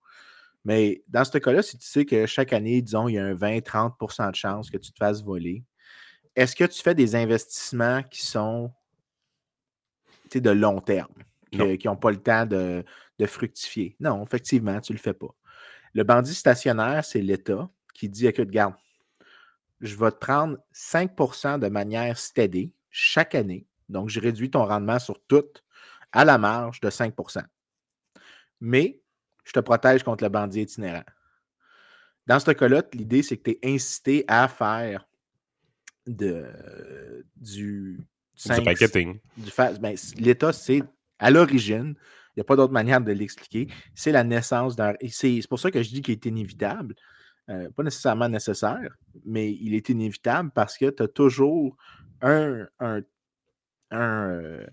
Mais 0.66 1.04
dans 1.08 1.24
ce 1.24 1.38
cas-là, 1.38 1.62
si 1.62 1.78
tu 1.78 1.86
sais 1.86 2.06
que 2.06 2.26
chaque 2.26 2.54
année, 2.54 2.82
disons, 2.82 3.08
il 3.08 3.16
y 3.16 3.20
a 3.20 3.26
un 3.26 3.36
20-30% 3.36 4.32
de 4.32 4.36
chance 4.36 4.72
que 4.72 4.78
tu 4.78 4.92
te 4.92 4.98
fasses 4.98 5.24
voler, 5.24 5.64
est-ce 6.36 6.56
que 6.56 6.64
tu 6.64 6.82
fais 6.82 6.96
des 6.96 7.16
investissements 7.16 8.02
qui 8.04 8.26
sont 8.26 8.72
de 10.36 10.50
long 10.50 10.82
terme, 10.82 11.14
qui 11.52 11.88
n'ont 11.88 11.96
pas 11.96 12.12
le 12.12 12.18
temps 12.18 12.46
de, 12.46 12.84
fructifier? 13.26 13.96
Non, 14.00 14.24
effectivement, 14.24 14.80
tu 14.80 14.94
ne 14.94 14.98
le 14.98 15.02
fais 15.02 15.14
pas. 15.14 15.34
Le 15.94 16.04
bandit 16.04 16.36
stationnaire, 16.36 17.04
c'est 17.04 17.22
l'État 17.22 17.70
qui 17.94 18.10
dit 18.10 18.28
écoute, 18.28 18.50
garde, 18.50 18.76
je 19.82 19.96
vais 19.96 20.12
te 20.12 20.18
prendre 20.18 20.58
5% 20.74 21.60
de 21.60 21.68
manière 21.68 22.18
steady 22.18 22.74
chaque 22.90 23.36
année. 23.36 23.66
Donc, 23.90 24.10
je 24.10 24.20
réduis 24.20 24.52
ton 24.52 24.66
rendement 24.66 25.00
sur 25.00 25.20
tout 25.28 25.46
à 26.12 26.26
la 26.26 26.38
marge 26.38 26.80
de 26.82 26.90
5% 26.90 27.44
mais 28.60 29.02
je 29.44 29.54
te 29.54 29.60
protège 29.60 30.04
contre 30.04 30.24
le 30.24 30.30
bandit 30.30 30.62
itinérant. 30.62 31.04
Dans 32.26 32.40
ce 32.40 32.52
cas-là, 32.52 32.84
l'idée, 32.94 33.24
c'est 33.24 33.38
que 33.38 33.52
tu 33.52 33.58
es 33.62 33.76
incité 33.76 34.26
à 34.28 34.48
faire 34.48 35.08
de, 36.06 36.46
du, 37.36 38.02
du 38.46 38.62
marketing. 38.62 39.20
Ben, 39.80 39.96
L'État, 40.18 40.54
c'est 40.54 40.84
à 41.20 41.32
l'origine, 41.32 41.96
il 42.36 42.40
n'y 42.40 42.42
a 42.42 42.44
pas 42.44 42.56
d'autre 42.56 42.74
manière 42.74 43.02
de 43.02 43.12
l'expliquer, 43.12 43.68
c'est 43.96 44.12
la 44.12 44.24
naissance 44.24 44.76
d'un. 44.76 44.94
C'est 45.10 45.42
pour 45.50 45.60
ça 45.60 45.72
que 45.72 45.82
je 45.82 45.90
dis 45.90 46.02
qu'il 46.02 46.14
est 46.14 46.26
inévitable. 46.26 46.96
Euh, 47.50 47.70
pas 47.72 47.84
nécessairement 47.84 48.28
nécessaire, 48.28 48.96
mais 49.26 49.54
il 49.54 49.74
est 49.74 49.88
inévitable 49.90 50.52
parce 50.54 50.78
que 50.78 50.90
tu 50.90 51.02
as 51.02 51.08
toujours 51.08 51.78
un, 52.22 52.68
euh, 53.94 54.66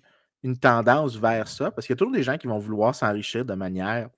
une 0.43 0.59
tendance 0.59 1.17
vers 1.17 1.47
ça, 1.49 1.71
parce 1.71 1.87
qu'il 1.87 1.95
y 1.95 1.97
a 1.97 1.99
toujours 1.99 2.13
des 2.13 2.25
gens 2.25 2.37
qui 2.37 2.49
vont 2.49 2.59
vouloir 2.59 2.95
s'enrichir 2.95 3.45
de 3.45 3.55
manière 3.55 4.11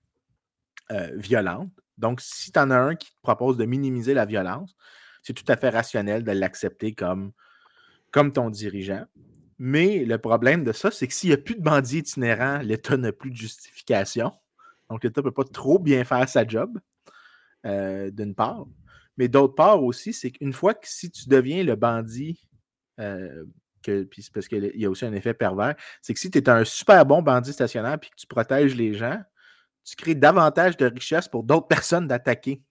euh, 0.91 1.11
violente. 1.17 1.71
Donc, 1.99 2.21
si 2.21 2.51
tu 2.51 2.59
en 2.59 2.71
as 2.71 2.79
un 2.79 2.95
qui 2.95 3.11
te 3.11 3.21
propose 3.23 3.57
de 3.57 3.65
minimiser 3.65 4.15
la 4.15 4.25
violence, 4.25 4.75
c'est 5.23 5.35
tout 5.35 5.45
à 5.49 5.57
fait 5.57 5.69
rationnel 5.69 6.25
de 6.25 6.33
l'accepter 6.33 6.95
comme, 6.95 7.33
comme 8.11 8.33
ton 8.33 8.51
dirigeant. 8.51 9.05
Mais 9.59 10.05
le 10.05 10.19
problème 10.19 10.65
de 10.65 10.73
ça, 10.73 10.91
c'est 10.91 11.07
que 11.07 11.15
s'il 11.15 11.31
n'y 11.31 11.35
a 11.35 11.39
plus 11.39 11.55
de 11.55 11.63
bandits 11.63 11.99
itinérants, 11.99 12.59
l'État 12.59 12.97
n'a 12.97 13.13
plus 13.13 13.31
de 13.31 13.37
justification. 13.37 14.33
Donc, 14.91 15.03
l'État 15.03 15.21
ne 15.21 15.25
peut 15.25 15.33
pas 15.33 15.45
trop 15.45 15.79
bien 15.79 16.05
faire 16.05 16.29
sa 16.29 16.47
job, 16.47 16.79
euh, 17.65 18.11
d'une 18.11 18.35
part. 18.35 18.67
Mais 19.17 19.29
d'autre 19.29 19.55
part 19.55 19.83
aussi, 19.83 20.13
c'est 20.13 20.31
qu'une 20.31 20.53
fois 20.53 20.75
que 20.75 20.87
si 20.87 21.11
tu 21.11 21.29
deviens 21.29 21.65
le 21.65 21.75
bandit, 21.75 22.47
euh, 23.01 23.45
que, 23.83 24.07
parce 24.33 24.47
qu'il 24.47 24.73
y 24.75 24.85
a 24.85 24.91
aussi 24.91 25.07
un 25.07 25.13
effet 25.15 25.33
pervers, 25.33 25.75
c'est 26.03 26.13
que 26.13 26.21
si 26.21 26.31
tu 26.31 26.39
es 26.39 26.49
un 26.49 26.65
super 26.65 27.07
bon 27.07 27.23
bandit 27.23 27.53
stationnaire 27.53 27.95
et 27.95 27.99
que 27.99 28.17
tu 28.17 28.27
protèges 28.27 28.75
les 28.75 28.95
gens, 28.95 29.23
tu 29.85 29.97
crées 29.97 30.15
davantage 30.15 30.77
de 30.77 30.87
richesses 30.87 31.29
pour 31.29 31.45
d'autres 31.45 31.69
personnes 31.69 32.07
d'attaquer. 32.07 32.63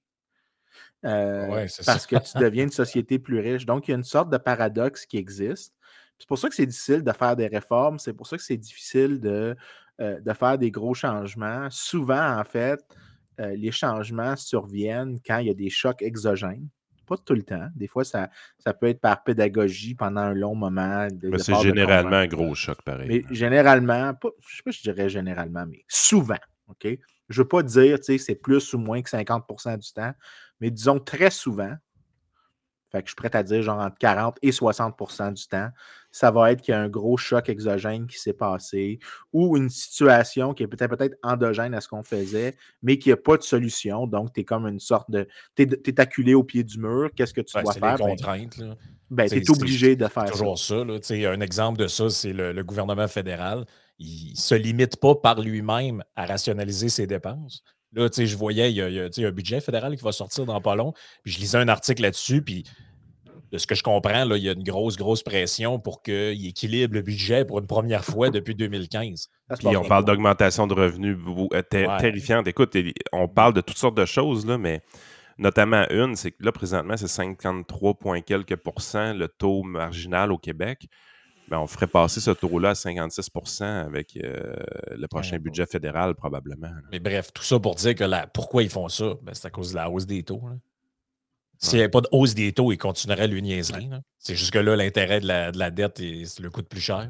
Euh, 1.05 1.67
parce 1.85 2.07
que 2.07 2.15
tu 2.15 2.37
deviens 2.39 2.63
une 2.63 2.71
société 2.71 3.19
plus 3.19 3.39
riche. 3.39 3.65
Donc, 3.65 3.87
il 3.87 3.91
y 3.91 3.93
a 3.93 3.97
une 3.97 4.03
sorte 4.03 4.29
de 4.29 4.37
paradoxe 4.37 5.05
qui 5.05 5.17
existe. 5.17 5.73
C'est 6.17 6.27
pour 6.27 6.37
ça 6.37 6.49
que 6.49 6.55
c'est 6.55 6.65
difficile 6.65 7.03
de 7.03 7.11
faire 7.11 7.35
des 7.35 7.47
réformes, 7.47 7.99
c'est 7.99 8.13
pour 8.13 8.27
ça 8.27 8.37
que 8.37 8.43
c'est 8.43 8.57
difficile 8.57 9.19
de, 9.19 9.55
euh, 10.01 10.19
de, 10.19 10.33
faire 10.33 10.57
des 10.57 10.71
gros 10.71 10.93
changements. 10.93 11.67
Souvent, 11.69 12.37
en 12.39 12.43
fait, 12.43 12.79
euh, 13.39 13.55
les 13.55 13.71
changements 13.71 14.35
surviennent 14.35 15.19
quand 15.25 15.39
il 15.39 15.47
y 15.47 15.49
a 15.49 15.53
des 15.53 15.69
chocs 15.69 16.01
exogènes. 16.01 16.67
Pas 17.05 17.17
tout 17.17 17.35
le 17.35 17.43
temps. 17.43 17.67
Des 17.75 17.87
fois, 17.87 18.03
ça, 18.03 18.29
ça 18.57 18.73
peut 18.73 18.87
être 18.87 18.99
par 18.99 19.23
pédagogie 19.23 19.93
pendant 19.93 20.21
un 20.21 20.33
long 20.33 20.55
moment. 20.55 21.07
c'est 21.37 21.55
généralement 21.61 22.15
un 22.15 22.27
gros 22.27 22.55
choc, 22.55 22.81
pareil. 22.81 23.07
Mais 23.07 23.35
généralement, 23.35 24.13
je 24.23 24.27
ne 24.27 24.31
sais 24.55 24.63
pas 24.63 24.71
si 24.71 24.79
je 24.79 24.91
dirais 24.91 25.09
généralement, 25.09 25.65
mais 25.67 25.83
souvent. 25.87 26.39
OK? 26.67 26.87
Je 27.29 27.39
ne 27.39 27.43
veux 27.43 27.47
pas 27.47 27.61
dire, 27.61 27.99
tu 27.99 28.05
sais, 28.05 28.17
c'est 28.17 28.35
plus 28.35 28.73
ou 28.73 28.79
moins 28.79 29.01
que 29.03 29.09
50% 29.09 29.77
du 29.77 29.93
temps, 29.93 30.13
mais 30.59 30.71
disons 30.71 30.99
très 30.99 31.29
souvent, 31.29 31.75
fait 32.91 33.01
que 33.01 33.07
je 33.07 33.11
suis 33.11 33.15
prêt 33.15 33.35
à 33.35 33.43
dire 33.43 33.61
genre 33.61 33.79
entre 33.79 33.97
40 33.97 34.37
et 34.41 34.51
60% 34.51 35.33
du 35.33 35.47
temps, 35.47 35.69
ça 36.15 36.31
va 36.31 36.53
être 36.53 36.61
qu'il 36.61 36.71
y 36.71 36.75
a 36.75 36.79
un 36.79 36.87
gros 36.87 37.17
choc 37.17 37.49
exogène 37.49 38.07
qui 38.07 38.17
s'est 38.17 38.31
passé 38.31 38.99
ou 39.33 39.57
une 39.57 39.69
situation 39.69 40.53
qui 40.53 40.63
est 40.63 40.67
peut-être 40.67 40.95
peut-être 40.95 41.17
endogène 41.21 41.73
à 41.73 41.81
ce 41.81 41.89
qu'on 41.89 42.03
faisait, 42.03 42.55
mais 42.81 42.97
qui 42.97 43.09
n'a 43.09 43.17
pas 43.17 43.35
de 43.35 43.43
solution. 43.43 44.07
Donc, 44.07 44.31
tu 44.31 44.39
es 44.39 44.43
comme 44.45 44.65
une 44.65 44.79
sorte 44.79 45.11
de. 45.11 45.27
Tu 45.57 45.63
es, 45.63 45.99
acculé 45.99 46.33
au 46.33 46.45
pied 46.45 46.63
du 46.63 46.79
mur. 46.79 47.09
Qu'est-ce 47.13 47.33
que 47.33 47.41
tu 47.41 47.61
dois 47.61 47.73
faire? 47.73 47.97
Les 47.97 48.15
ben. 48.15 48.75
Ben, 49.09 49.29
tu 49.29 49.39
es 49.39 49.51
obligé 49.51 49.97
de 49.97 50.07
faire 50.07 50.31
toujours 50.31 50.57
ça. 50.57 50.85
ça 51.01 51.13
un 51.15 51.41
exemple 51.41 51.79
de 51.79 51.87
ça, 51.87 52.09
c'est 52.09 52.31
le, 52.31 52.63
gouvernement 52.63 53.09
fédéral. 53.09 53.65
Il 53.99 54.31
ne 54.31 54.37
se 54.37 54.55
limite 54.55 54.95
pas 54.95 55.15
par 55.15 55.41
lui-même 55.41 56.01
à 56.15 56.25
rationaliser 56.25 56.87
ses 56.87 57.07
dépenses. 57.07 57.61
Là, 57.91 58.07
je 58.09 58.37
voyais, 58.37 58.71
il 58.71 58.77
y 58.77 58.81
a, 58.81 59.27
un 59.27 59.31
budget 59.31 59.59
fédéral 59.59 59.97
qui 59.97 60.03
va 60.03 60.13
sortir 60.13 60.45
dans 60.45 60.61
pas 60.61 60.75
long. 60.75 60.93
Puis 61.23 61.33
je 61.33 61.39
lisais 61.39 61.57
un 61.57 61.67
article 61.67 62.03
là-dessus, 62.03 62.41
puis 62.41 62.63
de 63.51 63.57
ce 63.57 63.67
que 63.67 63.75
je 63.75 63.83
comprends, 63.83 64.25
là, 64.25 64.37
il 64.37 64.43
y 64.43 64.49
a 64.49 64.53
une 64.53 64.63
grosse, 64.63 64.97
grosse 64.97 65.23
pression 65.23 65.79
pour 65.79 66.01
qu'il 66.01 66.47
équilibre 66.47 66.95
le 66.95 67.01
budget 67.01 67.45
pour 67.45 67.59
une 67.59 67.67
première 67.67 68.03
fois 68.03 68.29
depuis 68.29 68.55
2015. 68.55 69.29
Puis 69.59 69.77
on 69.77 69.83
parle 69.83 70.05
d'augmentation 70.05 70.67
de 70.67 70.73
revenus 70.73 71.17
euh, 71.53 71.61
terrifiante. 71.99 72.47
Écoute, 72.47 72.75
on 73.11 73.27
parle 73.27 73.53
de 73.53 73.61
toutes 73.61 73.77
sortes 73.77 73.97
de 73.97 74.05
choses, 74.05 74.45
là, 74.45 74.57
mais 74.57 74.81
notamment 75.37 75.85
une, 75.89 76.15
c'est 76.15 76.31
que 76.31 76.43
là, 76.43 76.51
présentement, 76.51 76.97
c'est 76.97 77.07
53, 77.07 77.95
quelques 78.25 78.55
pourcents 78.55 79.13
le 79.13 79.27
taux 79.27 79.63
marginal 79.63 80.31
au 80.31 80.37
Québec. 80.37 80.87
Ben, 81.47 81.59
on 81.59 81.67
ferait 81.67 81.87
passer 81.87 82.19
ce 82.21 82.31
taux-là 82.31 82.69
à 82.69 82.73
56% 82.73 83.63
avec 83.63 84.17
euh, 84.17 84.55
le 84.89 85.07
prochain 85.07 85.37
budget 85.37 85.67
fédéral, 85.67 86.15
probablement. 86.15 86.71
Mais 86.91 86.99
bref, 86.99 87.31
tout 87.31 87.43
ça 87.43 87.59
pour 87.59 87.75
dire 87.75 87.93
que 87.93 88.03
la, 88.03 88.25
pourquoi 88.25 88.63
ils 88.63 88.69
font 88.69 88.89
ça? 88.89 89.13
Ben, 89.21 89.33
c'est 89.35 89.45
à 89.45 89.51
cause 89.51 89.71
de 89.71 89.75
la 89.75 89.89
hausse 89.89 90.07
des 90.07 90.23
taux. 90.23 90.41
S'il 91.59 91.77
n'y 91.77 91.81
avait 91.81 91.89
pas 91.89 92.01
de 92.01 92.07
hausse 92.11 92.35
des 92.35 92.51
taux, 92.53 92.71
ils 92.71 92.77
continueraient 92.77 93.27
le 93.27 93.39
niaiserie. 93.39 93.89
C'est 94.19 94.35
juste 94.35 94.51
que 94.51 94.59
là, 94.59 94.75
l'intérêt 94.75 95.19
de 95.19 95.27
la, 95.27 95.71
dette, 95.71 95.99
le 95.99 96.49
coûte 96.49 96.67
plus 96.67 96.81
cher. 96.81 97.09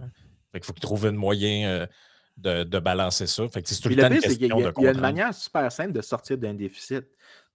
il 0.54 0.64
faut 0.64 0.74
qu'ils 0.74 0.82
trouvent 0.82 1.08
un 1.08 1.12
moyen 1.12 1.68
euh, 1.68 2.66
de, 2.66 2.80
balancer 2.80 3.28
ça. 3.28 3.48
Fait 3.50 3.66
c'est 3.68 3.82
tout 3.82 3.90
le, 3.90 3.96
temps 3.96 4.12
une 4.12 4.20
question 4.20 4.74
Il 4.78 4.84
y 4.84 4.88
a 4.88 4.92
une 4.92 5.00
manière 5.00 5.34
super 5.34 5.72
simple 5.72 5.94
de 5.94 6.02
sortir 6.02 6.38
d'un 6.38 6.54
déficit. 6.54 7.06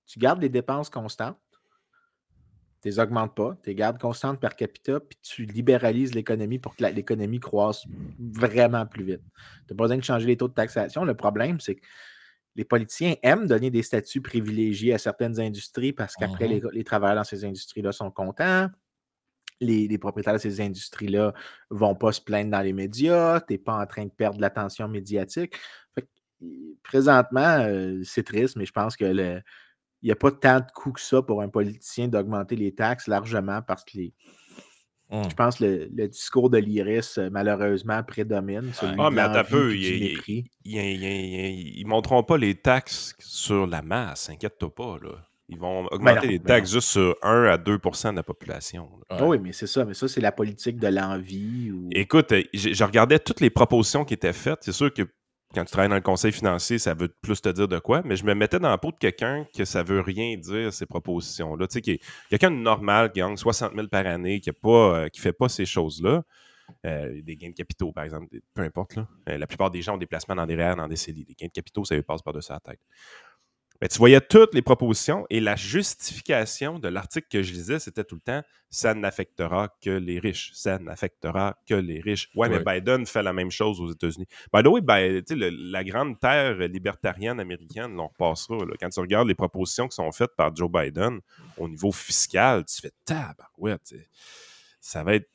Tu 0.06 0.18
gardes 0.18 0.42
les 0.42 0.48
dépenses 0.48 0.90
constantes 0.90 1.38
tu 2.82 2.88
les 2.88 2.98
augmentes 2.98 3.34
pas, 3.34 3.56
tu 3.62 3.70
les 3.70 3.74
gardes 3.74 3.98
constantes 3.98 4.40
per 4.40 4.50
capita, 4.56 5.00
puis 5.00 5.18
tu 5.22 5.44
libéralises 5.44 6.14
l'économie 6.14 6.58
pour 6.58 6.74
que 6.74 6.84
l'économie 6.84 7.40
croisse 7.40 7.84
vraiment 8.18 8.86
plus 8.86 9.04
vite. 9.04 9.20
Tu 9.66 9.72
n'as 9.72 9.76
pas 9.76 9.84
besoin 9.84 9.98
de 9.98 10.04
changer 10.04 10.26
les 10.26 10.36
taux 10.36 10.48
de 10.48 10.54
taxation. 10.54 11.04
Le 11.04 11.14
problème, 11.14 11.60
c'est 11.60 11.74
que 11.74 11.82
les 12.56 12.64
politiciens 12.64 13.14
aiment 13.22 13.46
donner 13.46 13.70
des 13.70 13.82
statuts 13.82 14.20
privilégiés 14.20 14.92
à 14.92 14.98
certaines 14.98 15.40
industries 15.40 15.92
parce 15.92 16.16
qu'après, 16.16 16.48
mmh 16.48 16.70
les, 16.72 16.84
travailleurs 16.84 17.16
dans 17.16 17.24
ces 17.24 17.44
industries-là 17.44 17.92
sont 17.92 18.10
contents. 18.10 18.68
Les, 19.60 19.98
propriétaires 19.98 20.34
de 20.34 20.38
ces 20.38 20.60
industries-là 20.60 21.34
ne 21.70 21.76
vont 21.76 21.94
pas 21.94 22.12
se 22.12 22.20
plaindre 22.20 22.50
dans 22.50 22.62
les 22.62 22.72
médias. 22.72 23.40
Tu 23.40 23.52
n'es 23.52 23.58
pas 23.58 23.74
en 23.74 23.86
train 23.86 24.04
de 24.04 24.10
perdre 24.10 24.40
l'attention 24.40 24.88
médiatique. 24.88 25.54
présentement, 26.82 27.60
euh, 27.60 28.00
c'est 28.02 28.24
triste, 28.24 28.56
mais 28.56 28.64
je 28.64 28.72
pense 28.72 28.96
que 28.96 29.04
le, 29.04 29.42
il 30.02 30.06
n'y 30.06 30.12
a 30.12 30.16
pas 30.16 30.32
tant 30.32 30.60
de 30.60 30.70
coûts 30.74 30.92
que 30.92 31.00
ça 31.00 31.22
pour 31.22 31.42
un 31.42 31.48
politicien 31.48 32.08
d'augmenter 32.08 32.56
les 32.56 32.74
taxes 32.74 33.06
largement 33.06 33.60
parce 33.62 33.84
que 33.84 33.98
les, 33.98 34.14
mmh. 35.10 35.30
je 35.30 35.34
pense 35.34 35.56
que 35.58 35.88
le, 35.94 36.08
discours 36.08 36.50
de 36.50 36.58
l'IRIS, 36.58 37.18
euh, 37.18 37.28
malheureusement, 37.30 38.02
prédomine. 38.02 38.72
Ah, 38.98 39.10
mais 39.10 39.22
un 39.22 39.44
peu, 39.44 39.74
ils 39.76 40.44
ne 40.64 41.88
montreront 41.88 42.22
pas 42.22 42.36
les 42.36 42.54
taxes 42.54 43.14
sur 43.18 43.66
la 43.66 43.82
masse, 43.82 44.30
inquiète-toi 44.30 44.74
pas. 44.74 44.96
Là. 45.02 45.10
Ils 45.50 45.58
vont 45.58 45.82
ben 45.82 45.88
augmenter 45.90 46.28
les 46.28 46.38
ben 46.38 46.46
taxes 46.46 46.72
juste 46.72 46.88
sur 46.90 47.16
1 47.22 47.44
à 47.46 47.56
2% 47.56 48.10
de 48.12 48.16
la 48.16 48.22
population. 48.22 48.88
oui, 49.20 49.38
mais 49.42 49.52
c'est 49.52 49.66
ça. 49.66 49.84
Mais 49.84 49.94
ça, 49.94 50.06
c'est 50.06 50.20
la 50.20 50.30
politique 50.30 50.78
de 50.78 50.86
l'envie. 50.86 51.72
Écoute, 51.90 52.32
euh, 52.32 52.42
je 52.54 52.84
regardais 52.84 53.18
toutes 53.18 53.40
les 53.40 53.50
propositions 53.50 54.04
qui 54.04 54.14
étaient 54.14 54.32
faites. 54.32 54.60
C'est 54.60 54.72
sûr 54.72 54.94
que 54.94 55.02
quand 55.54 55.64
tu 55.64 55.72
travailles 55.72 55.88
dans 55.88 55.96
le 55.96 56.00
conseil 56.00 56.32
financier, 56.32 56.78
ça 56.78 56.94
veut 56.94 57.08
plus 57.08 57.40
te 57.40 57.48
dire 57.48 57.66
de 57.66 57.78
quoi, 57.78 58.02
mais 58.04 58.16
je 58.16 58.24
me 58.24 58.34
mettais 58.34 58.58
dans 58.58 58.70
la 58.70 58.78
peau 58.78 58.92
de 58.92 58.96
quelqu'un 58.96 59.46
que 59.56 59.64
ça 59.64 59.82
veut 59.82 60.00
rien 60.00 60.36
dire, 60.36 60.72
ces 60.72 60.86
propositions-là. 60.86 61.66
Tu 61.66 61.80
sais, 61.82 62.00
quelqu'un 62.28 62.50
de 62.50 62.56
normal 62.56 63.10
qui 63.12 63.20
gagne 63.20 63.36
60 63.36 63.74
000 63.74 63.88
par 63.88 64.06
année, 64.06 64.40
qui 64.40 64.50
ne 64.50 64.70
euh, 64.70 65.08
fait 65.14 65.32
pas 65.32 65.48
ces 65.48 65.66
choses-là. 65.66 66.22
Euh, 66.86 67.20
des 67.22 67.36
gains 67.36 67.50
de 67.50 67.54
capitaux, 67.54 67.90
par 67.90 68.04
exemple, 68.04 68.28
peu 68.54 68.62
importe. 68.62 68.96
Euh, 69.28 69.38
la 69.38 69.46
plupart 69.46 69.70
des 69.70 69.82
gens 69.82 69.94
ont 69.94 69.98
des 69.98 70.06
placements 70.06 70.36
dans 70.36 70.46
des 70.46 70.54
REER, 70.54 70.76
dans 70.76 70.86
des 70.86 70.96
CELI. 70.96 71.26
Les 71.28 71.34
gains 71.34 71.48
de 71.48 71.52
capitaux, 71.52 71.84
ça 71.84 71.96
lui 71.96 72.02
passe 72.02 72.22
par-dessus 72.22 72.52
la 72.52 72.60
tête. 72.60 72.80
Tu 73.88 73.98
voyais 73.98 74.20
toutes 74.20 74.54
les 74.54 74.62
propositions 74.62 75.26
et 75.30 75.40
la 75.40 75.56
justification 75.56 76.78
de 76.78 76.88
l'article 76.88 77.28
que 77.30 77.42
je 77.42 77.52
lisais, 77.52 77.78
c'était 77.78 78.04
tout 78.04 78.16
le 78.16 78.20
temps 78.20 78.42
ça 78.70 78.94
n'affectera 78.94 79.68
que 79.82 79.90
les 79.90 80.20
riches. 80.20 80.52
Ça 80.54 80.78
n'affectera 80.78 81.58
que 81.66 81.74
les 81.74 82.00
riches. 82.00 82.30
Ouais, 82.36 82.48
mais 82.48 82.60
Biden 82.60 83.04
fait 83.04 83.22
la 83.22 83.32
même 83.32 83.50
chose 83.50 83.80
aux 83.80 83.90
États-Unis. 83.90 84.26
By 84.52 84.62
the 84.62 84.68
way, 84.68 84.80
ben, 84.80 85.22
la 85.28 85.82
grande 85.82 86.18
terre 86.20 86.56
libertarienne 86.68 87.40
américaine, 87.40 87.98
on 87.98 88.06
repassera. 88.06 88.58
Quand 88.80 88.88
tu 88.88 89.00
regardes 89.00 89.26
les 89.26 89.34
propositions 89.34 89.88
qui 89.88 89.96
sont 89.96 90.10
faites 90.12 90.36
par 90.36 90.54
Joe 90.54 90.70
Biden 90.70 91.18
au 91.58 91.68
niveau 91.68 91.90
fiscal, 91.90 92.64
tu 92.64 92.80
fais 92.80 92.92
tabarouette. 93.04 93.92
Ça 94.80 95.02
va 95.02 95.14
être. 95.14 95.28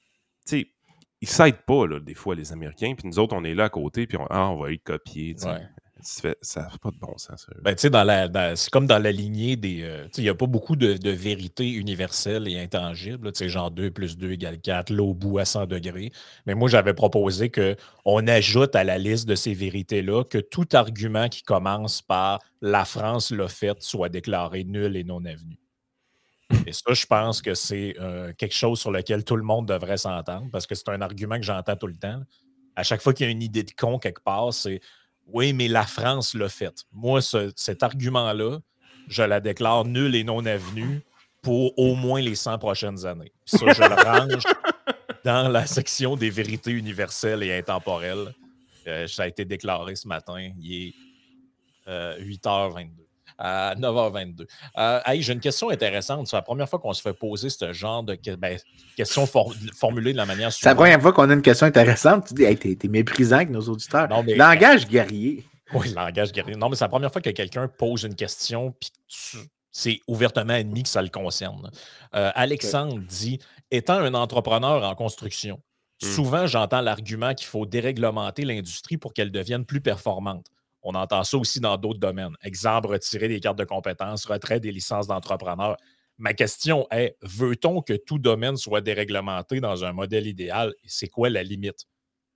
Tu 0.47 0.61
sais, 0.61 0.72
ils 1.20 1.28
s'aident 1.28 1.61
pas, 1.67 1.88
des 1.99 2.13
fois, 2.13 2.36
les 2.36 2.53
Américains. 2.53 2.93
Puis 2.97 3.07
nous 3.07 3.20
autres, 3.20 3.36
on 3.36 3.43
est 3.43 3.53
là 3.53 3.65
à 3.65 3.70
côté, 3.70 4.07
puis 4.07 4.17
on, 4.17 4.28
ah, 4.30 4.49
on 4.49 4.61
va 4.61 4.72
y 4.72 4.80
copier 4.80 5.36
ça 6.06 6.62
n'a 6.62 6.70
pas 6.82 6.91
de 6.91 6.97
bon 6.97 7.18
sens. 7.18 7.47
Ben, 7.62 7.76
dans 7.76 8.56
c'est 8.56 8.70
comme 8.70 8.88
dans 8.88 8.99
la 8.99 9.12
lignée 9.12 9.56
des. 9.56 9.82
Euh, 9.84 10.08
il 10.18 10.24
n'y 10.24 10.30
a 10.30 10.36
pas 10.36 10.45
beaucoup 10.45 10.76
de, 10.76 10.93
de 10.93 11.10
vérités 11.10 11.72
universelles 11.72 12.47
et 12.47 12.60
intangibles. 12.60 13.32
Genre 13.36 13.72
2 13.72 13.91
plus 13.91 14.18
2 14.18 14.32
égale 14.32 14.60
4, 14.60 14.91
l'eau 14.91 15.14
bout 15.14 15.39
à 15.39 15.45
100 15.45 15.68
degrés. 15.68 16.12
Mais 16.45 16.56
moi, 16.56 16.70
j'avais 16.70 16.93
proposé 16.93 17.51
qu'on 17.51 18.28
ajoute 18.28 18.76
à 18.76 18.84
la 18.84 18.97
liste 18.97 19.28
de 19.28 19.36
ces 19.36 19.53
vérités-là 19.53 20.24
que 20.24 20.38
tout 20.38 20.68
argument 20.74 21.28
qui 21.30 21.43
commence 21.43 22.01
par 22.01 22.39
la 22.62 22.86
France 22.86 23.32
l'a 23.32 23.47
fait 23.47 23.82
soit 23.82 24.10
déclaré 24.10 24.64
nul 24.64 24.95
et 24.95 25.03
non 25.03 25.26
avenu. 25.26 25.60
Et 26.68 26.74
ça, 26.74 26.93
je 26.93 27.06
pense 27.06 27.41
que 27.41 27.56
c'est 27.56 27.95
euh, 27.99 28.32
quelque 28.34 28.53
chose 28.53 28.80
sur 28.80 28.91
lequel 28.91 29.24
tout 29.24 29.36
le 29.36 29.43
monde 29.43 29.68
devrait 29.68 29.97
s'entendre 29.97 30.47
parce 30.51 30.68
que 30.68 30.76
c'est 30.76 30.89
un 30.89 31.01
argument 31.01 31.38
que 31.38 31.43
j'entends 31.43 31.76
tout 31.76 31.88
le 31.88 31.97
temps. 31.97 32.22
À 32.76 32.84
chaque 32.84 33.01
fois 33.01 33.14
qu'il 33.14 33.26
y 33.26 33.30
a 33.30 33.32
une 33.32 33.41
idée 33.41 33.64
de 33.64 33.72
con 33.72 33.97
quelque 33.97 34.22
part, 34.22 34.53
c'est 34.53 34.82
Oui, 35.28 35.53
mais 35.53 35.67
la 35.67 35.86
France 35.86 36.34
l'a 36.34 36.49
fait. 36.49 36.86
Moi, 36.91 37.19
cet 37.55 37.84
argument-là, 37.84 38.59
je 39.07 39.23
la 39.23 39.39
déclare 39.39 39.86
nulle 39.86 40.15
et 40.15 40.23
non 40.23 40.45
avenue 40.45 41.01
pour 41.41 41.78
au 41.78 41.95
moins 41.95 42.21
les 42.21 42.36
100 42.36 42.57
prochaines 42.57 43.05
années. 43.05 43.32
ça, 43.45 43.71
je 43.71 43.82
le 43.82 44.03
range 44.03 44.43
dans 45.23 45.49
la 45.49 45.65
section 45.65 46.15
des 46.15 46.30
vérités 46.30 46.71
universelles 46.71 47.43
et 47.43 47.57
intemporelles. 47.57 48.34
Euh, 48.88 49.07
ça 49.07 49.23
a 49.23 49.28
été 49.28 49.45
déclaré 49.45 49.95
ce 49.95 50.07
matin. 50.07 50.51
Il 50.59 50.88
est 50.88 50.93
8h22. 51.88 53.05
À 53.38 53.75
9h22. 53.75 54.45
Euh, 54.77 54.99
j'ai 55.19 55.33
une 55.33 55.39
question 55.39 55.69
intéressante. 55.69 56.27
C'est 56.27 56.36
la 56.36 56.41
première 56.41 56.69
fois 56.69 56.79
qu'on 56.79 56.93
se 56.93 57.01
fait 57.01 57.13
poser 57.13 57.49
ce 57.49 57.73
genre 57.73 58.03
de 58.03 58.17
ben, 58.38 58.57
questions 58.95 59.27
formulées 59.73 60.13
de 60.13 60.17
la 60.17 60.25
manière 60.25 60.53
suivante. 60.53 60.63
C'est 60.63 60.69
la 60.69 60.75
première 60.75 61.01
fois 61.01 61.11
qu'on 61.11 61.29
a 61.29 61.33
une 61.33 61.41
question 61.41 61.67
intéressante. 61.67 62.27
Tu 62.27 62.33
dis, 62.33 62.43
hey, 62.43 62.57
t'es, 62.57 62.88
méprisant 62.88 63.38
avec 63.38 63.49
nos 63.49 63.61
auditeurs. 63.61 64.07
langage 64.09 64.88
guerrier. 64.88 65.43
Oui, 65.73 65.93
langage 65.93 66.31
guerrier. 66.31 66.55
Non, 66.55 66.69
mais 66.69 66.75
c'est 66.75 66.86
la 66.86 66.89
première 66.89 67.11
fois 67.11 67.21
que 67.21 67.29
quelqu'un 67.31 67.67
pose 67.67 68.03
une 68.03 68.15
question 68.15 68.73
puis 68.79 68.91
c'est 69.75 69.99
ouvertement 70.07 70.53
admis 70.53 70.83
que 70.83 70.89
ça 70.89 71.01
le 71.01 71.09
concerne. 71.09 71.69
Euh, 72.15 72.31
Alexandre 72.33 72.97
dit 72.99 73.39
Étant 73.71 73.99
un 73.99 74.13
entrepreneur 74.13 74.83
en 74.86 74.95
construction, 74.95 75.59
hmm. 76.01 76.05
souvent 76.05 76.47
j'entends 76.47 76.79
l'argument 76.79 77.33
qu'il 77.33 77.47
faut 77.47 77.65
déréglementer 77.65 78.45
l'industrie 78.45 78.95
pour 78.95 79.13
qu'elle 79.13 79.31
devienne 79.31 79.65
plus 79.65 79.81
performante. 79.81 80.45
On 80.86 80.93
entend 80.93 81.23
ça 81.23 81.38
aussi 81.38 81.59
dans 81.59 81.77
d'autres 81.77 81.99
domaines. 81.99 82.36
Exemple, 82.43 82.89
retirer 82.89 83.27
des 83.27 83.39
cartes 83.39 83.57
de 83.57 83.63
compétences, 83.63 84.25
retrait 84.25 84.59
des 84.59 84.71
licences 84.71 85.07
d'entrepreneur. 85.07 85.77
Ma 86.19 86.33
question 86.33 86.88
est, 86.91 87.17
veut-on 87.23 87.81
que 87.81 87.93
tout 87.93 88.19
domaine 88.19 88.55
soit 88.55 88.81
déréglementé 88.81 89.59
dans 89.59 89.83
un 89.83 89.93
modèle 89.93 90.27
idéal? 90.27 90.73
C'est 90.86 91.07
quoi 91.07 91.29
la 91.31 91.41
limite? 91.41 91.88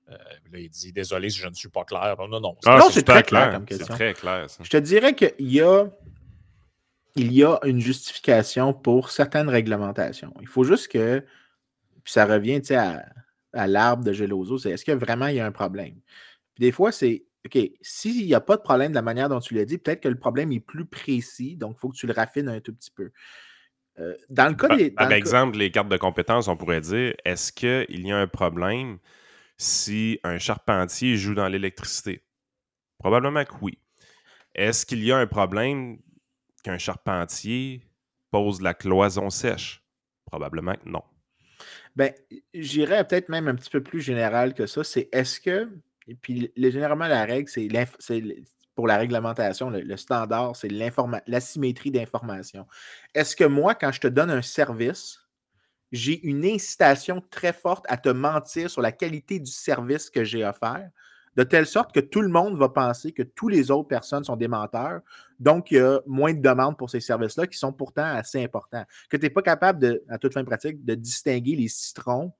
Euh, 0.09 0.17
là, 0.51 0.59
il 0.59 0.69
dit 0.69 0.91
Désolé 0.91 1.29
si 1.29 1.37
je 1.37 1.47
ne 1.47 1.53
suis 1.53 1.69
pas 1.69 1.83
clair. 1.83 2.15
Non, 2.27 2.41
non, 2.41 2.57
ah, 2.65 2.81
c'est 2.91 3.03
très 3.03 3.21
clair, 3.21 3.51
comme 3.51 3.65
question. 3.65 3.93
très 3.93 4.15
clair. 4.15 4.47
Je 4.61 4.69
te 4.69 4.77
dirais 4.77 5.13
qu'il 5.13 5.31
y 5.39 5.61
a, 5.61 5.85
il 7.15 7.31
y 7.31 7.43
a 7.43 7.59
une 7.63 7.79
justification 7.79 8.73
pour 8.73 9.11
certaines 9.11 9.49
réglementations. 9.49 10.33
Il 10.41 10.47
faut 10.47 10.63
juste 10.63 10.87
que. 10.87 11.23
Puis 12.03 12.13
ça 12.13 12.25
revient 12.25 12.61
à, 12.71 13.05
à 13.53 13.67
l'arbre 13.67 14.03
de 14.03 14.11
Geloso 14.11 14.57
c'est 14.57 14.71
est-ce 14.71 14.85
que 14.85 14.91
vraiment 14.91 15.27
il 15.27 15.35
y 15.35 15.39
a 15.39 15.45
un 15.45 15.51
problème? 15.51 15.99
des 16.59 16.71
fois, 16.71 16.91
c'est 16.91 17.23
OK, 17.45 17.57
s'il 17.81 18.25
n'y 18.25 18.33
a 18.33 18.41
pas 18.41 18.57
de 18.57 18.61
problème 18.61 18.91
de 18.91 18.95
la 18.95 19.01
manière 19.01 19.29
dont 19.29 19.39
tu 19.39 19.53
l'as 19.53 19.65
dit, 19.65 19.77
peut-être 19.77 20.01
que 20.01 20.09
le 20.09 20.19
problème 20.19 20.51
est 20.51 20.59
plus 20.59 20.85
précis, 20.85 21.55
donc 21.55 21.77
il 21.77 21.79
faut 21.79 21.89
que 21.89 21.95
tu 21.95 22.05
le 22.05 22.13
raffines 22.13 22.49
un 22.49 22.59
tout 22.59 22.73
petit 22.73 22.91
peu. 22.91 23.11
Euh, 23.99 24.15
dans 24.29 24.47
le 24.47 24.55
cas 24.55 24.75
des. 24.75 24.91
Par, 24.91 25.11
exemple, 25.11 25.57
les 25.57 25.71
cartes 25.71 25.89
de 25.89 25.97
compétences, 25.97 26.47
on 26.47 26.57
pourrait 26.57 26.81
dire 26.81 27.13
est-ce 27.25 27.51
qu'il 27.51 28.07
y 28.07 28.11
a 28.11 28.17
un 28.17 28.27
problème 28.27 28.97
si 29.57 30.19
un 30.23 30.37
charpentier 30.37 31.17
joue 31.17 31.33
dans 31.33 31.47
l'électricité? 31.47 32.23
Probablement 32.97 33.43
que 33.45 33.53
oui. 33.61 33.79
Est-ce 34.55 34.85
qu'il 34.85 35.03
y 35.03 35.11
a 35.11 35.17
un 35.17 35.27
problème 35.27 35.99
qu'un 36.63 36.77
charpentier 36.77 37.81
pose 38.31 38.61
la 38.61 38.73
cloison 38.73 39.29
sèche? 39.29 39.83
Probablement 40.25 40.75
que 40.75 40.87
non. 40.87 41.03
Ben, 41.95 42.13
j'irais 42.53 43.05
peut-être 43.05 43.29
même 43.29 43.47
un 43.47 43.55
petit 43.55 43.69
peu 43.69 43.83
plus 43.83 44.01
général 44.01 44.53
que 44.53 44.65
ça. 44.65 44.83
C'est 44.83 45.09
est-ce 45.11 45.39
que 45.39 45.69
et 46.09 46.15
puis, 46.15 46.51
généralement, 46.57 47.07
la 47.07 47.23
règle, 47.23 47.47
c'est 47.47 48.23
pour 48.73 48.87
la 48.87 48.97
réglementation, 48.97 49.69
le, 49.69 49.95
standard, 49.95 50.55
c'est 50.55 50.69
l'asymétrie 51.27 51.91
d'information. 51.91 52.65
Est-ce 53.13 53.35
que 53.35 53.43
moi, 53.43 53.75
quand 53.75 53.91
je 53.91 54.01
te 54.01 54.07
donne 54.07 54.31
un 54.31 54.41
service, 54.41 55.19
j'ai 55.91 56.19
une 56.25 56.45
incitation 56.45 57.21
très 57.29 57.53
forte 57.53 57.85
à 57.89 57.97
te 57.97 58.09
mentir 58.09 58.71
sur 58.71 58.81
la 58.81 58.91
qualité 58.91 59.39
du 59.39 59.51
service 59.51 60.09
que 60.09 60.23
j'ai 60.23 60.43
offert, 60.43 60.89
de 61.35 61.43
telle 61.43 61.67
sorte 61.67 61.93
que 61.93 61.99
tout 61.99 62.21
le 62.21 62.29
monde 62.29 62.57
va 62.57 62.69
penser 62.69 63.11
que 63.11 63.21
tous 63.21 63.49
les 63.49 63.69
autres 63.69 63.87
personnes 63.87 64.23
sont 64.23 64.35
des 64.35 64.47
menteurs. 64.47 65.01
Donc, 65.39 65.69
il 65.69 65.77
y 65.77 65.79
a 65.79 66.01
moins 66.07 66.33
de 66.33 66.41
demandes 66.41 66.75
pour 66.75 66.89
ces 66.89 67.01
services-là 67.01 67.45
qui 67.45 67.57
sont 67.59 67.71
pourtant 67.71 68.05
assez 68.05 68.43
importants? 68.43 68.83
Que 69.11 69.17
tu 69.17 69.23
n'es 69.23 69.29
pas 69.29 69.43
capable, 69.43 69.79
de, 69.79 70.03
à 70.09 70.17
toute 70.17 70.33
fin 70.33 70.43
pratique, 70.43 70.83
de 70.83 70.95
distinguer 70.95 71.55
les 71.55 71.67
citrons 71.67 72.33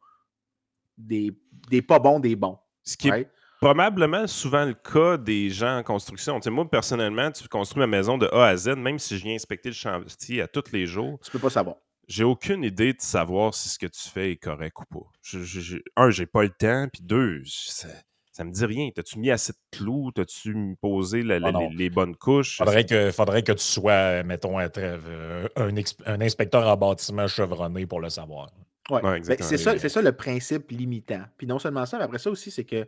des, 0.98 1.38
des 1.70 1.84
pas 1.84 2.00
bons 2.00 2.20
des 2.20 2.36
bons. 2.36 2.58
Ce 2.84 2.98
qui, 2.98 3.12
probablement 3.60 4.28
souvent 4.28 4.66
le 4.66 4.74
cas 4.74 5.18
des 5.18 5.50
gens 5.50 5.78
en 5.78 5.84
construction. 5.84 6.40
moi, 6.48 6.70
personnellement, 6.70 7.32
tu 7.32 7.48
construis 7.48 7.80
ma 7.80 7.88
maison 7.88 8.18
de 8.18 8.28
A 8.28 8.48
à 8.48 8.58
Z, 8.58 8.76
même 8.78 9.00
si 9.00 9.18
je 9.18 9.24
viens 9.24 9.36
inspecter 9.36 9.70
le 9.70 9.76
chantier 9.76 10.42
à 10.42 10.48
tous 10.48 10.72
les 10.72 10.86
jours. 10.86 11.20
Tu 11.24 11.32
peux 11.32 11.40
pas 11.40 11.50
savoir. 11.50 11.78
J'ai 12.08 12.24
aucune 12.24 12.64
idée 12.64 12.94
de 12.94 13.02
savoir 13.02 13.54
si 13.54 13.70
ce 13.70 13.78
que 13.78 13.86
tu 13.86 14.10
fais 14.10 14.32
est 14.32 14.38
correct 14.38 14.78
ou 14.80 15.00
pas. 15.00 15.06
Je, 15.22 15.44
je, 15.44 15.78
un, 15.96 16.10
j'ai 16.10 16.26
pas 16.26 16.42
le 16.42 16.50
temps, 16.50 16.88
puis 16.92 17.04
deux, 17.04 17.44
ça, 17.46 17.88
ça 18.32 18.44
me 18.44 18.52
dit 18.52 18.66
rien. 18.66 18.90
T'as-tu 18.96 19.20
mis 19.20 19.30
assez 19.30 19.52
de 19.54 19.78
clous? 19.78 20.12
T'as-tu 20.16 20.76
posé 20.82 21.24
ah 21.30 21.52
les, 21.72 21.90
bonnes 21.90 22.16
couches? 22.16 22.58
Faudrait 22.58 22.86
que, 22.86 23.12
faudrait 23.12 23.44
que 23.44 23.52
tu 23.52 23.64
sois, 23.64 24.24
mettons, 24.24 24.58
un, 24.58 24.70
euh, 24.78 25.48
un, 25.58 26.22
inspecteur 26.22 26.68
en 26.68 26.78
bâtiment 26.78 27.28
chevronné 27.28 27.86
pour 27.86 28.00
le 28.00 28.10
savoir. 28.10 28.48
Oui, 28.90 29.02
ben, 29.04 29.22
c'est 29.24 29.58
ça, 29.58 29.78
ça, 29.78 30.02
le 30.02 30.14
principe 30.14 30.72
limitant. 30.72 31.24
Puis 31.38 31.46
non 31.46 31.60
seulement 31.60 31.86
ça, 31.86 31.98
mais 31.98 32.06
après 32.06 32.18
ça 32.18 32.32
aussi, 32.32 32.50
c'est 32.50 32.64
que 32.64 32.88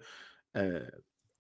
euh, 0.57 0.85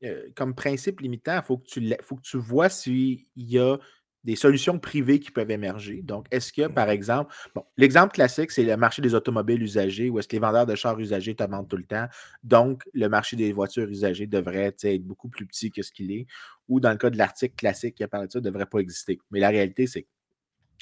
euh, 0.03 0.29
comme 0.35 0.55
principe 0.55 0.99
limitant, 1.01 1.37
il 1.37 1.43
faut, 1.43 1.57
que 1.57 1.67
tu, 1.67 1.95
faut 2.03 2.15
que 2.15 2.21
tu 2.21 2.37
vois 2.37 2.69
s'il 2.69 3.25
y 3.35 3.59
a 3.59 3.77
des 4.23 4.35
solutions 4.35 4.77
privées 4.77 5.19
qui 5.19 5.31
peuvent 5.31 5.49
émerger. 5.49 6.01
Donc, 6.03 6.27
est-ce 6.31 6.53
que, 6.53 6.67
par 6.67 6.89
exemple, 6.89 7.33
bon, 7.55 7.63
l'exemple 7.77 8.13
classique, 8.13 8.51
c'est 8.51 8.63
le 8.63 8.77
marché 8.77 9.01
des 9.01 9.15
automobiles 9.15 9.61
usagés, 9.63 10.09
où 10.09 10.19
est-ce 10.19 10.27
que 10.27 10.35
les 10.35 10.39
vendeurs 10.39 10.65
de 10.65 10.75
chars 10.75 10.99
usagés 10.99 11.35
te 11.35 11.43
tout 11.67 11.77
le 11.77 11.85
temps. 11.85 12.07
Donc, 12.43 12.83
le 12.93 13.07
marché 13.09 13.35
des 13.35 13.51
voitures 13.51 13.89
usagées 13.89 14.27
devrait 14.27 14.75
être 14.83 15.03
beaucoup 15.03 15.29
plus 15.29 15.45
petit 15.47 15.71
que 15.71 15.81
ce 15.81 15.91
qu'il 15.91 16.11
est. 16.11 16.27
Ou 16.67 16.79
dans 16.79 16.91
le 16.91 16.97
cas 16.97 17.09
de 17.09 17.17
l'article 17.17 17.55
classique 17.55 17.95
qui 17.95 18.03
a 18.03 18.07
parlé 18.07 18.27
de 18.27 18.31
ça, 18.31 18.39
ne 18.39 18.45
devrait 18.45 18.67
pas 18.67 18.79
exister. 18.79 19.19
Mais 19.31 19.39
la 19.39 19.49
réalité, 19.49 19.87
c'est 19.87 20.03
que 20.03 20.07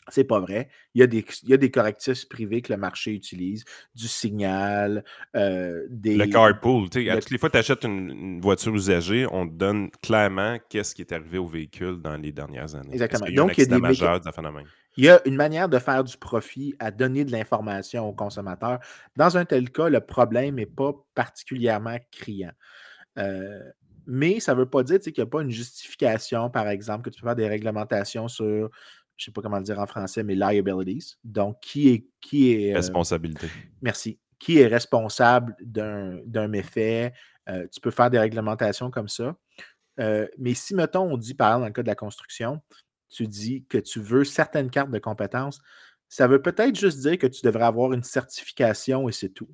c'est 0.10 0.24
pas 0.24 0.40
vrai. 0.40 0.70
Il 0.94 1.02
y, 1.02 1.04
a 1.04 1.08
des, 1.08 1.26
il 1.44 1.50
y, 1.50 1.54
a 1.54 1.58
des, 1.58 1.72
correctifs 1.72 2.28
privés 2.28 2.62
que 2.62 2.74
le 2.74 2.80
marché 2.80 3.12
utilise, 3.12 3.64
du 3.96 4.08
signal, 4.08 5.04
euh, 5.36 5.86
des. 5.90 6.16
Le 6.16 6.28
carpool. 6.28 6.88
Le... 6.94 7.12
À 7.12 7.20
toutes 7.20 7.32
les 7.32 7.38
fois 7.38 7.50
que 7.50 7.54
tu 7.54 7.60
achètes 7.60 7.84
une, 7.84 8.40
voiture 8.42 8.74
usagée, 8.74 9.28
on 9.32 9.48
te 9.48 9.54
donne 9.54 9.90
clairement 10.02 10.58
qu'est-ce 10.70 10.96
qui 10.96 11.02
est 11.02 11.12
arrivé 11.12 11.38
au 11.38 11.48
véhicule 11.48 12.02
dans 12.02 12.18
les 12.18 12.32
dernières 12.32 12.76
années. 12.76 12.94
Exactement. 12.94 13.26
Il 13.28 13.36
y 13.36 13.40
a 13.40 13.42
Donc, 13.42 13.58
il 13.58 13.62
y 13.62 13.64
a 13.64 13.76
des 13.76 13.80
majeur 13.80 14.20
de 14.20 14.32
phénomène. 14.32 14.66
Il 14.98 15.06
y 15.06 15.10
a 15.10 15.22
une 15.26 15.36
manière 15.36 15.70
de 15.70 15.80
faire 15.80 16.04
du 16.04 16.18
profit 16.18 16.76
à 16.80 16.92
donner 16.92 17.24
de 17.24 17.32
l'information 17.32 18.10
aux 18.10 18.14
consommateurs. 18.14 18.80
Dans 19.16 19.38
un 19.38 19.46
tel 19.46 19.70
cas, 19.70 19.88
le 19.90 20.02
problème 20.02 20.56
n'est 20.56 20.66
pas 20.66 20.94
particulièrement 21.16 21.98
criant. 22.12 22.52
Euh, 23.18 23.60
mais 24.12 24.40
ça 24.40 24.54
ne 24.54 24.60
veut 24.60 24.66
pas 24.66 24.84
dire 24.84 25.00
qu'il 25.00 25.14
n'y 25.16 25.22
a 25.22 25.28
pas 25.28 25.42
une 25.42 25.52
justification, 25.52 26.50
par 26.50 26.68
exemple, 26.68 27.04
que 27.04 27.12
tu 27.12 27.22
peux 27.22 27.28
faire 27.28 27.36
des 27.36 27.48
réglementations 27.48 28.28
sur 28.28 28.72
je 29.20 29.24
ne 29.24 29.26
sais 29.26 29.32
pas 29.34 29.42
comment 29.42 29.58
le 29.58 29.64
dire 29.64 29.78
en 29.78 29.86
français, 29.86 30.24
mais 30.24 30.34
liabilities. 30.34 31.18
Donc, 31.26 31.60
qui 31.60 31.90
est. 31.90 32.08
Qui 32.22 32.54
est 32.54 32.72
euh, 32.72 32.78
Responsabilité. 32.78 33.48
merci. 33.82 34.18
Qui 34.40 34.60
est 34.60 34.68
responsable 34.68 35.56
d'un 35.60 36.48
méfait? 36.48 37.12
Euh, 37.50 37.68
tu 37.70 37.82
peux 37.82 37.92
faire 37.92 38.10
des 38.10 38.18
réglementations 38.18 38.90
comme 38.90 39.10
ça. 39.10 39.36
Euh, 40.00 40.26
mais 40.38 40.54
si, 40.54 40.74
mettons, 40.74 41.12
on 41.12 41.18
dit, 41.18 41.34
par 41.34 41.50
exemple, 41.50 41.62
dans 41.64 41.68
le 41.68 41.74
cas 41.74 41.84
de 41.84 41.88
la 41.88 41.96
construction, 41.96 42.62
tu 43.10 43.28
dis 43.28 43.66
que 43.68 43.78
tu 43.78 44.00
veux 44.00 44.24
certaines 44.24 44.70
cartes 44.70 44.92
de 44.92 45.00
compétences, 45.00 45.60
ça 46.08 46.28
veut 46.28 46.42
peut-être 46.42 46.80
juste 46.80 47.00
dire 47.00 47.18
que 47.18 47.28
tu 47.28 47.42
devrais 47.44 47.66
avoir 47.66 47.92
une 47.92 48.04
certification 48.04 49.10
et 49.10 49.12
c'est 49.12 49.30
tout. 49.30 49.50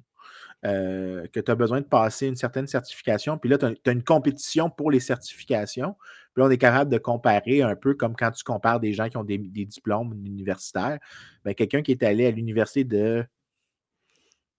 Euh, 0.65 1.27
que 1.31 1.39
tu 1.39 1.51
as 1.51 1.55
besoin 1.55 1.79
de 1.79 1.85
passer 1.85 2.25
une 2.25 2.35
certaine 2.35 2.65
certification. 2.65 3.37
Puis 3.37 3.49
là, 3.51 3.59
tu 3.59 3.65
as, 3.65 3.91
une 3.91 4.03
compétition 4.03 4.71
pour 4.71 4.89
les 4.89 4.99
certifications. 4.99 5.95
Puis 6.33 6.41
là, 6.41 6.47
on 6.47 6.49
est 6.49 6.57
capable 6.57 6.89
de 6.89 6.97
comparer 6.97 7.61
un 7.61 7.75
peu 7.75 7.93
comme 7.93 8.15
quand 8.15 8.31
tu 8.31 8.43
compares 8.43 8.79
des 8.79 8.91
gens 8.91 9.07
qui 9.07 9.17
ont 9.17 9.23
des, 9.23 9.37
diplômes 9.37 10.13
universitaires. 10.25 10.97
Ben, 11.43 11.53
quelqu'un 11.53 11.83
qui 11.83 11.91
est 11.91 12.01
allé 12.01 12.25
à 12.25 12.31
l'université 12.31 12.83
de 12.83 13.23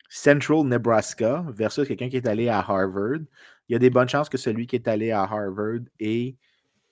Central 0.09 0.63
Nebraska 0.65 1.45
versus 1.49 1.89
quelqu'un 1.89 2.09
qui 2.09 2.19
est 2.19 2.29
allé 2.29 2.49
à 2.49 2.59
Harvard. 2.59 3.23
Il 3.69 3.73
y 3.73 3.75
a 3.75 3.81
des 3.81 3.91
bonnes 3.91 4.09
chances 4.09 4.29
que 4.29 4.39
celui 4.39 4.69
qui 4.69 4.77
est 4.77 4.87
allé 4.87 5.11
à 5.11 5.23
Harvard 5.23 5.81
est 5.99 6.37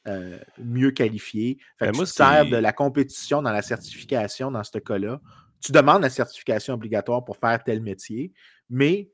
euh, 0.08 0.38
mieux 0.58 0.90
qualifié. 0.90 1.58
Fait 1.78 1.92
ben, 1.92 2.04
tu 2.04 2.50
de 2.50 2.56
la 2.56 2.72
compétition 2.72 3.42
dans 3.42 3.52
la 3.52 3.62
certification 3.62 4.50
dans 4.50 4.64
ce 4.64 4.78
cas-là. 4.78 5.20
Tu 5.60 5.70
demandes 5.70 6.02
la 6.02 6.10
certification 6.10 6.74
obligatoire 6.74 7.24
pour 7.24 7.36
faire 7.36 7.62
tel 7.62 7.80
métier, 7.80 8.32
mais 8.70 9.10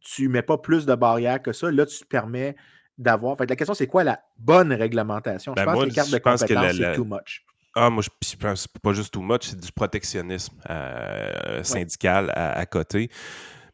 tu 0.00 0.28
ne 0.28 0.32
mets 0.32 0.42
pas 0.42 0.58
plus 0.58 0.86
de 0.86 0.94
barrières 0.94 1.42
que 1.42 1.52
ça. 1.52 1.70
Là, 1.70 1.86
tu 1.86 1.98
te 1.98 2.04
permets 2.04 2.56
d'avoir. 2.96 3.36
Fait 3.36 3.48
la 3.48 3.56
question, 3.56 3.74
c'est 3.74 3.86
quoi 3.86 4.04
la 4.04 4.20
bonne 4.38 4.72
réglementation? 4.72 5.54
je 5.56 5.64
ben, 5.64 5.72
pense 5.72 5.82
que 5.82 5.88
les 5.88 5.94
cartes 5.94 6.10
de 6.10 6.18
compétences, 6.18 6.76
c'est 6.76 6.94
too 6.94 7.04
much. 7.04 7.44
Ah, 7.74 7.90
moi, 7.90 8.02
je 8.02 8.36
pense 8.36 8.66
pas 8.66 8.92
juste 8.92 9.12
too 9.12 9.22
much, 9.22 9.42
c'est 9.42 9.60
du 9.60 9.70
protectionnisme 9.70 10.56
euh, 10.68 11.62
syndical 11.62 12.32
à, 12.34 12.66
côté. 12.66 13.10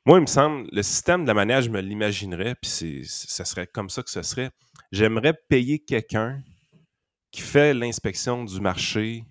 Moi, 0.05 0.18
il 0.18 0.22
me 0.22 0.27
semble, 0.27 0.68
le 0.72 0.83
système 0.83 1.22
de 1.22 1.29
la 1.29 1.35
manière 1.35 1.62
je 1.62 1.70
me 1.70 1.81
l'imaginerais, 1.81 2.55
puis 2.61 3.05
ça 3.07 3.45
serait 3.45 3.66
comme 3.66 3.89
ça 3.89 4.03
que 4.03 4.11
ce 4.11 4.20
serait. 4.22 4.51
J'aimerais 4.93 5.33
payer 5.49 5.79
quelqu'un 5.79 6.43
qui 7.31 7.41
fait 7.41 7.72
l'inspection 7.72 8.45
du 8.45 8.61
marché 8.61 9.25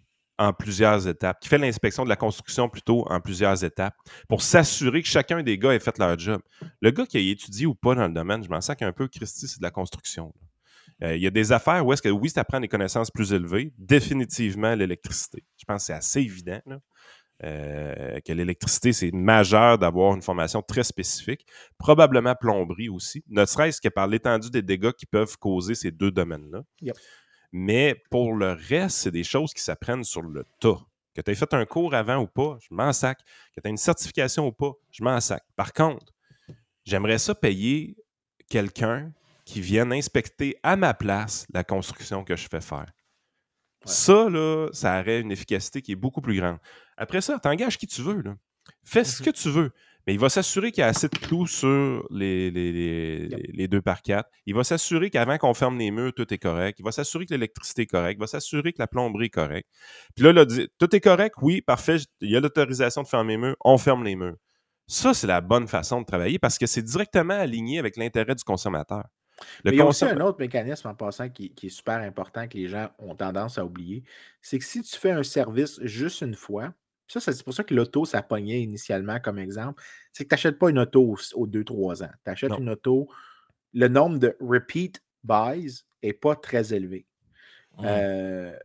en 0.44 0.54
plusieurs 0.54 1.08
étapes, 1.08 1.40
qui 1.40 1.50
fait 1.50 1.58
l'inspection 1.58 2.04
de 2.04 2.10
la 2.10 2.16
construction 2.16 2.70
plutôt 2.70 3.06
en 3.10 3.20
plusieurs 3.22 3.64
étapes, 3.64 3.96
pour 4.28 4.42
s'assurer 4.42 5.02
que 5.02 5.08
chacun 5.08 5.42
des 5.44 5.58
gars 5.58 5.74
ait 5.74 5.80
fait 5.80 5.98
leur 5.98 6.18
job. 6.20 6.42
Le 6.82 6.92
gars 6.92 7.06
qui 7.06 7.18
a 7.18 7.20
étudié 7.20 7.66
ou 7.66 7.76
pas 7.76 7.96
dans 7.96 8.08
le 8.08 8.14
domaine, 8.14 8.44
je 8.44 8.50
m'en 8.50 8.62
sens 8.62 8.76
qu'un 8.76 8.92
peu, 8.92 9.08
Christy, 9.08 9.48
c'est 9.48 9.60
de 9.60 9.64
la 9.64 9.72
construction. 9.72 10.34
Euh, 11.02 11.16
il 11.16 11.22
y 11.22 11.28
a 11.28 11.32
des 11.32 11.52
affaires 11.52 11.86
où 11.86 11.94
est-ce 11.94 12.02
que 12.02 12.10
oui, 12.10 12.30
ça 12.30 12.44
prend 12.44 12.60
des 12.60 12.68
connaissances 12.68 13.10
plus 13.10 13.34
élevées. 13.34 13.74
Définitivement, 13.78 14.76
l'électricité. 14.76 15.44
Je 15.58 15.66
pense 15.66 15.82
que 15.82 15.86
c'est 15.88 15.94
assez 15.94 16.20
évident 16.22 16.62
euh, 17.44 18.20
que 18.26 18.32
l'électricité, 18.32 18.94
c'est 18.94 19.12
majeur 19.12 19.78
d'avoir 19.78 20.16
une 20.16 20.22
formation 20.22 20.62
très 20.62 20.84
spécifique. 20.84 21.46
Probablement 21.78 22.36
plomberie 22.36 22.90
aussi, 22.90 23.24
ne 23.28 23.46
serait-ce 23.46 23.82
que 23.82 23.90
par 23.90 24.08
l'étendue 24.08 24.50
des 24.50 24.62
dégâts 24.62 24.92
qui 24.92 25.06
peuvent 25.06 25.38
causer 25.38 25.76
ces 25.76 25.92
deux 25.92 26.12
domaines-là. 26.12 26.62
Mais 27.54 27.96
pour 28.10 28.34
le 28.34 28.52
reste, 28.52 28.98
c'est 28.98 29.12
des 29.12 29.24
choses 29.24 29.54
qui 29.54 29.62
s'apprennent 29.62 30.04
sur 30.04 30.24
le 30.24 30.44
tas. 30.60 30.80
Que 31.14 31.22
tu 31.22 31.32
aies 31.32 31.36
fait 31.36 31.54
un 31.54 31.66
cours 31.66 31.94
avant 31.94 32.18
ou 32.18 32.28
pas, 32.28 32.58
je 32.60 32.68
m'en 32.72 32.92
sac. 32.92 33.20
Que 33.56 33.62
tu 33.62 33.68
aies 33.68 33.70
une 33.70 33.78
certification 33.78 34.48
ou 34.48 34.52
pas, 34.52 34.72
je 34.90 35.04
m'en 35.04 35.20
sac. 35.22 35.44
Par 35.56 35.72
contre, 35.72 36.12
j'aimerais 36.84 37.20
ça 37.20 37.36
payer 37.36 37.96
quelqu'un 38.50 39.14
qui 39.46 39.62
vienne 39.62 39.94
inspecter 39.94 40.58
à 40.64 40.76
ma 40.76 40.96
place 40.96 41.46
la 41.54 41.64
construction 41.64 42.24
que 42.24 42.36
je 42.36 42.48
fais 42.50 42.62
faire. 42.62 42.92
Ça, 43.86 44.30
là, 44.30 44.70
ça 44.72 45.00
aurait 45.00 45.20
une 45.20 45.32
efficacité 45.32 45.82
qui 45.82 45.92
est 45.92 45.96
beaucoup 45.96 46.22
plus 46.22 46.40
grande. 46.40 46.58
Après 46.98 47.22
ça, 47.22 47.38
t'engages 47.38 47.78
qui 47.78 47.86
tu 47.86 48.02
veux. 48.02 48.22
Là. 48.22 48.36
Fais 48.84 49.04
ce 49.04 49.22
mmh 49.22 49.26
que 49.26 49.30
tu 49.32 49.50
veux. 49.50 49.72
Mais 50.06 50.14
il 50.14 50.20
va 50.20 50.30
s'assurer 50.30 50.72
qu'il 50.72 50.82
y 50.82 50.84
a 50.84 50.88
assez 50.88 51.08
de 51.08 51.18
clous 51.18 51.48
sur 51.48 52.06
les, 52.10 52.52
les, 52.52 53.68
deux 53.68 53.82
par 53.82 54.02
quatre. 54.02 54.30
Il 54.46 54.54
va 54.54 54.64
s'assurer 54.64 55.10
qu'avant 55.10 55.38
qu'on 55.38 55.54
ferme 55.54 55.78
les 55.78 55.92
murs, 55.92 56.14
tout 56.14 56.32
est 56.34 56.38
correct. 56.38 56.80
Il 56.80 56.84
va 56.86 56.92
s'assurer 56.92 57.26
que 57.26 57.34
l'électricité 57.34 57.84
est 57.84 57.88
correcte. 57.88 58.18
Il 58.18 58.22
va 58.22 58.28
s'assurer 58.28 58.74
que 58.74 58.80
la 58.80 58.88
plomberie 58.88 59.28
est 59.28 59.30
correcte. 59.30 59.70
Puis 60.16 60.26
là, 60.26 60.34
là 60.34 60.46
tout 60.46 60.96
est 60.96 61.00
correct, 61.00 61.36
oui, 61.42 61.62
parfait. 61.62 61.98
Il 62.20 62.30
y 62.30 62.36
a 62.36 62.42
l'autorisation 62.42 63.04
de 63.04 63.08
fermer 63.08 63.34
les 63.34 63.38
murs. 63.38 63.56
On 63.64 63.78
ferme 63.78 64.04
les 64.04 64.16
murs. 64.16 64.36
Ça, 64.88 65.14
c'est 65.14 65.28
la 65.28 65.42
bonne 65.42 65.68
façon 65.68 66.02
de 66.02 66.06
travailler 66.06 66.40
parce 66.40 66.58
que 66.58 66.66
c'est 66.66 66.82
directement 66.82 67.34
aligné 67.34 67.80
avec 67.80 67.96
l'intérêt 67.96 68.36
du 68.36 68.44
consommateur. 68.44 69.06
il 69.64 69.74
y 69.74 69.82
a 69.82 69.86
aussi 69.86 70.04
un 70.04 70.20
autre 70.20 70.40
mécanisme 70.40 70.90
en 70.90 70.96
passant 70.96 71.30
qui, 71.30 71.54
est 71.64 71.70
super 71.70 72.00
important 72.00 72.48
que 72.48 72.58
les 72.58 72.68
gens 72.68 72.90
ont 73.00 73.16
tendance 73.16 73.58
à 73.58 73.66
oublier. 73.66 74.04
C'est 74.42 74.60
que 74.60 74.66
si 74.66 74.82
tu 74.82 75.00
fais 75.00 75.12
un 75.12 75.24
service 75.24 75.80
juste 75.84 76.22
une 76.22 76.36
fois, 76.36 76.74
ça, 77.20 77.32
c'est 77.32 77.44
pour 77.44 77.54
ça 77.54 77.64
que 77.64 77.74
l'auto, 77.74 78.06
ça 78.06 78.22
pognait 78.22 78.62
initialement 78.62 79.20
comme 79.20 79.40
exemple, 79.40 79.82
c'est 80.12 80.24
que 80.24 80.30
tu 80.30 80.34
n'achètes 80.34 80.60
pas 80.60 80.70
une 80.70 80.80
auto 80.80 81.16
aux 81.36 81.48
2-3 81.48 82.04
ans. 82.04 82.12
Tu 82.24 82.32
achètes 82.32 82.58
une 82.58 82.70
auto, 82.70 83.10
le 83.74 83.88
nombre 83.88 84.20
de 84.20 84.36
repeat 84.40 85.04
buys 85.24 85.84
n'est 86.04 86.14
pas 86.14 86.36
très 86.36 86.74
élevé. 86.74 87.06
Euh, 87.84 88.56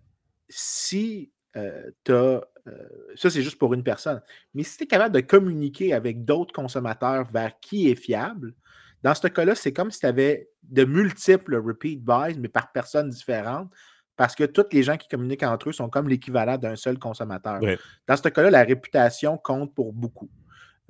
si 0.48 1.30
euh, 1.56 1.90
tu 2.04 2.12
as 2.12 2.42
euh, 2.68 3.14
ça, 3.16 3.30
c'est 3.30 3.42
juste 3.42 3.58
pour 3.58 3.74
une 3.74 3.82
personne. 3.82 4.20
Mais 4.54 4.62
si 4.62 4.76
tu 4.76 4.84
es 4.84 4.86
capable 4.86 5.14
de 5.14 5.20
communiquer 5.20 5.92
avec 5.92 6.24
d'autres 6.24 6.52
consommateurs 6.52 7.26
vers 7.32 7.58
qui 7.60 7.88
est 7.88 7.94
fiable, 7.94 8.54
dans 9.02 9.14
ce 9.14 9.28
cas-là, 9.28 9.54
c'est 9.54 9.72
comme 9.72 9.90
si 9.90 10.00
tu 10.00 10.06
avais 10.06 10.50
de 10.64 10.84
multiples 10.84 11.56
repeat 11.56 12.02
buys, 12.04 12.38
mais 12.38 12.48
par 12.48 12.72
personnes 12.72 13.10
différentes, 13.10 13.70
parce 14.18 14.34
que 14.34 14.42
tous 14.42 14.66
les 14.72 14.82
gens 14.82 14.96
qui 14.96 15.06
communiquent 15.06 15.44
entre 15.44 15.68
eux 15.68 15.72
sont 15.72 15.88
comme 15.88 16.08
l'équivalent 16.08 16.58
d'un 16.58 16.74
seul 16.74 16.98
consommateur. 16.98 17.60
Dans 18.08 18.16
ce 18.16 18.28
cas-là, 18.28 18.50
la 18.50 18.64
réputation 18.64 19.38
compte 19.38 19.72
pour 19.72 19.92
beaucoup. 19.92 20.28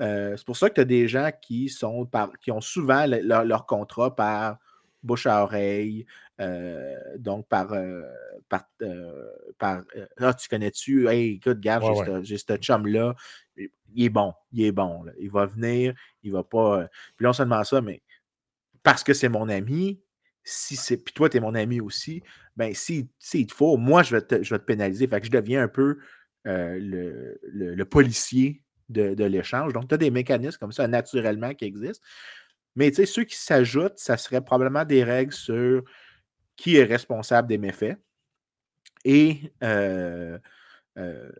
Euh, 0.01 0.35
c'est 0.37 0.47
pour 0.47 0.57
ça 0.57 0.71
que 0.71 0.77
tu 0.77 0.81
as 0.81 0.87
des 0.87 1.09
gens 1.09 1.31
qui, 1.43 1.69
sont 1.69 2.07
par, 2.07 2.33
qui 2.41 2.51
ont 2.51 2.63
souvent 2.63 3.05
leur 3.07 3.67
contrat 3.67 4.17
par 4.17 4.57
bouche 5.03 5.27
à 5.27 5.43
oreille, 5.43 6.07
euh, 6.41 6.97
donc 7.19 7.47
par. 7.49 7.73
Euh, 7.75 8.03
par, 8.49 8.65
euh, 8.81 9.29
par 9.59 9.83
ah, 10.17 10.33
tu 10.33 10.49
connais-tu? 10.49 11.07
Hey, 11.09 11.35
écoute, 11.35 11.61
garde, 11.61 11.85
j'ai 12.23 12.39
ce 12.39 12.57
chum-là. 12.57 13.15
Il 13.59 14.05
est 14.05 14.09
bon, 14.09 14.33
il 14.53 14.65
est 14.65 14.73
bon. 14.73 15.05
Il 15.21 15.31
va 15.31 15.45
venir, 15.45 15.93
il 16.23 16.33
va 16.33 16.45
pas. 16.45 16.89
Puis 17.17 17.27
non 17.27 17.35
seulement 17.35 17.63
ça, 17.63 17.83
mais 17.83 18.01
parce 18.83 19.05
que 19.05 19.13
c'est 19.13 19.29
mon 19.29 19.51
ami, 19.51 20.01
si 20.49 20.77
c'est. 20.77 20.97
Puis 20.97 21.15
toi, 21.15 21.29
tu 21.29 21.37
es 21.37 21.41
mon 21.41 21.55
ami 21.55 21.81
aussi, 21.81 22.23
ben 22.57 22.75
si, 22.75 23.09
il 23.35 23.47
te 23.47 23.55
faut, 23.55 23.77
moi, 23.77 24.03
je 24.03 24.17
vais 24.17 24.23
te, 24.23 24.43
je 24.43 24.55
vais 24.55 24.59
te 24.59 24.65
pénaliser. 24.65 25.07
Fait 25.07 25.21
que 25.21 25.27
je 25.27 25.31
deviens 25.33 25.63
un 25.63 25.69
peu 25.69 25.99
le, 26.45 27.39
le, 27.43 27.85
policier 27.85 28.63
de, 28.89 29.13
de 29.13 29.25
l'échange. 29.25 29.75
Donc, 29.75 29.89
tu 29.89 29.95
as 29.95 29.99
des 29.99 30.11
mécanismes 30.11 30.59
comme 30.59 30.73
ça 30.73 30.89
naturellement 30.89 31.53
qui 31.55 31.67
existent. 31.67 32.03
Mais 32.75 32.93
ceux 32.93 33.25
qui 33.25 33.37
s'ajoutent, 33.37 33.99
ça 33.99 34.17
serait 34.17 34.41
probablement 34.41 34.85
des 34.85 35.05
règles 35.05 35.33
sur 35.33 35.83
qui 36.57 36.77
est 36.77 36.85
responsable 36.85 37.49
des 37.49 37.59
méfaits 37.59 37.99
et 39.05 39.53
euh, 39.63 40.39
euh, 40.99 41.31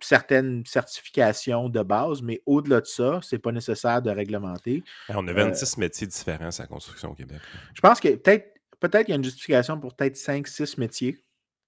certaines 0.00 0.64
certifications 0.66 1.68
de 1.68 1.82
base, 1.82 2.22
mais 2.22 2.40
au-delà 2.46 2.80
de 2.80 2.86
ça, 2.86 3.20
ce 3.22 3.34
n'est 3.34 3.40
pas 3.40 3.52
nécessaire 3.52 4.02
de 4.02 4.10
réglementer. 4.10 4.82
On 5.08 5.26
a 5.26 5.32
26 5.32 5.74
euh, 5.76 5.80
métiers 5.80 6.06
différents 6.06 6.48
à 6.48 6.62
la 6.62 6.66
construction 6.66 7.10
au 7.10 7.14
Québec. 7.14 7.38
Je 7.74 7.80
pense 7.80 8.00
que 8.00 8.08
peut-être 8.08 8.54
peut-être 8.80 9.04
qu'il 9.04 9.12
y 9.12 9.12
a 9.12 9.16
une 9.16 9.24
justification 9.24 9.78
pour 9.78 9.94
peut-être 9.94 10.16
5-6 10.16 10.80
métiers. 10.80 11.22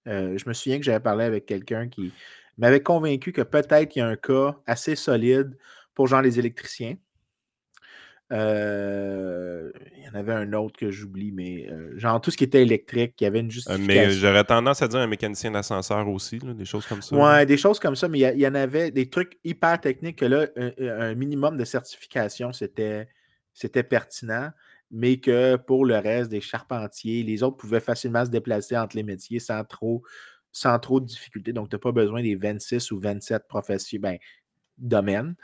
je 0.07 0.49
me 0.49 0.53
souviens 0.55 0.78
que 0.78 0.85
j'avais 0.85 1.01
parlé 1.01 1.24
avec 1.24 1.45
quelqu'un 1.45 1.89
qui 1.89 2.11
m'avait 2.57 2.83
convaincu 2.83 3.33
que 3.33 3.43
peut-être 3.43 3.95
il 3.97 3.99
y 3.99 4.03
a 4.03 4.07
un 4.07 4.16
cas 4.16 4.57
assez 4.66 4.97
solide 4.97 5.57
pour 5.95 6.07
genre 6.07 6.22
les 6.22 6.39
électriciens. 6.39 6.97
Euh, 8.33 9.70
il 9.97 10.05
y 10.05 10.09
en 10.09 10.14
avait 10.14 10.33
un 10.33 10.53
autre 10.55 10.78
que 10.78 10.91
j'oublie, 10.91 11.33
mais 11.33 11.68
euh, 11.70 11.99
genre 11.99 12.18
tout 12.20 12.30
ce 12.30 12.37
qui 12.37 12.45
était 12.45 12.62
électrique, 12.62 13.14
qui 13.14 13.26
avait 13.26 13.41
une 13.41 13.49
euh, 13.49 13.51
justification. 13.51 13.87
mais 13.87 14.11
j'aurais 14.11 14.45
tendance 14.45 14.80
à 14.80 14.89
dire 14.89 15.01
un 15.01 15.07
mécanicien 15.07 15.51
d'ascenseur 15.51 16.09
aussi, 16.09 16.39
des 16.39 16.64
choses 16.64 16.87
comme 16.87 17.03
ça. 17.03 17.14
Ouais, 17.14 17.45
des 17.45 17.59
choses 17.59 17.78
comme 17.78 17.95
ça, 17.95 18.09
mais 18.09 18.20
il 18.20 18.41
y, 18.41 18.47
en 18.47 18.55
avait 18.55 18.91
des 18.91 19.11
trucs 19.11 19.39
hyper 19.45 19.78
techniques 19.80 20.18
que 20.20 20.24
là, 20.24 20.47
un, 20.57 21.14
minimum 21.14 21.59
de 21.59 21.64
certification, 21.64 22.53
c'était 22.53 23.07
pertinent, 23.83 24.51
mais 24.91 25.18
que 25.18 25.57
pour 25.57 25.85
le 25.85 25.99
reste 25.99 26.30
des 26.30 26.41
charpentiers, 26.41 27.22
les 27.24 27.43
autres 27.43 27.59
pouvaient 27.59 27.80
facilement 27.80 28.24
se 28.24 28.30
déplacer 28.30 28.78
entre 28.78 28.97
les 28.97 29.03
métiers 29.03 29.41
sans 29.41 29.62
trop, 29.64 30.03
sans 30.53 30.78
trop 30.78 31.01
de 31.01 31.07
difficultés. 31.07 31.53
Donc, 31.53 31.68
tu 31.68 31.74
n'as 31.74 31.80
pas 31.80 31.93
besoin 31.93 32.22
des 32.22 32.35
26 32.35 32.93
ou 32.93 32.99
27 32.99 33.47
professions, 33.47 34.01
ben, 34.01 34.16
domaines. 34.78 35.35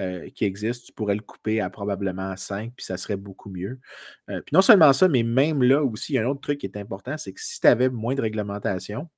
Euh, 0.00 0.28
qui 0.30 0.44
existe, 0.44 0.86
tu 0.86 0.92
pourrais 0.92 1.14
le 1.14 1.20
couper 1.20 1.60
à 1.60 1.70
probablement 1.70 2.36
5, 2.36 2.72
puis 2.76 2.84
ça 2.84 2.96
serait 2.96 3.16
beaucoup 3.16 3.48
mieux. 3.48 3.78
Euh, 4.28 4.40
puis 4.40 4.52
non 4.52 4.60
seulement 4.60 4.92
ça, 4.92 5.06
mais 5.06 5.22
même 5.22 5.62
là 5.62 5.84
aussi, 5.84 6.14
il 6.14 6.16
y 6.16 6.18
a 6.18 6.22
un 6.22 6.26
autre 6.26 6.40
truc 6.40 6.58
qui 6.58 6.66
est 6.66 6.76
important, 6.76 7.16
c'est 7.16 7.32
que 7.32 7.40
si 7.40 7.60
tu 7.60 7.66
avais 7.68 7.88
moins 7.88 8.16
de 8.16 8.20
réglementation, 8.20 9.08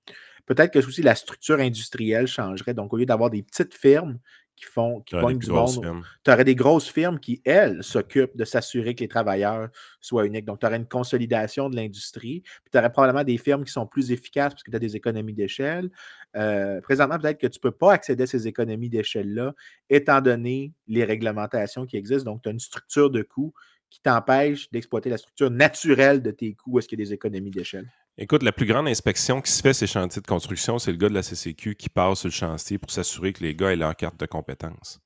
peut-être 0.45 0.73
que 0.73 0.79
aussi 0.79 1.01
la 1.01 1.15
structure 1.15 1.61
industrielle 1.61 2.27
changerait. 2.27 2.75
Donc, 2.75 2.93
au 2.93 2.99
lieu 2.99 3.07
d'avoir 3.07 3.31
des 3.31 3.43
petites 3.43 3.75
firmes 3.75 4.19
qui 4.57 4.65
font, 4.65 5.01
qui 5.01 5.15
pognent 5.15 5.39
du 5.39 5.51
monde. 5.51 6.03
Tu 6.25 6.31
aurais 6.31 6.45
des 6.45 6.55
grosses 6.55 6.89
firmes 6.89 7.21
qui, 7.21 7.43
elles, 7.45 7.83
s'occupent 7.83 8.37
de 8.37 8.45
s'assurer 8.45 8.95
que 8.95 9.01
les 9.01 9.09
travailleurs 9.09 9.69
soient 10.01 10.27
uniques. 10.27 10.47
Donc, 10.47 10.61
tu 10.61 10.67
aurais 10.67 10.77
une 10.77 10.89
consolidation 10.89 11.69
de 11.69 11.77
l'industrie. 11.77 12.41
Puis, 12.41 12.71
tu 12.73 12.79
aurais 12.79 12.91
probablement 12.91 13.25
des 13.25 13.37
firmes 13.37 13.65
qui 13.65 13.73
sont 13.73 13.87
plus 13.87 14.11
efficaces 14.13 14.55
parce 14.55 14.63
que 14.63 14.71
tu 14.71 14.77
as 14.77 14.81
des 14.81 14.97
économies 14.97 15.35
d'échelle. 15.35 15.91
Euh, 16.37 16.81
présentement, 16.81 17.19
peut-être 17.19 17.39
que 17.39 17.47
tu 17.47 17.59
ne 17.59 17.63
peux 17.63 17.77
pas 17.77 17.93
accéder 17.93 18.25
à 18.25 18.27
ces 18.27 18.49
économies 18.49 18.89
d'échelle-là, 18.89 19.55
étant 19.91 20.21
donné 20.21 20.73
les 20.89 21.05
réglementations 21.05 21.87
qui 21.87 21.97
existent. 21.97 22.33
Donc, 22.33 22.43
tu 22.43 22.49
as 22.49 22.53
une 22.53 22.61
structure 22.61 23.11
de 23.11 23.23
coûts 23.23 23.53
qui 23.91 24.01
t'empêche 24.01 24.71
d'exploiter 24.71 25.11
la 25.11 25.19
structure 25.19 25.51
naturelle 25.51 26.23
de 26.23 26.31
tes 26.31 26.55
coûts. 26.55 26.79
Est-ce 26.79 26.89
qu'il 26.89 26.99
y 26.99 27.03
a 27.03 27.05
des 27.05 27.13
économies 27.13 27.51
d'échelle? 27.51 27.91
Écoute, 28.19 28.43
la 28.43 28.53
plus 28.53 28.65
grande 28.65 28.89
inspection 28.89 29.43
qui 29.43 29.53
se 29.53 29.61
fait 29.61 29.75
ces 29.75 29.87
chantiers 29.87 30.23
de 30.23 30.27
construction, 30.27 30.79
c'est 30.79 30.91
le 30.91 30.97
gars 30.97 31.11
de 31.11 31.15
la 31.15 31.23
CCQ 31.23 31.75
qui 31.75 31.91
passe 31.91 32.21
sur 32.21 32.29
le 32.29 32.33
chantier 32.33 32.79
pour 32.79 32.91
s'assurer 32.91 33.35
que 33.35 33.43
les 33.43 33.55
gars 33.55 33.73
aient 33.73 33.77
leur 33.77 33.95
carte 33.95 34.19
de 34.19 34.25
compétence. 34.25 35.01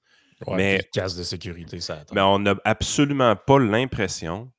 mais 0.47 0.81
casse 0.93 1.17
de 1.17 1.25
sécurité, 1.25 1.81
ça 1.81 2.05
Mais 2.13 2.21
on 2.21 2.39
n'a 2.39 2.55
absolument 2.65 3.35
pas 3.35 3.59
l'impression 3.59 4.53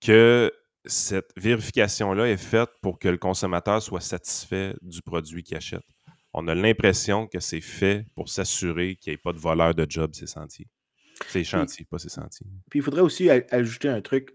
que 0.00 0.50
cette 0.86 1.30
vérification-là 1.36 2.28
est 2.28 2.38
faite 2.38 2.70
pour 2.80 2.98
que 2.98 3.08
le 3.08 3.18
consommateur 3.18 3.82
soit 3.82 4.00
satisfait 4.00 4.74
du 4.80 5.02
produit 5.02 5.42
qu'il 5.42 5.58
achète. 5.58 5.84
On 6.32 6.48
a 6.48 6.54
l'impression 6.54 7.26
que 7.26 7.40
c'est 7.40 7.60
fait 7.60 8.06
pour 8.14 8.30
s'assurer 8.30 8.96
qu'il 8.96 9.10
n'y 9.10 9.14
ait 9.14 9.22
pas 9.22 9.32
de 9.32 9.38
voleur 9.38 9.74
de 9.74 9.86
job 9.86 10.14
ces 10.14 10.26
sentiers. 10.26 10.68
Ces 11.28 11.44
chantiers, 11.44 11.86
pas 11.90 11.98
ces 11.98 12.08
sentiers. 12.08 12.46
Puis 12.70 12.78
il 12.78 12.82
faudrait 12.82 13.02
aussi 13.02 13.28
ajouter 13.28 13.88
un 13.88 14.00
truc. 14.00 14.34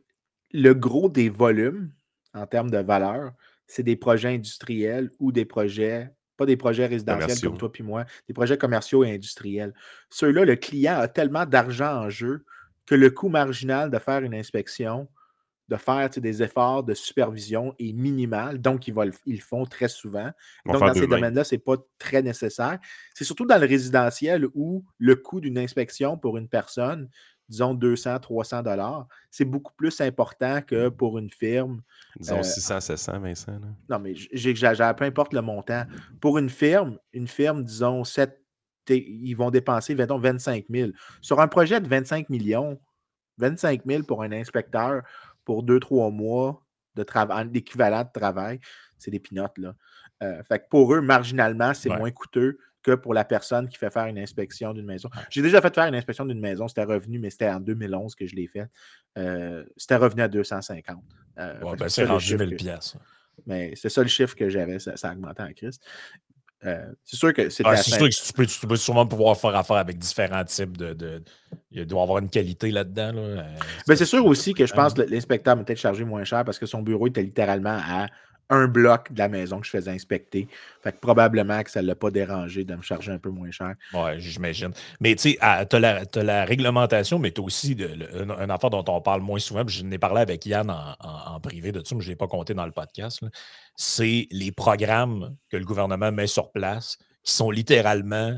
Le 0.51 0.73
gros 0.73 1.09
des 1.09 1.29
volumes, 1.29 1.91
en 2.33 2.45
termes 2.45 2.69
de 2.69 2.77
valeur, 2.77 3.31
c'est 3.67 3.83
des 3.83 3.95
projets 3.95 4.29
industriels 4.29 5.11
ou 5.19 5.31
des 5.31 5.45
projets, 5.45 6.11
pas 6.37 6.45
des 6.45 6.57
projets 6.57 6.87
résidentiels 6.87 7.39
comme 7.41 7.57
toi 7.57 7.71
puis 7.71 7.83
moi, 7.83 8.05
des 8.27 8.33
projets 8.33 8.57
commerciaux 8.57 9.03
et 9.03 9.13
industriels. 9.13 9.73
Ceux-là, 10.09 10.45
le 10.45 10.55
client 10.55 10.99
a 10.99 11.07
tellement 11.07 11.45
d'argent 11.45 11.93
en 11.95 12.09
jeu 12.09 12.45
que 12.85 12.95
le 12.95 13.09
coût 13.09 13.29
marginal 13.29 13.89
de 13.89 13.99
faire 13.99 14.23
une 14.23 14.33
inspection, 14.33 15.07
de 15.69 15.77
faire 15.77 16.09
des 16.09 16.43
efforts 16.43 16.83
de 16.83 16.93
supervision 16.93 17.73
est 17.79 17.93
minimal. 17.93 18.59
Donc, 18.59 18.89
ils, 18.89 18.93
ils 19.25 19.35
le 19.37 19.41
font 19.41 19.65
très 19.65 19.87
souvent. 19.87 20.29
Donc, 20.65 20.79
dans 20.81 20.93
ces 20.93 21.07
domaines-là, 21.07 21.45
ce 21.45 21.55
n'est 21.55 21.59
pas 21.59 21.77
très 21.97 22.21
nécessaire. 22.21 22.77
C'est 23.13 23.23
surtout 23.23 23.45
dans 23.45 23.57
le 23.57 23.65
résidentiel 23.65 24.47
où 24.53 24.83
le 24.97 25.15
coût 25.15 25.39
d'une 25.39 25.57
inspection 25.57 26.17
pour 26.17 26.37
une 26.37 26.49
personne 26.49 27.09
disons 27.51 27.73
200, 27.73 28.19
300 28.19 28.63
dollars, 28.63 29.07
c'est 29.29 29.45
beaucoup 29.45 29.73
plus 29.73 29.99
important 30.01 30.61
que 30.61 30.87
mmh. 30.87 30.91
pour 30.91 31.17
une 31.17 31.29
firme. 31.29 31.81
Disons 32.17 32.41
600, 32.41 32.79
700, 32.79 33.19
Vincent. 33.19 33.59
Non, 33.89 33.99
mais 33.99 34.15
j'exagère, 34.15 34.95
peu 34.95 35.03
importe 35.03 35.33
le 35.33 35.41
montant. 35.41 35.83
Pour 36.21 36.37
une 36.37 36.49
firme, 36.49 36.97
une 37.13 37.27
firme, 37.27 37.63
disons 37.63 38.03
7, 38.03 38.41
ils 38.89 39.35
vont 39.35 39.51
dépenser, 39.51 39.93
25 39.93 40.65
000. 40.69 40.91
Sur 41.19 41.39
un 41.41 41.47
projet 41.47 41.79
de 41.81 41.87
25 41.87 42.29
millions, 42.29 42.79
25 43.37 43.81
000 43.85 44.03
pour 44.03 44.23
un 44.23 44.31
inspecteur 44.31 45.03
pour 45.43 45.63
2-3 45.65 46.11
mois, 46.11 46.65
de 46.95 47.03
travail, 47.03 47.49
d'équivalent 47.49 48.03
de 48.03 48.19
travail, 48.19 48.59
c'est 48.97 49.11
des 49.11 49.19
pinottes. 49.19 49.57
Là. 49.57 49.75
Euh, 50.23 50.43
fait 50.43 50.59
que 50.59 50.65
pour 50.69 50.93
eux, 50.93 51.01
marginalement, 51.01 51.73
c'est 51.73 51.89
moins 51.89 52.11
coûteux 52.11 52.57
que 52.83 52.95
pour 52.95 53.13
la 53.13 53.23
personne 53.23 53.67
qui 53.69 53.77
fait 53.77 53.91
faire 53.91 54.05
une 54.05 54.17
inspection 54.17 54.73
d'une 54.73 54.85
maison. 54.85 55.09
J'ai 55.29 55.41
déjà 55.41 55.61
fait 55.61 55.73
faire 55.73 55.85
une 55.85 55.95
inspection 55.95 56.25
d'une 56.25 56.39
maison, 56.39 56.67
c'était 56.67 56.83
revenu, 56.83 57.19
mais 57.19 57.29
c'était 57.29 57.49
en 57.49 57.59
2011 57.59 58.15
que 58.15 58.25
je 58.25 58.35
l'ai 58.35 58.47
fait. 58.47 58.67
Euh, 59.17 59.63
c'était 59.77 59.97
revenu 59.97 60.21
à 60.21 60.27
250. 60.27 61.03
Euh, 61.37 61.75
ben, 61.77 61.89
c'est 61.89 62.05
rendu 62.05 62.37
1000 62.37 62.55
pièces. 62.55 62.95
Mais 63.45 63.73
c'est 63.75 63.89
ça 63.89 64.01
le 64.01 64.07
chiffre 64.07 64.35
que 64.35 64.49
j'avais, 64.49 64.79
ça, 64.79 64.93
a 65.01 65.11
augmenté 65.11 65.43
en 65.43 65.51
crise. 65.53 65.79
Euh, 66.63 66.85
c'est 67.03 67.15
sûr 67.15 67.33
que 67.33 67.49
c'est. 67.49 67.63
Ah, 67.65 67.75
c'est 67.75 67.89
sûr 67.89 68.07
que 68.07 68.27
tu 68.27 68.33
peux, 68.33 68.45
tu 68.45 68.67
peux, 68.67 68.75
sûrement 68.75 69.07
pouvoir 69.07 69.35
faire 69.35 69.55
affaire 69.55 69.77
avec 69.77 69.97
différents 69.97 70.43
types 70.43 70.77
de. 70.77 71.23
Il 71.71 71.87
doit 71.87 72.01
y 72.01 72.03
avoir 72.03 72.19
une 72.19 72.29
qualité 72.29 72.69
là-dedans. 72.69 73.13
Là. 73.13 73.45
Ben, 73.87 73.95
c'est 73.95 74.05
sûr 74.05 74.23
aussi 74.25 74.53
que 74.53 74.67
je 74.67 74.73
pense 74.73 74.93
que 74.93 75.01
l'inspecteur 75.01 75.55
m'a 75.55 75.63
peut-être 75.63 75.79
chargé 75.79 76.03
moins 76.03 76.23
cher 76.23 76.45
parce 76.45 76.59
que 76.59 76.67
son 76.67 76.83
bureau 76.83 77.07
était 77.07 77.23
littéralement 77.23 77.79
à 77.83 78.07
un 78.51 78.67
bloc 78.67 79.11
de 79.11 79.17
la 79.17 79.29
maison 79.29 79.59
que 79.59 79.65
je 79.65 79.71
faisais 79.71 79.89
inspecter. 79.89 80.47
Fait 80.83 80.91
que 80.91 80.97
probablement 80.97 81.63
que 81.63 81.71
ça 81.71 81.81
ne 81.81 81.87
l'a 81.87 81.95
pas 81.95 82.11
dérangé 82.11 82.63
de 82.63 82.75
me 82.75 82.81
charger 82.81 83.11
un 83.11 83.17
peu 83.17 83.29
moins 83.29 83.49
cher. 83.49 83.75
Oui, 83.93 84.19
j'imagine. 84.19 84.71
Mais 84.99 85.15
tu 85.15 85.31
sais, 85.31 85.65
tu 85.69 85.75
as, 85.75 86.23
la 86.23 86.45
réglementation, 86.45 87.17
mais 87.17 87.31
tu 87.31 87.41
as 87.41 87.43
aussi 87.43 87.77
un, 88.13 88.49
affaire 88.49 88.69
dont 88.69 88.83
on 88.87 89.01
parle 89.01 89.21
moins 89.21 89.39
souvent. 89.39 89.63
Je 89.65 89.83
n'ai 89.83 89.97
parlé 89.97 90.21
avec 90.21 90.45
Yann 90.45 90.69
en, 90.69 91.39
privé 91.39 91.71
de 91.71 91.81
ça, 91.83 91.95
mais 91.95 92.01
je 92.01 92.07
ne 92.07 92.11
l'ai 92.11 92.17
pas 92.17 92.27
compté 92.27 92.53
dans 92.53 92.65
le 92.65 92.71
podcast. 92.71 93.21
C'est 93.75 94.27
les 94.31 94.51
programmes 94.51 95.35
que 95.49 95.57
le 95.57 95.65
gouvernement 95.65 96.11
met 96.11 96.27
sur 96.27 96.51
place 96.51 96.97
qui 97.23 97.33
sont 97.33 97.51
littéralement 97.51 98.37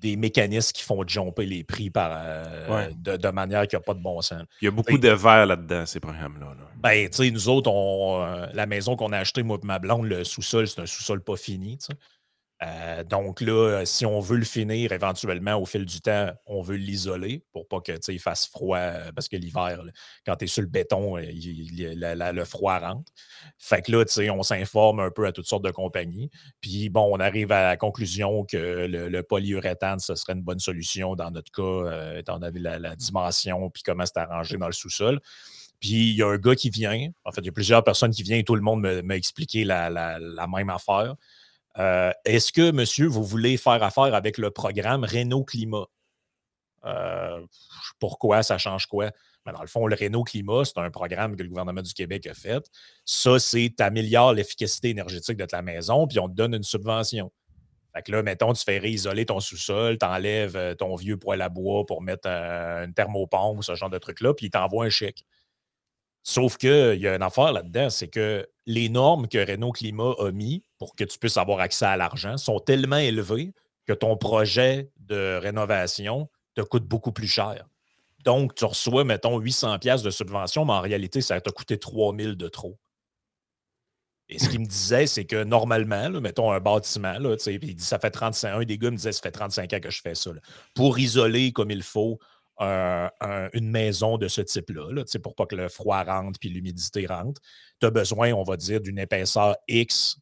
des 0.00 0.16
mécanismes 0.16 0.72
qui 0.72 0.82
font 0.82 1.02
jumper 1.06 1.46
les 1.46 1.64
prix 1.64 1.88
par, 1.88 2.10
euh, 2.14 2.90
de, 2.94 3.28
manière 3.28 3.66
qui 3.66 3.74
n'a 3.74 3.80
pas 3.80 3.94
de 3.94 4.02
bon 4.02 4.20
sens. 4.20 4.42
Il 4.60 4.66
y 4.66 4.68
a 4.68 4.70
beaucoup 4.70 4.98
de 4.98 5.08
verre 5.08 5.46
là-dedans, 5.46 5.86
ces 5.86 5.98
programmes-là. 5.98 6.54
Ben, 6.76 7.08
tu 7.08 7.16
sais, 7.16 7.30
nous 7.30 7.48
autres, 7.48 7.70
on, 7.70 8.22
euh, 8.22 8.46
la 8.52 8.66
maison 8.66 8.96
qu'on 8.96 9.12
a 9.12 9.18
achetée, 9.18 9.42
moi 9.42 9.58
et 9.62 9.66
ma 9.66 9.78
blonde, 9.78 10.06
le 10.06 10.22
sous-sol, 10.22 10.68
c'est 10.68 10.80
un 10.80 10.86
sous-sol 10.86 11.22
pas 11.22 11.36
fini. 11.36 11.78
Euh, 12.64 13.04
donc 13.04 13.40
là, 13.40 13.84
si 13.84 14.06
on 14.06 14.20
veut 14.20 14.36
le 14.36 14.44
finir 14.44 14.92
éventuellement 14.92 15.56
au 15.56 15.66
fil 15.66 15.84
du 15.84 16.00
temps, 16.00 16.30
on 16.46 16.62
veut 16.62 16.76
l'isoler 16.76 17.44
pour 17.52 17.66
pas 17.68 17.80
qu'il 17.80 18.18
fasse 18.20 18.46
froid, 18.46 18.78
euh, 18.78 19.12
parce 19.12 19.28
que 19.28 19.36
l'hiver, 19.36 19.82
quand 20.24 20.36
tu 20.36 20.44
es 20.44 20.48
sur 20.48 20.62
le 20.62 20.68
béton, 20.68 21.18
euh, 21.18 21.22
le 21.26 22.44
froid 22.44 22.78
rentre. 22.78 23.12
Fait 23.58 23.82
que 23.82 23.92
là, 23.92 24.04
on 24.32 24.42
s'informe 24.42 25.00
un 25.00 25.10
peu 25.10 25.26
à 25.26 25.32
toutes 25.32 25.46
sortes 25.46 25.64
de 25.64 25.70
compagnies. 25.70 26.30
Puis 26.60 26.88
bon, 26.88 27.08
on 27.12 27.20
arrive 27.20 27.52
à 27.52 27.62
la 27.62 27.76
conclusion 27.76 28.44
que 28.44 28.86
le, 28.86 29.22
polyuréthane, 29.22 29.98
ce 29.98 30.14
serait 30.14 30.34
une 30.34 30.42
bonne 30.42 30.58
solution 30.58 31.16
dans 31.16 31.30
notre 31.30 31.50
cas, 31.50 32.18
étant 32.18 32.38
donné 32.38 32.60
la, 32.60 32.96
dimension, 32.96 33.70
puis 33.70 33.82
comment 33.82 34.04
c'est 34.06 34.18
arrangé 34.18 34.56
dans 34.56 34.66
le 34.66 34.72
sous-sol. 34.72 35.20
Puis 35.80 36.10
il 36.10 36.16
y 36.16 36.22
a 36.22 36.28
un 36.28 36.38
gars 36.38 36.54
qui 36.54 36.70
vient, 36.70 37.10
en 37.24 37.32
fait, 37.32 37.40
il 37.42 37.46
y 37.46 37.48
a 37.48 37.52
plusieurs 37.52 37.84
personnes 37.84 38.12
qui 38.12 38.22
viennent 38.22 38.40
et 38.40 38.44
tout 38.44 38.54
le 38.54 38.62
monde 38.62 38.80
m'a 38.80 39.16
expliqué 39.16 39.64
la, 39.64 39.90
même 40.48 40.70
affaire. 40.70 41.14
Euh, 41.78 42.12
est-ce 42.24 42.52
que, 42.52 42.70
monsieur, 42.70 43.06
vous 43.06 43.24
voulez 43.24 43.56
faire 43.56 43.82
affaire 43.82 44.14
avec 44.14 44.38
le 44.38 44.50
programme 44.50 45.04
Renault 45.04 45.44
Climat? 45.44 45.86
Euh, 46.84 47.44
pourquoi? 47.98 48.42
Ça 48.42 48.58
change 48.58 48.86
quoi? 48.86 49.10
Ben, 49.44 49.52
dans 49.52 49.60
le 49.60 49.66
fond, 49.66 49.86
le 49.86 49.96
Renault 49.96 50.24
Climat, 50.24 50.64
c'est 50.64 50.78
un 50.78 50.90
programme 50.90 51.36
que 51.36 51.42
le 51.42 51.48
gouvernement 51.48 51.82
du 51.82 51.92
Québec 51.92 52.26
a 52.26 52.34
fait. 52.34 52.64
Ça, 53.04 53.38
c'est 53.38 53.80
améliore 53.80 54.32
l'efficacité 54.32 54.90
énergétique 54.90 55.36
de 55.36 55.44
ta 55.44 55.62
maison, 55.62 56.06
puis 56.06 56.18
on 56.18 56.28
te 56.28 56.34
donne 56.34 56.54
une 56.54 56.62
subvention. 56.62 57.30
Fait 57.94 58.02
que 58.02 58.12
là, 58.12 58.22
mettons, 58.22 58.52
tu 58.52 58.64
fais 58.64 58.78
réisoler 58.78 59.26
ton 59.26 59.40
sous-sol, 59.40 59.98
tu 59.98 60.06
enlèves 60.06 60.56
euh, 60.56 60.74
ton 60.74 60.96
vieux 60.96 61.16
poêle 61.16 61.42
à 61.42 61.48
bois 61.48 61.86
pour 61.86 62.02
mettre 62.02 62.26
une 62.26 62.92
thermopompe, 62.94 63.62
ce 63.62 63.74
genre 63.74 63.90
de 63.90 63.98
truc-là, 63.98 64.34
puis 64.34 64.46
il 64.46 64.50
t'envoie 64.50 64.86
un 64.86 64.90
chèque. 64.90 65.24
Sauf 66.26 66.56
qu'il 66.56 66.98
y 66.98 67.06
a 67.06 67.14
une 67.14 67.22
affaire 67.22 67.52
là-dedans, 67.52 67.90
c'est 67.90 68.08
que 68.08 68.48
les 68.66 68.88
normes 68.88 69.28
que 69.28 69.38
Renault 69.38 69.72
Climat 69.72 70.14
a 70.18 70.32
mis 70.32 70.64
pour 70.84 70.94
que 70.94 71.04
tu 71.04 71.18
puisses 71.18 71.38
avoir 71.38 71.60
accès 71.60 71.86
à 71.86 71.96
l'argent 71.96 72.36
sont 72.36 72.60
tellement 72.60 72.98
élevées 72.98 73.54
que 73.86 73.94
ton 73.94 74.18
projet 74.18 74.90
de 74.98 75.38
rénovation 75.40 76.28
te 76.54 76.60
coûte 76.60 76.84
beaucoup 76.84 77.10
plus 77.10 77.26
cher. 77.26 77.64
Donc, 78.22 78.54
tu 78.54 78.66
reçois, 78.66 79.02
mettons, 79.02 79.38
800 79.38 79.78
pièces 79.78 80.02
de 80.02 80.10
subvention, 80.10 80.66
mais 80.66 80.74
en 80.74 80.82
réalité, 80.82 81.22
ça 81.22 81.40
t'a 81.40 81.50
coûté 81.50 81.78
3000 81.78 82.36
de 82.36 82.48
trop. 82.48 82.78
Et 84.28 84.38
ce 84.38 84.50
qu'il 84.50 84.60
me 84.60 84.66
disait, 84.66 85.06
c'est 85.06 85.24
que 85.24 85.42
normalement, 85.42 86.10
mettons 86.20 86.52
un 86.52 86.60
bâtiment, 86.60 87.18
là, 87.18 87.34
il 87.46 87.76
dit 87.76 87.82
ça 87.82 87.98
fait 87.98 88.10
35 88.10 88.54
ans, 88.54 88.62
des 88.62 88.76
gars 88.76 88.90
me 88.90 88.96
disaient 88.96 89.12
ça 89.12 89.22
fait 89.22 89.30
35 89.30 89.72
ans 89.72 89.80
que 89.80 89.90
je 89.90 90.02
fais 90.02 90.14
ça. 90.14 90.32
Pour 90.74 90.98
isoler 90.98 91.52
comme 91.52 91.70
il 91.70 91.82
faut 91.82 92.18
une 92.60 93.70
maison 93.70 94.18
de 94.18 94.28
ce 94.28 94.42
type-là, 94.42 94.92
là, 94.92 95.04
pour 95.22 95.34
pas 95.34 95.46
que 95.46 95.56
le 95.56 95.70
froid 95.70 96.02
rentre 96.04 96.38
puis 96.38 96.50
l'humidité 96.50 97.06
rentre, 97.06 97.40
tu 97.80 97.86
as 97.86 97.90
besoin, 97.90 98.34
on 98.34 98.42
va 98.42 98.58
dire, 98.58 98.82
d'une 98.82 98.98
épaisseur 98.98 99.56
X 99.66 100.18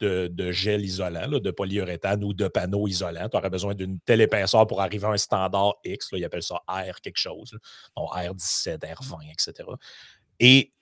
de, 0.00 0.52
gel 0.52 0.84
isolant, 0.84 1.28
de 1.28 1.50
polyuréthane 1.50 2.24
ou 2.24 2.32
de 2.32 2.48
panneaux 2.48 2.86
isolants. 2.88 3.28
Tu 3.28 3.36
aurais 3.36 3.50
besoin 3.50 3.74
d'une 3.74 3.98
telle 4.00 4.20
épaisseur 4.20 4.66
pour 4.66 4.80
arriver 4.80 5.06
à 5.06 5.10
un 5.10 5.16
standard 5.16 5.74
X. 5.84 6.12
Là, 6.12 6.18
ils 6.18 6.24
appellent 6.24 6.42
ça 6.42 6.62
R 6.68 7.00
quelque 7.02 7.18
chose. 7.18 7.56
R17, 7.96 8.78
R20, 8.78 9.32
etc. 9.32 9.68
Et 10.40 10.72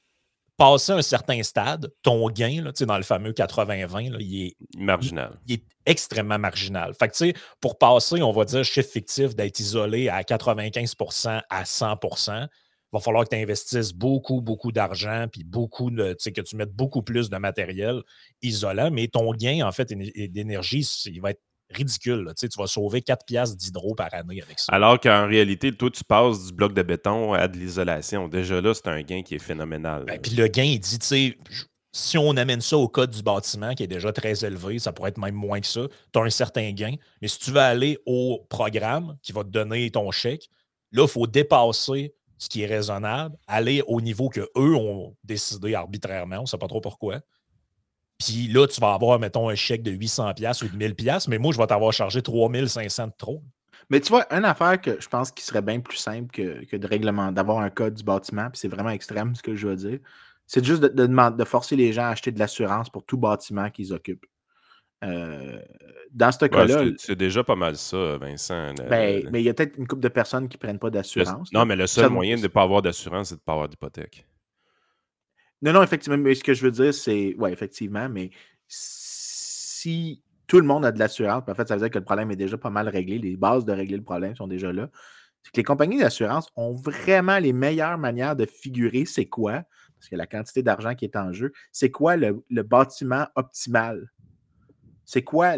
passer 0.56 0.92
un 0.92 1.02
certain 1.02 1.42
stade, 1.42 1.92
ton 2.02 2.28
gain, 2.30 2.62
là, 2.62 2.72
dans 2.72 2.96
le 2.96 3.02
fameux 3.02 3.32
80-20, 3.32 4.16
il 4.20 4.46
est 4.46 4.56
marginal. 4.76 5.38
Il, 5.46 5.54
est 5.54 5.64
extrêmement 5.84 6.38
marginal. 6.38 6.94
Fait 6.94 7.08
que, 7.08 7.38
pour 7.60 7.78
passer, 7.78 8.22
on 8.22 8.32
va 8.32 8.44
dire, 8.44 8.64
chiffre 8.64 8.90
fictif 8.90 9.36
d'être 9.36 9.60
isolé 9.60 10.08
à 10.08 10.22
95% 10.22 11.42
à 11.48 11.64
100 11.64 11.96
il 12.02 12.48
va 12.96 13.00
falloir 13.00 13.24
que 13.24 13.30
tu 13.30 13.40
investisses 13.40 13.92
beaucoup, 13.92 14.40
beaucoup 14.40 14.72
d'argent, 14.72 15.26
puis 15.30 15.44
beaucoup 15.44 15.90
de, 15.90 16.14
que 16.14 16.40
tu 16.40 16.56
mettes 16.56 16.72
beaucoup 16.72 17.02
plus 17.02 17.30
de 17.30 17.36
matériel 17.36 18.02
isolant, 18.42 18.90
mais 18.90 19.08
ton 19.08 19.32
gain, 19.32 19.66
en 19.66 19.72
fait, 19.72 19.92
d'énergie, 19.92 20.86
il 21.06 21.20
va 21.20 21.30
être 21.30 21.40
ridicule. 21.70 22.32
Tu, 22.38 22.48
vas 22.56 22.66
sauver 22.66 23.02
4 23.02 23.24
piastres 23.26 23.56
d'hydro 23.56 23.94
par 23.94 24.12
année 24.14 24.40
avec 24.42 24.58
ça. 24.58 24.72
Alors 24.72 25.00
qu'en 25.00 25.26
réalité, 25.26 25.72
toi, 25.72 25.90
tu 25.90 26.04
passes 26.04 26.46
du 26.46 26.52
bloc 26.52 26.72
de 26.74 26.82
béton 26.82 27.32
à 27.32 27.48
de 27.48 27.56
l'isolation. 27.56 28.28
Déjà 28.28 28.60
là, 28.60 28.72
c'est 28.74 28.88
un 28.88 29.02
gain 29.02 29.22
qui 29.22 29.34
est 29.34 29.40
phénoménal. 29.40 30.04
Ben, 30.04 30.20
puis 30.20 30.34
le 30.34 30.46
gain, 30.46 30.62
il 30.62 30.78
dit, 30.78 30.98
tu 30.98 31.06
sais, 31.06 31.38
si 31.92 32.18
on 32.18 32.36
amène 32.36 32.60
ça 32.60 32.76
au 32.76 32.88
code 32.88 33.10
du 33.10 33.22
bâtiment, 33.22 33.74
qui 33.74 33.82
est 33.82 33.88
déjà 33.88 34.12
très 34.12 34.44
élevé, 34.44 34.78
ça 34.78 34.92
pourrait 34.92 35.10
être 35.10 35.18
même 35.18 35.34
moins 35.34 35.60
que 35.60 35.66
ça, 35.66 35.82
tu 36.12 36.18
as 36.18 36.22
un 36.22 36.30
certain 36.30 36.70
gain. 36.72 36.94
Mais 37.22 37.28
si 37.28 37.38
tu 37.38 37.50
veux 37.50 37.60
aller 37.60 37.98
au 38.06 38.46
programme 38.48 39.16
qui 39.22 39.32
va 39.32 39.42
te 39.42 39.48
donner 39.48 39.90
ton 39.90 40.10
chèque, 40.10 40.48
là, 40.92 41.04
il 41.04 41.08
faut 41.08 41.26
dépasser 41.26 42.14
ce 42.38 42.48
qui 42.48 42.62
est 42.62 42.66
raisonnable, 42.66 43.36
aller 43.46 43.82
au 43.86 44.00
niveau 44.00 44.28
qu'eux 44.28 44.48
ont 44.56 45.16
décidé 45.24 45.74
arbitrairement, 45.74 46.38
on 46.38 46.42
ne 46.42 46.46
sait 46.46 46.58
pas 46.58 46.68
trop 46.68 46.80
pourquoi. 46.80 47.20
Puis 48.18 48.48
là, 48.48 48.66
tu 48.66 48.80
vas 48.80 48.94
avoir, 48.94 49.18
mettons, 49.18 49.48
un 49.48 49.54
chèque 49.54 49.82
de 49.82 49.92
800$ 49.92 50.64
ou 50.64 50.68
de 50.68 50.76
1000$, 50.76 51.28
mais 51.28 51.38
moi, 51.38 51.52
je 51.52 51.58
vais 51.58 51.66
t'avoir 51.66 51.92
chargé 51.92 52.20
3500$ 52.20 53.06
de 53.06 53.12
trop. 53.16 53.42
Mais 53.90 54.00
tu 54.00 54.08
vois, 54.08 54.26
une 54.34 54.44
affaire 54.44 54.80
que 54.80 55.00
je 55.00 55.08
pense 55.08 55.30
qui 55.30 55.44
serait 55.44 55.62
bien 55.62 55.80
plus 55.80 55.98
simple 55.98 56.30
que, 56.30 56.76
de 56.76 56.86
règlement, 56.86 57.30
d'avoir 57.30 57.58
un 57.58 57.70
code 57.70 57.94
du 57.94 58.04
bâtiment, 58.04 58.48
puis 58.50 58.58
c'est 58.58 58.68
vraiment 58.68 58.90
extrême 58.90 59.34
ce 59.34 59.42
que 59.42 59.54
je 59.54 59.68
veux 59.68 59.76
dire, 59.76 59.98
c'est 60.46 60.64
juste 60.64 60.82
de, 60.82 61.06
de, 61.06 61.44
forcer 61.44 61.76
les 61.76 61.92
gens 61.92 62.04
à 62.04 62.08
acheter 62.08 62.32
de 62.32 62.38
l'assurance 62.38 62.88
pour 62.88 63.04
tout 63.04 63.18
bâtiment 63.18 63.68
qu'ils 63.70 63.92
occupent. 63.92 64.26
Euh, 65.04 65.60
dans 66.10 66.32
ce 66.32 66.46
cas-là. 66.46 66.84
c'est 66.96 67.16
déjà 67.16 67.44
pas 67.44 67.56
mal 67.56 67.76
ça, 67.76 68.16
Vincent. 68.18 68.74
Ben, 68.88 69.28
mais 69.30 69.42
il 69.42 69.44
y 69.44 69.48
a 69.48 69.54
peut-être 69.54 69.76
une 69.76 69.86
couple 69.86 70.02
de 70.02 70.08
personnes 70.08 70.48
qui 70.48 70.56
ne 70.56 70.60
prennent 70.60 70.78
pas 70.78 70.90
d'assurance. 70.90 71.52
Non, 71.52 71.66
mais 71.66 71.76
le 71.76 71.86
seul 71.86 72.10
moyen 72.10 72.36
de 72.36 72.42
ne 72.42 72.48
pas 72.48 72.62
avoir 72.62 72.82
d'assurance, 72.82 73.28
c'est 73.28 73.34
de 73.34 73.40
ne 73.40 73.44
pas 73.44 73.52
avoir 73.52 73.68
d'hypothèque. 73.68 74.26
Non, 75.62 75.72
non, 75.72 75.82
effectivement, 75.82 76.18
mais 76.18 76.34
ce 76.34 76.44
que 76.44 76.54
je 76.54 76.62
veux 76.62 76.70
dire, 76.70 76.94
c'est. 76.94 77.34
Oui, 77.38 77.50
effectivement, 77.50 78.08
mais 78.08 78.30
si 78.68 80.22
tout 80.46 80.58
le 80.58 80.66
monde 80.66 80.84
a 80.84 80.92
de 80.92 80.98
l'assurance, 80.98 81.42
en 81.46 81.54
fait, 81.54 81.68
ça 81.68 81.74
veut 81.74 81.80
dire 81.80 81.90
que 81.90 81.98
le 81.98 82.04
problème 82.04 82.30
est 82.30 82.36
déjà 82.36 82.56
pas 82.56 82.70
mal 82.70 82.88
réglé. 82.88 83.18
Les 83.18 83.36
bases 83.36 83.64
de 83.64 83.72
régler 83.72 83.96
le 83.96 84.04
problème 84.04 84.34
sont 84.36 84.46
déjà 84.46 84.72
là. 84.72 84.88
C'est 85.42 85.52
que 85.52 85.56
les 85.58 85.64
compagnies 85.64 85.98
d'assurance 85.98 86.50
ont 86.56 86.74
vraiment 86.74 87.38
les 87.38 87.52
meilleures 87.52 87.98
manières 87.98 88.36
de 88.36 88.46
figurer 88.46 89.04
c'est 89.04 89.26
quoi, 89.26 89.62
parce 89.98 90.08
que 90.10 90.16
la 90.16 90.26
quantité 90.26 90.62
d'argent 90.62 90.94
qui 90.94 91.04
est 91.04 91.16
en 91.16 91.32
jeu, 91.32 91.52
c'est 91.72 91.90
quoi 91.90 92.16
le, 92.16 92.42
bâtiment 92.62 93.26
optimal? 93.34 94.10
C'est 95.06 95.22
quoi 95.22 95.54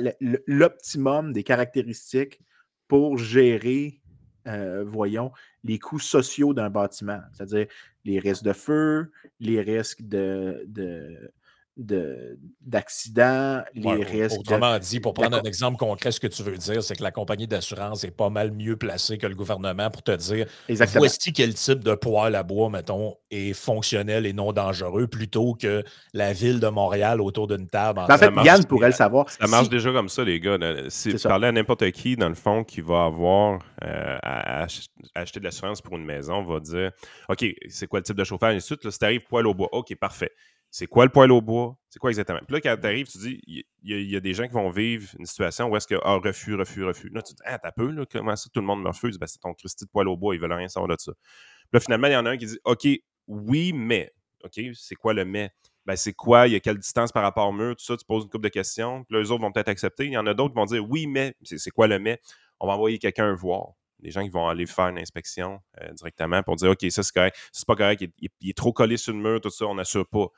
l'optimum 0.47 1.33
des 1.33 1.43
caractéristiques 1.43 2.41
pour 2.87 3.19
gérer, 3.19 4.01
euh, 4.47 4.85
voyons, 4.87 5.33
les 5.65 5.79
coûts 5.79 5.99
sociaux 5.99 6.55
d'un 6.55 6.71
bâtiment? 6.71 7.21
C'est-à-dire 7.33 7.67
les 8.05 8.19
risques 8.19 8.45
de 8.45 8.53
feu, 8.53 9.11
les 9.41 9.61
risques 9.63 10.03
de, 10.03 11.33
d'accidents, 11.79 13.63
les 13.75 14.03
risques. 14.03 14.41
Autrement 14.41 14.79
dit, 14.79 14.99
pour 14.99 15.15
prendre 15.15 15.37
un 15.37 15.43
exemple 15.43 15.77
concret, 15.77 16.11
ce 16.11 16.19
que 16.19 16.27
tu 16.27 16.43
veux 16.43 16.57
dire, 16.57 16.83
c'est 16.83 16.97
que 16.97 17.03
la 17.05 17.13
compagnie 17.13 17.47
d'assurance 17.47 18.03
est 18.03 18.11
pas 18.11 18.31
mal 18.31 18.51
mieux 18.51 18.77
placée 18.77 19.17
que 19.17 19.29
le 19.29 19.37
gouvernement 19.37 19.89
pour 19.89 20.03
te 20.03 20.11
dire 20.11 20.47
Exactement. 20.69 21.03
voici 21.03 21.33
quel 21.33 21.55
type 21.55 21.85
de 21.85 21.95
poêle 21.95 22.35
à 22.35 22.43
bois, 22.43 22.69
mettons, 22.69 23.15
est 23.31 23.53
fonctionnel 23.53 24.27
et 24.27 24.33
non 24.33 24.53
dangereux, 24.53 25.07
plutôt 25.07 25.55
que 25.55 25.85
la 26.15 26.33
ville 26.33 26.59
de 26.59 26.69
Montréal 26.69 27.21
autour 27.21 27.47
d'une 27.47 27.69
table. 27.69 28.01
En, 28.01 28.19
fait, 28.19 28.33
Yann 28.45 28.65
pourrait 28.65 28.89
le 28.89 28.95
savoir. 28.95 29.31
Ça 29.31 29.47
marche 29.47 29.69
déjà 29.69 29.93
comme 29.93 30.09
ça, 30.09 30.25
les 30.25 30.41
gars. 30.41 30.59
Si 30.89 31.15
tu 31.15 31.29
parlais 31.29 31.47
à 31.47 31.53
n'importe 31.53 31.89
qui, 31.93 32.17
dans 32.17 32.29
le 32.29 32.35
fond, 32.35 32.65
qui 32.65 32.81
va 32.81 33.05
avoir 33.05 33.61
euh, 33.85 34.19
à, 34.23 34.67
acheter 35.15 35.39
de 35.39 35.45
l'assurance 35.45 35.81
pour 35.81 35.97
une 35.97 36.05
maison, 36.05 36.43
va 36.43 36.59
dire 36.59 36.91
OK, 37.29 37.45
c'est 37.69 37.87
quoi 37.87 38.01
le 38.01 38.05
type 38.05 38.17
de 38.17 38.25
chauffage? 38.25 38.55
Et 38.55 38.57
ensuite, 38.57 38.91
si 38.91 38.99
tu 38.99 39.05
arrives 39.05 39.25
poêle 39.27 39.47
au 39.47 39.55
bois, 39.55 39.69
OK, 39.73 39.95
parfait 39.95 40.33
c'est 40.71 40.87
quoi 40.87 41.05
le 41.05 41.11
poêle 41.11 41.33
au 41.33 41.41
bois? 41.41 41.77
C'est 41.89 41.99
quoi 41.99 42.11
exactement? 42.11 42.41
Puis 42.47 42.55
là, 42.55 42.61
quand 42.61 42.77
tu 42.81 42.87
arrives, 42.87 43.09
tu 43.09 43.19
dis, 43.19 43.41
il 43.47 43.65
y, 43.83 44.17
a 44.17 44.21
des 44.21 44.35
gens 44.35 44.47
qui 44.47 44.53
vont 44.53 44.71
vivre 44.71 45.09
une 45.19 45.25
situation 45.25 45.69
où 45.69 45.77
est-ce 45.77 45.87
que, 45.87 45.95
ah, 46.03 46.17
refus, 46.17 46.55
refus, 46.55 46.85
refus. 46.85 47.09
Là, 47.09 47.23
tu 47.23 47.33
dis, 47.33 47.43
ah, 47.45 47.59
t'as 47.59 47.73
peu, 47.73 47.91
là, 47.91 48.05
comment 48.11 48.37
ça, 48.37 48.51
tout 48.53 48.61
le 48.61 48.67
monde 48.67 48.83
me 48.83 48.89
refuse? 48.89 49.19
Ben, 49.19 49.27
c'est 49.27 49.41
ton 49.41 49.55
Christy 49.55 49.87
de 49.87 49.91
poêle 49.91 50.09
au 50.09 50.17
bois, 50.17 50.35
ils 50.35 50.41
veulent 50.41 50.53
rien 50.53 50.69
savoir 50.69 50.89
de 50.89 51.01
ça. 51.01 51.13
Puis 51.13 51.69
là, 51.73 51.81
finalement, 51.81 52.09
il 52.09 52.13
y 52.13 52.17
en 52.17 52.27
a 52.27 52.31
un 52.31 52.37
qui 52.37 52.47
dit, 52.47 52.59
OK, 52.65 52.87
oui, 53.27 53.73
mais. 53.73 54.13
OK, 54.45 54.61
c'est 54.75 54.95
quoi 54.95 55.15
le 55.15 55.25
mais? 55.25 55.51
Ben, 55.87 55.97
c'est 55.97 56.13
quoi? 56.13 56.47
Il 56.47 56.53
y 56.53 56.57
a 56.57 56.61
quelle 56.61 56.79
distance 56.79 57.13
par 57.13 57.23
rapport 57.23 57.49
au 57.49 57.53
mur? 57.53 57.75
Tout 57.75 57.85
ça, 57.85 57.97
tu 57.97 58.05
poses 58.05 58.25
une 58.25 58.31
couple 58.31 58.45
de 58.45 58.51
questions. 58.51 59.05
Puis 59.05 59.15
là, 59.15 59.23
les 59.23 59.31
autres 59.31 59.41
vont 59.41 59.51
peut-être 59.51 59.69
accepter. 59.69 60.05
Il 60.05 60.13
y 60.13 60.19
en 60.19 60.27
a 60.27 60.35
d'autres 60.35 60.53
qui 60.53 60.61
vont 60.61 60.67
dire, 60.67 60.89
oui, 60.89 61.07
mais. 61.07 61.35
C'est 61.43 61.71
quoi 61.71 61.87
le 61.87 61.99
mais? 61.99 62.21
On 62.61 62.67
va 62.67 62.75
envoyer 62.75 62.99
quelqu'un 62.99 63.35
voir 63.35 63.73
des 64.01 64.11
gens 64.11 64.23
qui 64.23 64.29
vont 64.29 64.49
aller 64.49 64.67
faire 64.67 64.89
une 64.89 64.99
inspection 64.99 65.61
euh, 65.81 65.93
directement 65.93 66.43
pour 66.43 66.57
dire 66.57 66.71
OK, 66.71 66.87
ça 66.91 67.03
c'est 67.03 67.13
correct, 67.13 67.37
c'est 67.53 67.67
pas 67.67 67.75
correct, 67.75 68.05
il, 68.19 68.49
est 68.49 68.57
trop 68.57 68.73
collé 68.73 68.97
sur 68.97 69.13
le 69.13 69.19
mur, 69.19 69.41
tout 69.41 69.51
ça, 69.51 69.67
on 69.67 69.75
n'assure 69.75 70.07
pas 70.07 70.29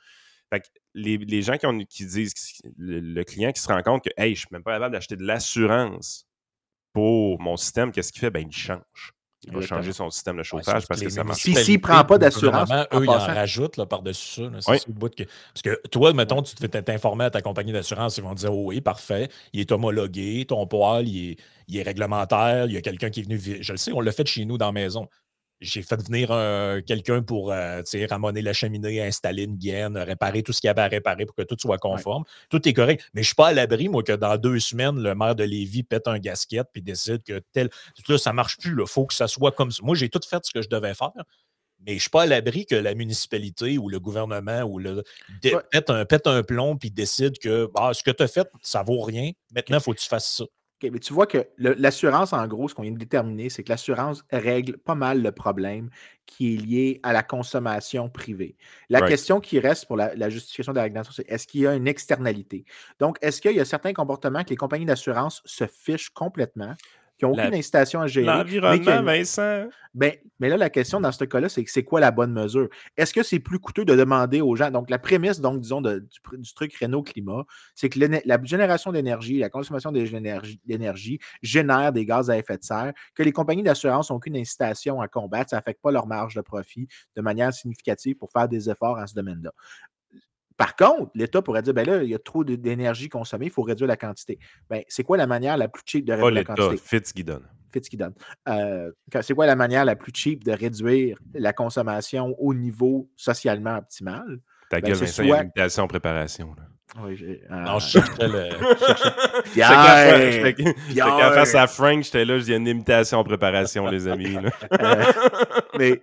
les, 0.93 1.41
gens 1.41 1.57
qui, 1.57 2.05
disent, 2.05 2.33
le, 2.77 3.23
client 3.23 3.51
qui 3.51 3.61
se 3.61 3.67
rend 3.67 3.81
compte 3.81 4.03
que, 4.03 4.09
hey, 4.17 4.35
je 4.35 4.41
suis 4.41 4.49
même 4.51 4.63
pas 4.63 4.73
capable 4.73 4.93
d'acheter 4.93 5.15
de 5.15 5.25
l'assurance 5.25 6.27
pour 6.93 7.39
mon 7.41 7.57
système, 7.57 7.91
qu'est-ce 7.91 8.11
qu'il 8.11 8.19
fait? 8.19 8.29
Ben, 8.29 8.45
il 8.47 8.55
change. 8.55 9.13
Il 9.43 9.53
va 9.53 9.61
changer 9.61 9.91
son 9.91 10.11
système 10.11 10.37
de 10.37 10.43
chauffage 10.43 10.85
parce 10.87 11.01
que, 11.01 11.09
ça 11.09 11.23
marche. 11.23 11.41
Si 11.41 11.55
s'il 11.55 11.75
ne 11.75 11.79
prend 11.79 12.03
pas 12.03 12.19
d'assurance, 12.19 12.69
eux, 12.93 13.03
ils 13.03 13.09
en 13.09 13.17
rajoutent 13.17 13.83
par-dessus 13.85 14.43
ça. 14.59 14.73
Parce 14.99 15.61
que 15.63 15.87
toi, 15.87 16.13
mettons, 16.13 16.43
tu 16.43 16.53
te 16.53 16.59
fais 16.59 16.81
t'informer 16.83 17.25
à 17.25 17.31
ta 17.31 17.41
compagnie 17.41 17.71
d'assurance, 17.71 18.17
ils 18.17 18.23
vont 18.23 18.35
te 18.35 18.41
dire 18.41 18.53
oh 18.53 18.65
oui, 18.67 18.81
parfait, 18.81 19.29
il 19.53 19.61
est 19.61 19.71
homologué, 19.71 20.45
ton 20.45 20.67
poil, 20.67 21.07
il 21.07 21.31
est, 21.31 21.37
il 21.67 21.77
est 21.77 21.81
réglementaire, 21.81 22.67
il 22.67 22.73
y 22.73 22.77
a 22.77 22.81
quelqu'un 22.81 23.09
qui 23.09 23.21
est 23.21 23.23
venu. 23.23 23.39
Je 23.39 23.71
le 23.71 23.77
sais, 23.77 23.91
on 23.93 24.01
l'a 24.01 24.11
fait 24.11 24.27
chez 24.27 24.45
nous 24.45 24.59
dans 24.59 24.67
la 24.67 24.73
maison 24.73 25.07
j'ai 25.61 25.83
fait 25.83 26.01
venir 26.01 26.29
quelqu'un 26.85 27.21
pour 27.21 27.51
euh, 27.51 27.81
ramoner 28.09 28.41
la 28.41 28.53
cheminée, 28.53 29.01
installer 29.01 29.43
une 29.43 29.57
gaine, 29.57 29.97
réparer 29.97 30.43
tout 30.43 30.53
ce 30.53 30.59
qu'il 30.59 30.67
y 30.67 30.71
avait 30.71 30.81
à 30.81 30.87
réparer 30.87 31.25
pour 31.25 31.35
que 31.35 31.43
tout 31.43 31.55
soit 31.59 31.77
conforme. 31.77 32.23
Tout 32.49 32.67
est 32.67 32.73
correct. 32.73 33.03
Mais 33.13 33.21
je 33.21 33.25
ne 33.25 33.27
suis 33.27 33.35
pas 33.35 33.49
à 33.49 33.53
l'abri, 33.53 33.87
moi, 33.87 34.03
que 34.03 34.13
dans 34.13 34.35
deux 34.37 34.59
semaines, 34.59 35.01
le 35.01 35.13
maire 35.15 35.35
de 35.35 35.43
Lévis 35.43 35.83
pète 35.83 36.07
un 36.07 36.19
gasket 36.19 36.67
puis 36.73 36.81
décide 36.81 37.23
que 37.23 37.39
tel. 37.53 37.69
Là, 38.09 38.17
ça 38.17 38.31
ne 38.31 38.35
marche 38.35 38.57
plus. 38.57 38.75
Il 38.77 38.87
faut 38.87 39.05
que 39.05 39.13
ça 39.13 39.27
soit 39.27 39.51
comme 39.51 39.71
ça. 39.71 39.83
Moi, 39.83 39.95
j'ai 39.95 40.09
tout 40.09 40.21
fait 40.27 40.43
ce 40.43 40.51
que 40.51 40.61
je 40.61 40.69
devais 40.69 40.93
faire. 40.93 41.11
Mais 41.83 41.93
je 41.93 41.95
ne 41.95 41.99
suis 41.99 42.09
pas 42.09 42.23
à 42.23 42.25
l'abri 42.27 42.65
que 42.65 42.75
la 42.75 42.93
municipalité 42.93 43.77
ou 43.77 43.89
le 43.89 43.99
gouvernement 43.99 44.61
ou 44.63 44.77
le, 44.77 45.03
pète, 45.41 45.89
un, 45.89 46.05
pète 46.05 46.27
un 46.27 46.43
plomb 46.43 46.77
puis 46.77 46.91
décide 46.91 47.39
que 47.39 47.67
bah, 47.73 47.91
ce 47.93 48.03
que 48.03 48.11
tu 48.11 48.21
as 48.21 48.27
fait, 48.27 48.47
ça 48.61 48.83
vaut 48.83 49.01
rien. 49.01 49.31
Maintenant, 49.53 49.77
il 49.77 49.83
faut 49.83 49.93
que 49.93 49.99
tu 49.99 50.07
fasses 50.07 50.37
ça 50.37 50.45
mais 50.89 50.99
tu 50.99 51.13
vois 51.13 51.27
que 51.27 51.47
l'assurance, 51.57 52.33
en 52.33 52.47
gros, 52.47 52.67
ce 52.67 52.75
qu'on 52.75 52.81
vient 52.83 52.91
de 52.91 52.97
déterminer, 52.97 53.49
c'est 53.49 53.63
que 53.63 53.69
l'assurance 53.69 54.23
règle 54.31 54.77
pas 54.77 54.95
mal 54.95 55.21
le 55.21 55.31
problème 55.31 55.89
qui 56.25 56.55
est 56.55 56.57
lié 56.57 56.99
à 57.03 57.13
la 57.13 57.23
consommation 57.23 58.09
privée. 58.09 58.55
La 58.89 59.01
question 59.01 59.39
qui 59.39 59.59
reste 59.59 59.85
pour 59.85 59.97
la, 59.97 60.29
justification 60.29 60.71
de 60.71 60.77
la 60.77 60.83
régulation, 60.83 61.13
c'est 61.13 61.29
est-ce 61.29 61.45
qu'il 61.45 61.61
y 61.61 61.67
a 61.67 61.75
une 61.75 61.87
externalité? 61.87 62.65
Donc, 62.99 63.17
est-ce 63.21 63.41
qu'il 63.41 63.55
y 63.55 63.59
a 63.59 63.65
certains 63.65 63.93
comportements 63.93 64.43
que 64.43 64.49
les 64.49 64.55
compagnies 64.55 64.85
d'assurance 64.85 65.41
se 65.45 65.67
fichent 65.67 66.09
complètement? 66.09 66.75
Qui 67.21 67.25
n'ont 67.25 67.33
aucune 67.33 67.53
incitation 67.53 68.01
à 68.01 68.07
gérer. 68.07 68.25
L'environnement, 68.25 69.03
Vincent. 69.03 69.67
Ben, 69.93 70.13
mais 70.39 70.49
là, 70.49 70.57
la 70.57 70.71
question 70.71 70.99
dans 70.99 71.11
ce 71.11 71.23
cas-là, 71.23 71.49
c'est 71.49 71.63
c'est 71.67 71.83
quoi 71.83 71.99
la 71.99 72.09
bonne 72.09 72.33
mesure? 72.33 72.67
Est-ce 72.97 73.13
que 73.13 73.21
c'est 73.21 73.39
plus 73.39 73.59
coûteux 73.59 73.85
de 73.85 73.95
demander 73.95 74.41
aux 74.41 74.55
gens? 74.55 74.71
Donc, 74.71 74.89
la 74.89 74.97
prémisse, 74.97 75.39
donc, 75.39 75.61
disons, 75.61 75.81
du, 75.81 76.01
truc 76.55 76.75
Renault-Climat, 76.77 77.45
c'est 77.75 77.89
que 77.89 77.99
la 77.99 78.43
génération 78.43 78.91
d'énergie, 78.91 79.37
la 79.37 79.49
consommation 79.49 79.91
d'énergie 79.91 81.19
génère 81.43 81.91
des 81.91 82.05
gaz 82.05 82.29
à 82.31 82.37
effet 82.37 82.57
de 82.57 82.63
serre, 82.63 82.93
que 83.13 83.21
les 83.21 83.31
compagnies 83.31 83.63
d'assurance 83.63 84.09
n'ont 84.09 84.15
aucune 84.15 84.37
incitation 84.37 84.99
à 84.99 85.07
combattre, 85.07 85.51
ça 85.51 85.57
n'affecte 85.57 85.81
pas 85.81 85.91
leur 85.91 86.07
marge 86.07 86.35
de 86.35 86.41
profit 86.41 86.87
de 87.15 87.21
manière 87.21 87.53
significative 87.53 88.15
pour 88.15 88.31
faire 88.31 88.47
des 88.47 88.69
efforts 88.69 88.97
en 88.97 89.05
ce 89.05 89.13
domaine-là. 89.13 89.51
Par 90.61 90.75
contre, 90.75 91.09
l'État 91.15 91.41
pourrait 91.41 91.63
dire, 91.63 91.73
ben 91.73 91.87
là, 91.87 92.03
il 92.03 92.09
y 92.11 92.13
a 92.13 92.19
trop 92.19 92.43
d'énergie 92.43 93.09
consommée, 93.09 93.47
il 93.47 93.51
faut 93.51 93.63
réduire 93.63 93.87
la 93.87 93.97
quantité. 93.97 94.37
Ben, 94.69 94.83
c'est 94.87 95.03
quoi 95.03 95.17
la 95.17 95.25
manière 95.25 95.57
la 95.57 95.67
plus 95.67 95.81
cheap 95.87 96.05
de 96.05 96.13
réduire 96.13 96.29
la 96.29 96.43
quantité? 96.43 96.77
Fitzgibbon. 96.77 97.41
Fitzgibbon. 97.73 98.13
Euh, 98.47 98.91
c'est 99.21 99.33
quoi 99.33 99.47
la 99.47 99.55
manière 99.55 99.85
la 99.85 99.95
plus 99.95 100.11
cheap 100.13 100.43
de 100.43 100.51
réduire 100.51 101.17
la 101.33 101.51
consommation 101.51 102.35
au 102.37 102.53
niveau 102.53 103.09
socialement 103.15 103.77
optimal? 103.77 104.37
Ta 104.69 104.79
ben, 104.79 104.89
gueule, 104.89 104.97
Vincent, 104.97 105.23
il 105.23 105.29
y 105.29 105.33
a 105.33 105.65
une 105.65 105.79
en 105.79 105.87
préparation. 105.87 106.53
Là. 106.55 106.63
Oui, 106.99 107.15
j'ai. 107.15 107.41
Non, 107.49 107.79
je 107.79 107.87
cherchais 107.87 108.27
le. 108.27 108.49
Pierre! 109.53 111.33
face 111.33 111.55
à 111.55 111.67
Frank, 111.67 112.03
j'étais 112.03 112.25
là, 112.25 112.37
j'ai 112.39 112.55
une 112.55 112.67
imitation 112.67 113.19
en 113.19 113.23
préparation, 113.23 113.87
les 113.87 114.07
amis. 114.07 114.37
Euh, 114.81 115.03
mais 115.77 116.01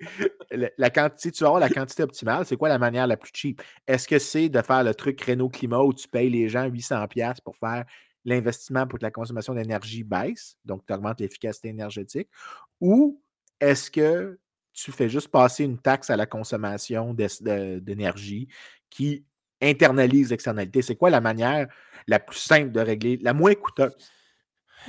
la 0.76 0.90
quantité, 0.90 1.30
tu 1.30 1.42
vas 1.42 1.48
avoir 1.48 1.60
la 1.60 1.68
quantité 1.68 2.02
optimale, 2.02 2.44
c'est 2.44 2.56
quoi 2.56 2.68
la 2.68 2.78
manière 2.78 3.06
la 3.06 3.16
plus 3.16 3.30
cheap? 3.34 3.62
Est-ce 3.86 4.06
que 4.06 4.18
c'est 4.18 4.48
de 4.48 4.60
faire 4.62 4.84
le 4.84 4.94
truc 4.94 5.20
Renault 5.22 5.48
Climat 5.48 5.80
où 5.80 5.92
tu 5.92 6.06
payes 6.08 6.30
les 6.30 6.48
gens 6.48 6.68
800$ 6.68 7.36
pour 7.44 7.56
faire 7.56 7.84
l'investissement 8.24 8.86
pour 8.86 8.98
que 8.98 9.04
la 9.04 9.10
consommation 9.10 9.54
d'énergie 9.54 10.04
baisse, 10.04 10.56
donc 10.64 10.84
tu 10.86 10.92
augmentes 10.92 11.20
l'efficacité 11.20 11.68
énergétique, 11.68 12.28
ou 12.80 13.20
est-ce 13.60 13.90
que 13.90 14.38
tu 14.72 14.92
fais 14.92 15.08
juste 15.08 15.28
passer 15.28 15.64
une 15.64 15.78
taxe 15.78 16.10
à 16.10 16.16
la 16.16 16.26
consommation 16.26 17.14
d'énergie 17.14 18.48
qui 18.90 19.24
internalise 19.60 20.30
l'externalité. 20.30 20.82
C'est 20.82 20.96
quoi 20.96 21.10
la 21.10 21.20
manière 21.20 21.68
la 22.06 22.18
plus 22.18 22.38
simple 22.38 22.72
de 22.72 22.80
régler, 22.80 23.18
la 23.22 23.34
moins 23.34 23.54
coûteuse 23.54 23.96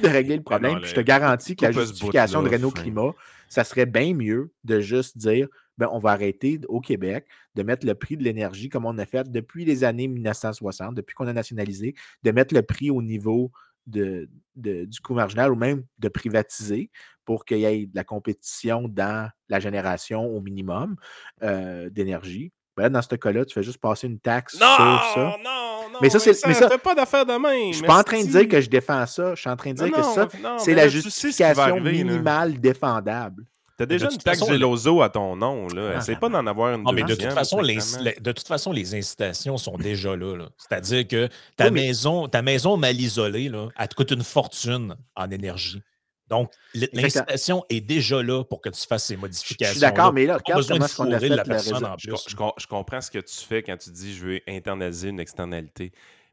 de 0.02 0.08
régler 0.08 0.38
le 0.38 0.44
problème? 0.44 0.80
je 0.84 0.94
te 0.94 1.02
garantis 1.02 1.56
que 1.56 1.66
la 1.66 1.72
justification 1.72 2.42
de 2.44 2.50
Renault 2.50 2.72
Climat, 2.72 3.12
ça 3.48 3.64
serait 3.64 3.86
bien 3.86 4.14
mieux 4.14 4.54
de 4.64 4.80
juste 4.80 5.18
dire 5.18 5.48
ben, 5.78 5.90
on 5.94 6.00
va 6.00 6.12
arrêter 6.12 6.60
au 6.68 6.82
Québec 6.82 7.26
de 7.56 7.64
mettre 7.64 7.86
le 7.86 7.96
prix 7.96 8.18
de 8.18 8.24
l'énergie 8.24 8.68
comme 8.68 8.86
on 8.86 8.98
a 8.98 9.06
fait 9.06 9.32
depuis 9.32 9.64
les 9.64 9.86
années 9.86 10.10
1960, 10.10 10.94
depuis 10.94 11.16
qu'on 11.16 11.28
a 11.28 11.34
nationalisé, 11.34 11.96
de 12.24 12.32
mettre 12.32 12.54
le 12.54 12.62
prix 12.62 12.92
au 12.92 13.02
niveau 13.02 13.52
de, 13.88 14.30
du 14.56 15.00
coût 15.02 15.14
marginal 15.14 15.52
ou 15.52 15.56
même 15.56 15.84
de 15.98 16.10
privatiser 16.10 16.92
pour 17.26 17.46
qu'il 17.46 17.60
y 17.60 17.66
ait 17.66 17.86
de 17.86 17.96
la 17.96 18.04
compétition 18.04 18.88
dans 18.88 19.30
la 19.48 19.60
génération 19.60 20.26
au 20.26 20.42
minimum 20.42 20.96
euh, 21.44 21.90
d'énergie. 21.90 22.52
Ben 22.80 22.90
dans 22.90 23.02
ce 23.02 23.14
cas-là, 23.14 23.44
tu 23.44 23.54
fais 23.54 23.64
juste 23.64 23.80
passer 23.80 24.08
une 24.08 24.20
taxe 24.20 24.56
sur 24.56 24.66
ça. 24.66 25.14
Non, 25.18 25.38
non, 25.44 25.90
non. 25.92 26.00
Mais 26.02 26.10
ça, 26.10 26.18
c'est. 26.20 26.34
Mais 26.48 26.54
ça, 26.54 26.70
pas 26.78 26.96
d'affaire 26.96 27.26
de 27.26 27.34
même. 27.34 27.74
Je 27.74 27.78
suis 27.78 27.86
pas 27.86 28.00
en 28.00 28.04
train 28.04 28.24
de 28.24 28.30
dire 28.30 28.48
que 28.48 28.62
je 28.62 28.70
défends 28.70 29.06
ça. 29.06 29.36
Je 29.36 29.42
suis 29.42 29.50
en 29.50 29.58
train 29.58 29.72
de 29.72 29.76
dire 29.76 29.92
que 29.92 30.02
ça, 30.02 30.28
c'est 30.58 30.74
la 30.74 30.88
justification 30.88 31.82
minimale 31.82 32.60
défendable. 32.60 33.44
T'as 33.78 33.86
déjà 33.86 34.10
une 34.12 34.18
taxe 34.18 34.46
Geloso 34.46 35.02
à 35.02 35.10
ton 35.10 35.38
nom, 35.38 35.68
là. 35.70 35.98
Essaye 35.98 36.18
pas 36.18 36.28
d'en 36.28 36.46
avoir 36.46 36.74
une 36.74 36.84
non, 36.84 36.92
mais 36.92 37.04
de 37.04 37.16
toute, 37.16 37.32
façon, 37.32 37.62
les, 37.62 37.78
de 38.20 38.32
toute 38.34 38.48
façon, 38.48 38.74
les 38.74 38.94
incitations 38.94 39.58
sont 39.58 39.78
déjà 39.80 40.18
là. 40.18 40.50
C'est-à-dire 40.58 41.08
que 41.08 41.30
ta, 41.56 41.72
maison, 41.72 42.28
ta 42.28 42.42
maison 42.42 42.76
mal 42.76 43.00
isolée, 43.00 43.48
là, 43.48 43.70
elle 43.78 43.88
te 43.88 43.96
coûte 43.96 44.12
une 44.12 44.24
fortune 44.24 44.96
en 45.16 45.32
énergie. 45.32 45.82
Donc, 46.30 46.52
l'incitation 46.94 47.66
est 47.70 47.82
déjà 47.82 48.22
là 48.22 48.44
pour 48.44 48.62
que 48.62 48.70
tu 48.70 48.86
fasses 48.86 49.06
ces 49.06 49.18
modifications. 49.18 49.74
Je 49.74 49.80
suis 49.80 49.82
d'accord, 49.82 50.14
mais 50.14 50.26
là, 50.26 50.38
regarde 50.38 50.68
comment 50.68 50.86
on 51.00 51.12
a 51.12 51.20
fait 51.20 51.30
la 51.30 51.44
personne 51.44 51.86
en 51.86 51.96
plus. 51.96 52.14
Je, 52.28 52.68
comprends 52.68 53.02
ce 53.02 53.12
que 53.12 53.20
tu 53.20 53.36
fais 53.36 53.64
quand 53.64 53.78
tu 53.78 53.90
dis 53.90 54.14
je 54.14 54.26
veux 54.26 54.40
internaliser 54.48 55.10
une 55.10 55.20
externalité. 55.20 55.92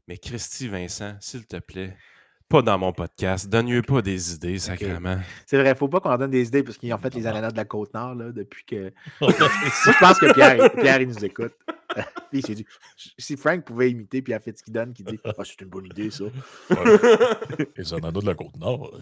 Mais 0.08 0.18
Christy 0.18 0.68
Vincent, 0.68 1.14
s'il 1.20 1.46
te 1.46 1.56
plaît, 1.56 1.96
pas 2.48 2.62
dans 2.62 2.78
mon 2.78 2.92
podcast. 2.92 3.48
Donne-lui 3.48 3.82
pas 3.82 4.02
des 4.02 4.34
idées, 4.34 4.58
sacrément. 4.58 5.18
C'est 5.46 5.58
vrai, 5.58 5.74
faut 5.74 5.88
pas 5.88 6.00
qu'on 6.00 6.16
donne 6.16 6.30
des 6.30 6.46
idées 6.46 6.62
parce 6.62 6.78
qu'ils 6.78 6.92
ont 6.94 6.98
fait 6.98 7.12
les 7.14 7.26
ananas 7.26 7.50
de 7.50 7.56
la 7.56 7.64
Côte-Nord 7.64 8.14
là, 8.14 8.30
depuis 8.30 8.64
que. 8.64 8.92
je 9.20 9.98
pense 9.98 10.18
que 10.18 10.32
Pierre, 10.32 10.72
Pierre 10.72 11.00
il 11.00 11.08
nous 11.08 11.24
écoute. 11.24 11.54
Puis 12.30 12.40
il 12.48 12.54
dit 12.54 12.66
si 13.18 13.36
Frank 13.36 13.64
pouvait 13.64 13.90
imiter 13.90 14.22
Pierre 14.22 14.40
Fitzgibbon 14.42 14.92
qui 14.94 15.02
dit 15.02 15.18
Ah, 15.24 15.32
c'est 15.44 15.60
une 15.60 15.68
bonne 15.68 15.86
idée, 15.86 16.10
ça. 16.10 16.24
les 17.76 17.94
ananas 17.94 18.20
de 18.20 18.26
la 18.26 18.34
Côte-Nord. 18.34 18.92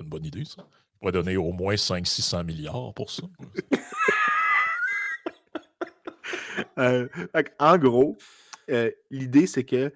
Euh, 0.00 0.04
une 0.04 0.08
bonne 0.08 0.24
idée, 0.24 0.44
ça. 0.44 0.66
On 1.00 1.06
va 1.06 1.12
donner 1.12 1.36
au 1.36 1.52
moins 1.52 1.74
500-600 1.74 2.44
milliards 2.44 2.94
pour 2.94 3.10
ça. 3.10 3.22
Euh, 6.78 7.08
en 7.58 7.76
gros, 7.76 8.16
euh, 8.70 8.90
l'idée, 9.10 9.46
c'est 9.46 9.64
que 9.64 9.92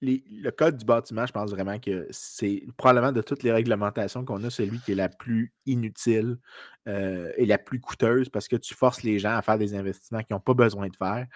le 0.00 0.50
code 0.50 0.76
du 0.76 0.84
bâtiment, 0.84 1.26
je 1.26 1.32
pense 1.32 1.50
vraiment 1.50 1.80
que 1.80 2.06
c'est 2.10 2.62
probablement 2.76 3.10
de 3.10 3.20
toutes 3.20 3.42
les 3.42 3.50
réglementations 3.50 4.24
qu'on 4.24 4.44
a, 4.44 4.50
celui 4.50 4.78
qui 4.80 4.92
est 4.92 4.96
la 4.96 5.08
plus 5.08 5.52
inutile 5.66 6.38
euh, 6.86 7.32
et 7.36 7.46
la 7.46 7.58
plus 7.58 7.80
coûteuse 7.80 8.28
parce 8.28 8.46
que 8.46 8.54
tu 8.54 8.74
forces 8.74 9.02
les 9.02 9.18
gens 9.18 9.36
à 9.36 9.42
faire 9.42 9.58
des 9.58 9.74
investissements 9.74 10.22
qu'ils 10.22 10.34
n'ont 10.34 10.40
pas 10.40 10.54
besoin 10.54 10.88
de 10.88 10.96
faire 10.96 11.26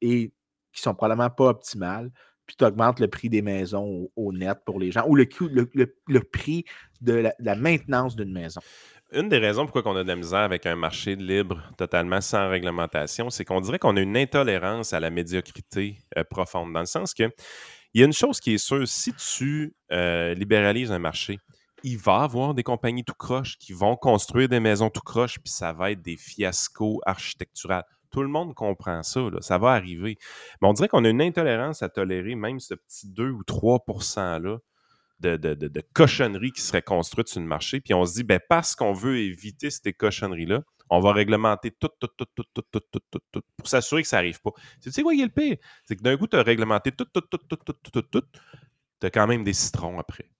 et 0.00 0.32
qui 0.72 0.82
sont 0.82 0.94
probablement 0.94 1.30
pas 1.30 1.46
optimales, 1.46 2.10
puis 2.46 2.56
tu 2.56 2.64
augmentes 2.64 3.00
le 3.00 3.08
prix 3.08 3.28
des 3.28 3.42
maisons 3.42 4.08
au, 4.14 4.32
net 4.32 4.58
pour 4.64 4.78
les 4.78 4.92
gens, 4.92 5.04
ou 5.06 5.16
le, 5.16 6.20
prix 6.20 6.64
de 7.02 7.30
la, 7.38 7.54
maintenance 7.54 8.16
d'une 8.16 8.32
maison. 8.32 8.60
Une 9.12 9.28
des 9.28 9.38
raisons 9.38 9.66
pourquoi 9.66 9.92
on 9.92 9.96
a 9.96 10.02
de 10.02 10.08
la 10.08 10.16
misère 10.16 10.40
avec 10.40 10.66
un 10.66 10.74
marché 10.74 11.14
libre 11.14 11.62
totalement 11.78 12.20
sans 12.20 12.48
réglementation, 12.48 13.30
c'est 13.30 13.44
qu'on 13.44 13.60
dirait 13.60 13.78
qu'on 13.78 13.96
a 13.96 14.00
une 14.00 14.16
intolérance 14.16 14.92
à 14.92 15.00
la 15.00 15.10
médiocrité 15.10 15.98
euh, 16.16 16.24
profonde, 16.24 16.72
dans 16.72 16.80
le 16.80 16.86
sens 16.86 17.14
que 17.14 17.30
il 17.94 18.00
y 18.00 18.02
a 18.02 18.06
une 18.06 18.12
chose 18.12 18.40
qui 18.40 18.54
est 18.54 18.58
sûre, 18.58 18.86
si 18.86 19.14
tu 19.14 19.74
euh, 19.90 20.34
libéralises 20.34 20.92
un 20.92 20.98
marché, 20.98 21.38
il 21.82 21.96
va 21.96 22.20
y 22.20 22.24
avoir 22.24 22.52
des 22.52 22.62
compagnies 22.62 23.04
tout 23.04 23.14
croche 23.14 23.56
qui 23.58 23.72
vont 23.72 23.96
construire 23.96 24.48
des 24.48 24.60
maisons 24.60 24.90
tout 24.90 25.00
croche, 25.00 25.38
puis 25.38 25.52
ça 25.52 25.72
va 25.72 25.92
être 25.92 26.02
des 26.02 26.16
fiascos 26.16 27.00
architecturaux. 27.06 27.82
Tout 28.10 28.22
le 28.22 28.28
monde 28.28 28.54
comprend 28.54 29.02
ça, 29.02 29.20
ça 29.40 29.56
va 29.58 29.70
arriver. 29.70 30.18
Mais 30.60 30.68
on 30.68 30.72
dirait 30.72 30.88
qu'on 30.88 31.04
a 31.04 31.08
une 31.08 31.22
intolérance 31.22 31.82
à 31.82 31.88
tolérer 31.88 32.34
même 32.34 32.60
ce 32.60 32.74
petit 32.74 33.08
2 33.08 33.30
ou 33.30 33.42
3% 33.42 34.42
là 34.42 34.58
de, 35.20 35.36
de, 35.36 35.82
cochonneries 35.92 36.52
qui 36.52 36.60
seraient 36.60 36.82
construites 36.82 37.28
sur 37.28 37.40
le 37.40 37.46
marché. 37.46 37.80
Puis 37.80 37.94
on 37.94 38.04
se 38.04 38.14
dit, 38.14 38.24
ben, 38.24 38.40
parce 38.48 38.74
qu'on 38.74 38.92
veut 38.92 39.18
éviter 39.18 39.70
ces 39.70 39.92
cochonneries-là, 39.92 40.62
on 40.90 41.00
va 41.00 41.12
réglementer 41.12 41.70
tout, 41.72 41.88
tout, 41.98 42.08
tout, 42.16 42.26
tout, 42.34 42.44
tout, 42.54 42.62
tout, 42.70 42.80
tout, 42.92 43.00
tout, 43.10 43.20
tout 43.32 43.42
pour 43.56 43.68
s'assurer 43.68 44.02
que 44.02 44.08
ça 44.08 44.18
n'arrive 44.18 44.40
pas. 44.40 44.52
Tu 44.82 44.92
sais 44.92 45.02
quoi 45.02 45.14
qui 45.14 45.22
est 45.22 45.24
le 45.24 45.30
pire? 45.30 45.56
C'est 45.84 45.96
que 45.96 46.02
d'un 46.02 46.16
coup, 46.16 46.26
tu 46.26 46.36
as 46.36 46.42
réglementé 46.42 46.92
tout, 46.92 47.06
tout, 47.12 47.22
tout, 47.22 47.38
tout, 47.38 47.56
tout, 47.56 47.72
tout, 47.72 47.90
tout, 47.90 48.02
tout, 48.02 48.22
tu 49.00 49.06
as 49.06 49.10
quand 49.10 49.26
même 49.26 49.42
des 49.42 49.52
citrons 49.52 49.98
après. 49.98 50.30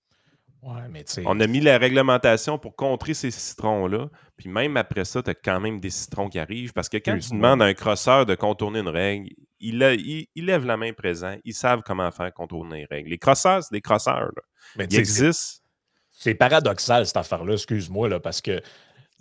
On 1.24 1.40
a 1.40 1.46
mis 1.46 1.60
la 1.60 1.78
réglementation 1.78 2.58
pour 2.58 2.74
contrer 2.74 3.14
ces 3.14 3.30
citrons-là. 3.30 4.08
Puis 4.36 4.48
même 4.48 4.76
après 4.76 5.04
ça, 5.04 5.22
tu 5.22 5.30
as 5.30 5.34
quand 5.34 5.60
même 5.60 5.80
des 5.80 5.90
citrons 5.90 6.28
qui 6.28 6.38
arrivent. 6.38 6.72
Parce 6.72 6.88
que 6.88 6.96
quand 6.96 7.18
tu 7.18 7.30
demandes 7.30 7.62
à 7.62 7.66
un 7.66 7.74
crosseur 7.74 8.26
de 8.26 8.34
contourner 8.34 8.80
une 8.80 8.88
règle, 8.88 9.30
il, 9.60 9.78
lève 9.78 10.66
la 10.66 10.76
main 10.76 10.92
présent. 10.92 11.36
Ils 11.44 11.54
savent 11.54 11.82
comment 11.84 12.10
faire 12.10 12.32
contourner 12.32 12.80
les 12.80 12.86
règles. 12.96 13.10
Les 13.10 13.18
crosseurs, 13.18 13.62
c'est 13.62 13.72
des 13.72 13.80
crosseurs. 13.80 14.30
Mais 14.76 14.86
Ils 14.90 14.98
existent. 14.98 15.62
C'est 16.10 16.34
paradoxal, 16.34 17.06
cette 17.06 17.16
affaire-là, 17.16 17.54
excuse-moi, 17.54 18.20
parce 18.20 18.40
que 18.40 18.62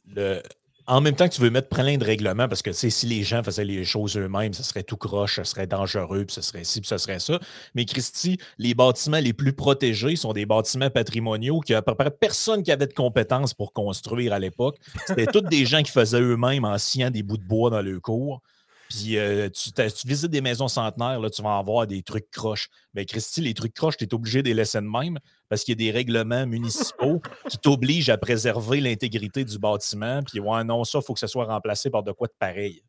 le, 0.07 0.41
en 0.87 1.01
même 1.01 1.15
temps 1.15 1.27
que 1.27 1.33
tu 1.33 1.41
veux 1.41 1.49
mettre 1.49 1.69
plein 1.69 1.97
de 1.97 2.05
règlements, 2.05 2.47
parce 2.47 2.61
que 2.61 2.71
si 2.71 3.05
les 3.05 3.23
gens 3.23 3.43
faisaient 3.43 3.65
les 3.65 3.83
choses 3.83 4.17
eux-mêmes, 4.17 4.53
ce 4.53 4.63
serait 4.63 4.83
tout 4.83 4.97
croche, 4.97 5.37
ce 5.37 5.43
serait 5.43 5.67
dangereux, 5.67 6.25
puis 6.25 6.33
ce 6.33 6.41
serait 6.41 6.63
ci, 6.63 6.81
puis 6.81 6.87
ce 6.87 6.97
serait 6.97 7.19
ça. 7.19 7.39
Mais 7.73 7.85
Christy, 7.85 8.37
les 8.57 8.73
bâtiments 8.73 9.19
les 9.19 9.33
plus 9.33 9.53
protégés 9.53 10.15
sont 10.15 10.33
des 10.33 10.45
bâtiments 10.45 10.89
patrimoniaux 10.89 11.59
qui 11.59 11.73
a 11.73 11.77
à 11.77 11.81
peu 11.81 11.95
près 11.95 12.11
personne 12.11 12.63
qui 12.63 12.71
avait 12.71 12.87
de 12.87 12.93
compétences 12.93 13.53
pour 13.53 13.73
construire 13.73 14.33
à 14.33 14.39
l'époque. 14.39 14.77
C'était 15.07 15.25
tous 15.25 15.41
des 15.41 15.65
gens 15.65 15.81
qui 15.81 15.91
faisaient 15.91 16.21
eux-mêmes 16.21 16.65
en 16.65 16.77
sciant 16.77 17.09
des 17.09 17.23
bouts 17.23 17.37
de 17.37 17.43
bois 17.43 17.69
dans 17.69 17.81
le 17.81 17.99
cours. 17.99 18.41
Puis 18.89 19.17
euh, 19.17 19.49
tu, 19.49 19.71
visites 20.07 20.31
des 20.31 20.41
maisons 20.41 20.67
centenaires, 20.67 21.19
là, 21.19 21.29
tu 21.29 21.41
vas 21.41 21.49
en 21.49 21.63
voir 21.63 21.87
des 21.87 22.03
trucs 22.03 22.29
croches. 22.29 22.69
Mais 22.93 23.05
Christy, 23.05 23.41
les 23.41 23.53
trucs 23.53 23.73
croches, 23.73 23.97
tu 23.97 24.05
es 24.05 24.13
obligé 24.13 24.41
de 24.43 24.47
les 24.47 24.53
laisser 24.53 24.79
de 24.79 24.85
même 24.85 25.19
parce 25.49 25.63
qu'il 25.63 25.79
y 25.79 25.87
a 25.87 25.91
des 25.91 25.95
règlements 25.95 26.45
municipaux 26.45 27.21
qui 27.49 27.57
t'obligent 27.57 28.09
à 28.09 28.17
préserver 28.17 28.81
l'intégrité 28.81 29.43
du 29.43 29.57
bâtiment. 29.57 30.21
Puis 30.23 30.39
ouais, 30.39 30.63
non, 30.63 30.83
ça, 30.83 30.99
il 30.99 31.05
faut 31.05 31.13
que 31.13 31.19
ce 31.19 31.27
soit 31.27 31.45
remplacé 31.45 31.89
par 31.89 32.03
de 32.03 32.11
quoi 32.11 32.27
de 32.27 32.35
pareil. 32.37 32.83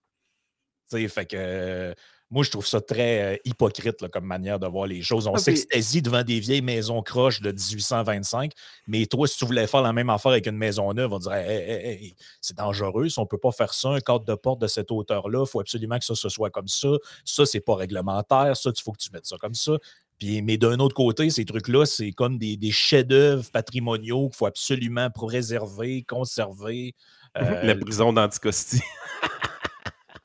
Tu 0.90 0.98
sais, 0.98 1.08
fait 1.08 1.26
que 1.26 1.94
moi, 2.30 2.42
je 2.42 2.50
trouve 2.50 2.66
ça 2.66 2.80
très 2.80 3.34
euh, 3.34 3.36
hypocrite 3.44 4.08
comme 4.08 4.24
manière 4.24 4.58
de 4.58 4.66
voir 4.66 4.86
les 4.86 5.00
choses. 5.02 5.28
On 5.28 5.34
ah, 5.34 5.38
s'extasie 5.38 6.02
devant 6.02 6.24
des 6.24 6.40
vieilles 6.40 6.62
maisons 6.62 7.00
croches 7.02 7.40
de 7.40 7.52
1825, 7.52 8.52
mais 8.88 9.06
toi, 9.06 9.28
si 9.28 9.38
tu 9.38 9.44
voulais 9.44 9.66
faire 9.66 9.82
la 9.82 9.92
même 9.92 10.10
affaire 10.10 10.32
avec 10.32 10.46
une 10.46 10.56
maison 10.56 10.92
neuve, 10.92 11.12
on 11.12 11.18
dirait 11.18 12.14
c'est 12.40 12.56
dangereux, 12.56 13.08
si 13.08 13.18
on 13.18 13.22
ne 13.22 13.28
peut 13.28 13.38
pas 13.38 13.52
faire 13.52 13.72
ça, 13.72 13.90
un 13.90 14.00
cadre 14.00 14.24
de 14.24 14.34
porte 14.34 14.60
de 14.60 14.66
cette 14.66 14.90
hauteur-là, 14.90 15.44
il 15.46 15.48
faut 15.48 15.60
absolument 15.60 15.98
que 15.98 16.04
ça 16.04 16.16
se 16.16 16.28
soit 16.28 16.50
comme 16.50 16.68
ça. 16.68 16.88
Ça, 17.24 17.46
c'est 17.46 17.60
pas 17.60 17.76
réglementaire, 17.76 18.56
ça, 18.56 18.70
il 18.76 18.82
faut 18.82 18.92
que 18.92 18.98
tu 18.98 19.10
mettes 19.12 19.26
ça 19.26 19.36
comme 19.38 19.54
ça. 19.54 19.72
Puis, 20.18 20.42
mais 20.42 20.56
d'un 20.56 20.78
autre 20.80 20.94
côté, 20.94 21.30
ces 21.30 21.44
trucs-là, 21.44 21.84
c'est 21.86 22.10
comme 22.10 22.38
des, 22.38 22.58
chefs-d'œuvre 22.70 23.48
patrimoniaux 23.52 24.28
qu'il 24.28 24.36
faut 24.36 24.46
absolument 24.46 25.10
préserver, 25.10 26.02
conserver. 26.02 26.94
la 27.34 27.72
euh, 27.72 27.78
prison 27.78 28.12
d'Anticosti. 28.12 28.80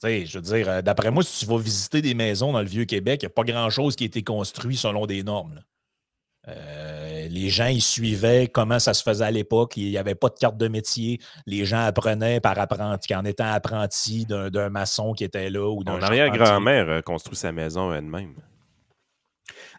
je 0.04 0.38
veux 0.38 0.42
dire, 0.42 0.70
euh, 0.70 0.82
d'après 0.82 1.12
moi, 1.12 1.24
si 1.24 1.46
tu 1.46 1.52
vas 1.52 1.60
visiter 1.60 2.02
des 2.02 2.14
maisons 2.14 2.52
dans 2.52 2.62
le 2.62 2.68
Vieux-Québec, 2.68 3.22
il 3.22 3.26
n'y 3.26 3.32
a 3.32 3.34
pas 3.34 3.44
grand-chose 3.44 3.96
qui 3.96 4.04
a 4.04 4.08
été 4.08 4.24
construit 4.24 4.76
selon 4.76 5.06
des 5.06 5.24
normes. 5.24 5.62
Euh, 6.48 7.28
les 7.30 7.50
gens, 7.50 7.68
ils 7.68 7.84
suivaient 7.84 8.48
comment 8.48 8.80
ça 8.80 8.94
se 8.94 9.04
faisait 9.04 9.26
à 9.26 9.32
l'époque. 9.32 9.78
Il 9.78 9.90
n'y 9.90 9.98
avait 9.98 10.16
pas 10.16 10.30
de 10.30 10.36
carte 10.40 10.58
de 10.58 10.68
métier. 10.68 11.20
Les 11.46 11.66
gens 11.66 11.86
apprenaient 11.86 12.40
par 12.40 12.58
apprenti, 12.58 13.14
en 13.14 13.26
étant 13.26 13.52
apprenti 13.52 14.26
d'un 14.26 14.70
maçon 14.70 15.14
qui 15.14 15.24
était 15.24 15.52
là 15.52 15.70
ou 15.70 15.84
d'un 15.84 15.94
Mon 15.94 16.02
arrière-grand-mère 16.02 16.90
a 16.90 17.02
construit 17.02 17.38
sa 17.38 17.52
maison 17.52 17.94
elle-même. 17.94 18.34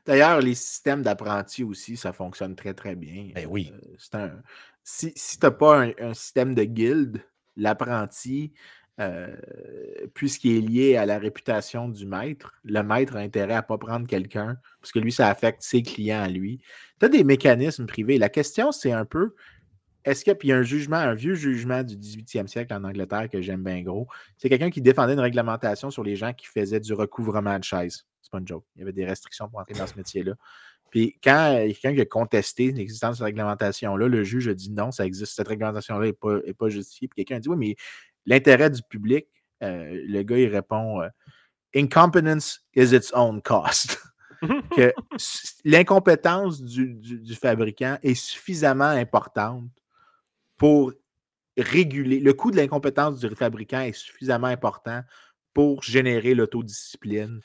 D'ailleurs, 0.07 0.41
les 0.41 0.55
systèmes 0.55 1.03
d'apprentis 1.03 1.65
aussi, 1.65 1.97
ça 1.97 2.13
fonctionne 2.13 2.57
très, 2.57 2.75
très 2.75 2.95
bien. 2.95 3.31
Ben 3.35 3.47
oui. 3.49 3.73
Euh, 4.15 4.29
si, 4.83 5.13
si 5.15 5.39
tu 5.39 5.47
n'as 5.47 5.53
pas 5.53 5.81
un, 5.81 5.91
un, 6.01 6.15
système 6.15 6.55
de 6.55 6.65
guilde, 6.65 7.23
l'apprenti, 7.57 8.53
euh, 9.01 9.35
puisqu'il 10.15 10.57
est 10.57 10.61
lié 10.61 10.97
à 10.97 11.07
la 11.07 11.19
réputation 11.19 11.89
du 11.89 12.07
maître, 12.07 12.55
le 12.65 12.83
maître 12.83 13.17
a 13.17 13.21
intérêt 13.21 13.55
à 13.55 13.63
ne 13.63 13.67
pas 13.67 13.79
prendre 13.79 14.07
quelqu'un, 14.07 14.59
parce 14.81 14.93
que 14.93 14.99
lui, 14.99 15.13
ça 15.13 15.29
affecte 15.29 15.63
ses 15.63 15.83
clients 15.83 16.23
à 16.23 16.29
lui. 16.29 16.61
Tu 17.01 17.07
as 17.07 17.09
des 17.09 17.25
mécanismes 17.25 17.87
privés. 17.87 18.19
La 18.19 18.29
question, 18.29 18.71
c'est 18.71 18.93
un 18.93 19.07
peu, 19.07 19.35
est-ce 20.05 20.25
qu'il 20.25 20.49
y 20.49 20.53
a 20.53 20.57
un 20.59 20.63
jugement, 20.63 20.97
un 20.97 21.15
vieux 21.15 21.35
jugement 21.35 21.83
du 21.83 21.97
18e 21.97 22.47
siècle 22.49 22.75
en 22.75 22.85
Angleterre 22.85 23.29
que 23.31 23.41
j'aime 23.41 23.63
bien 23.63 23.83
gros? 23.83 24.09
C'est 24.37 24.49
quelqu'un 24.49 24.71
qui 24.71 24.83
défendait 24.83 25.15
une 25.15 25.21
réglementation 25.21 25.91
sur 25.91 26.03
les 26.03 26.17
gens 26.17 26.33
qui 26.35 26.47
faisaient 26.47 26.81
du 26.81 26.93
recouvrement 26.93 27.59
de 27.59 27.65
chaises. 27.65 28.05
C'est 28.21 28.31
pas 28.31 28.39
une 28.39 28.49
joke. 28.49 28.65
Il 28.77 28.81
y 28.81 28.83
avait 28.83 28.93
des 28.93 29.07
restrictions 29.07 29.49
pour 29.49 29.61
entrer 29.61 29.75
dans 29.75 29.87
ce 29.87 29.97
métier-là. 29.97 30.35
Puis 30.91 31.19
quand 31.25 31.55
quelqu'un 31.55 31.95
qui 31.95 32.01
a 32.03 32.05
contesté 32.05 32.71
l'existence 32.71 33.13
de 33.13 33.17
cette 33.17 33.25
réglementation-là, 33.25 34.09
le 34.09 34.25
juge 34.25 34.49
a 34.49 34.55
dit 34.55 34.71
non, 34.71 34.91
ça 34.91 35.07
existe, 35.07 35.35
cette 35.35 35.49
réglementation-là 35.49 36.13
n'est 36.45 36.53
pas 36.53 36.69
justifiée. 36.69 37.09
Puis 37.09 37.25
quelqu'un 37.25 37.37
a 37.37 37.41
dit 37.41 37.49
oui, 37.49 37.57
mais 37.57 37.77
l'intérêt 38.27 38.71
du 38.71 38.83
public, 38.83 39.27
euh, 39.63 40.03
le 40.07 40.23
gars, 40.23 40.39
il 40.39 40.49
répond 40.49 41.01
euh, 41.01 41.09
Incompetence 41.75 42.61
is 42.75 42.95
its 42.95 43.13
own 43.15 43.41
cost. 43.41 43.99
que 44.77 44.93
l'incompétence 45.65 46.61
du, 46.63 47.35
fabricant 47.35 47.97
est 48.03 48.15
suffisamment 48.15 48.89
importante 48.89 49.71
pour 50.57 50.93
réguler. 51.57 52.19
Le 52.19 52.33
coût 52.33 52.51
de 52.51 52.57
l'incompétence 52.57 53.21
du 53.21 53.29
fabricant 53.37 53.81
est 53.81 53.93
suffisamment 53.93 54.49
important 54.49 55.03
pour 55.55 55.83
générer 55.83 56.35
l'autodiscipline. 56.35 57.41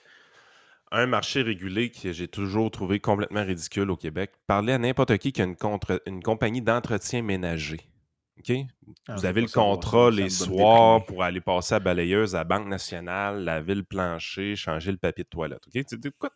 Un 0.92 1.06
marché 1.06 1.42
régulé 1.42 1.92
que 1.92 2.14
j'ai 2.14 2.28
toujours 2.28 2.72
trouvé 2.72 3.00
complètement 3.00 3.44
ridicule 3.44 3.92
au 3.92 3.98
Québec. 3.98 4.32
Parlez 4.48 4.74
à 4.74 4.78
n'importe 4.78 5.18
qui 5.18 5.34
qui 5.34 5.42
a 5.42 5.46
une, 5.46 5.58
une 6.06 6.24
compagnie 6.24 6.62
d'entretien 6.62 7.22
ménager. 7.22 7.82
OK? 8.40 8.56
Ah, 9.08 9.16
vous 9.16 9.26
avez 9.26 9.42
le 9.42 9.48
contrat 9.48 10.12
les 10.12 10.30
soirs 10.30 11.06
pour 11.06 11.24
aller 11.24 11.42
passer 11.42 11.76
à 11.76 11.80
balayeuse 11.80 12.36
à 12.36 12.44
Banque 12.44 12.68
nationale, 12.68 13.44
laver 13.44 13.76
le 13.76 13.84
plancher, 13.84 14.56
changer 14.56 14.92
le 14.92 14.98
papier 14.98 15.24
de 15.24 15.30
toilette. 15.30 15.62
OK? 15.68 15.84
C'est 15.88 16.18
quoi, 16.18 16.30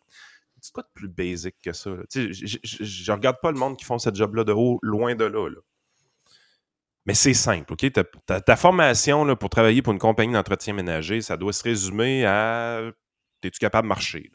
quoi, 0.72 0.82
de 0.82 0.88
plus 0.94 1.08
basic 1.08 1.56
que 1.62 1.72
ça? 1.72 1.90
Je 2.14 3.10
ne 3.10 3.16
regarde 3.16 3.38
pas 3.40 3.50
le 3.50 3.58
monde 3.58 3.76
qui 3.76 3.84
font 3.84 3.98
ce 3.98 4.12
job-là 4.12 4.44
de 4.44 4.52
haut, 4.52 4.78
loin 4.82 5.14
de 5.14 5.24
là. 5.24 5.48
Mais 7.04 7.14
c'est 7.14 7.34
simple, 7.34 7.72
OK? 7.72 7.86
Ta, 8.26 8.56
formation 8.56 9.24
là, 9.24 9.34
pour 9.34 9.50
travailler 9.50 9.82
pour 9.82 9.92
une 9.92 9.98
compagnie 9.98 10.34
d'entretien 10.34 10.72
ménager, 10.72 11.20
ça 11.20 11.36
doit 11.36 11.52
se 11.52 11.64
résumer 11.64 12.24
à 12.24 12.92
es-tu 13.42 13.58
capable 13.58 13.86
de 13.86 13.88
marcher? 13.88 14.30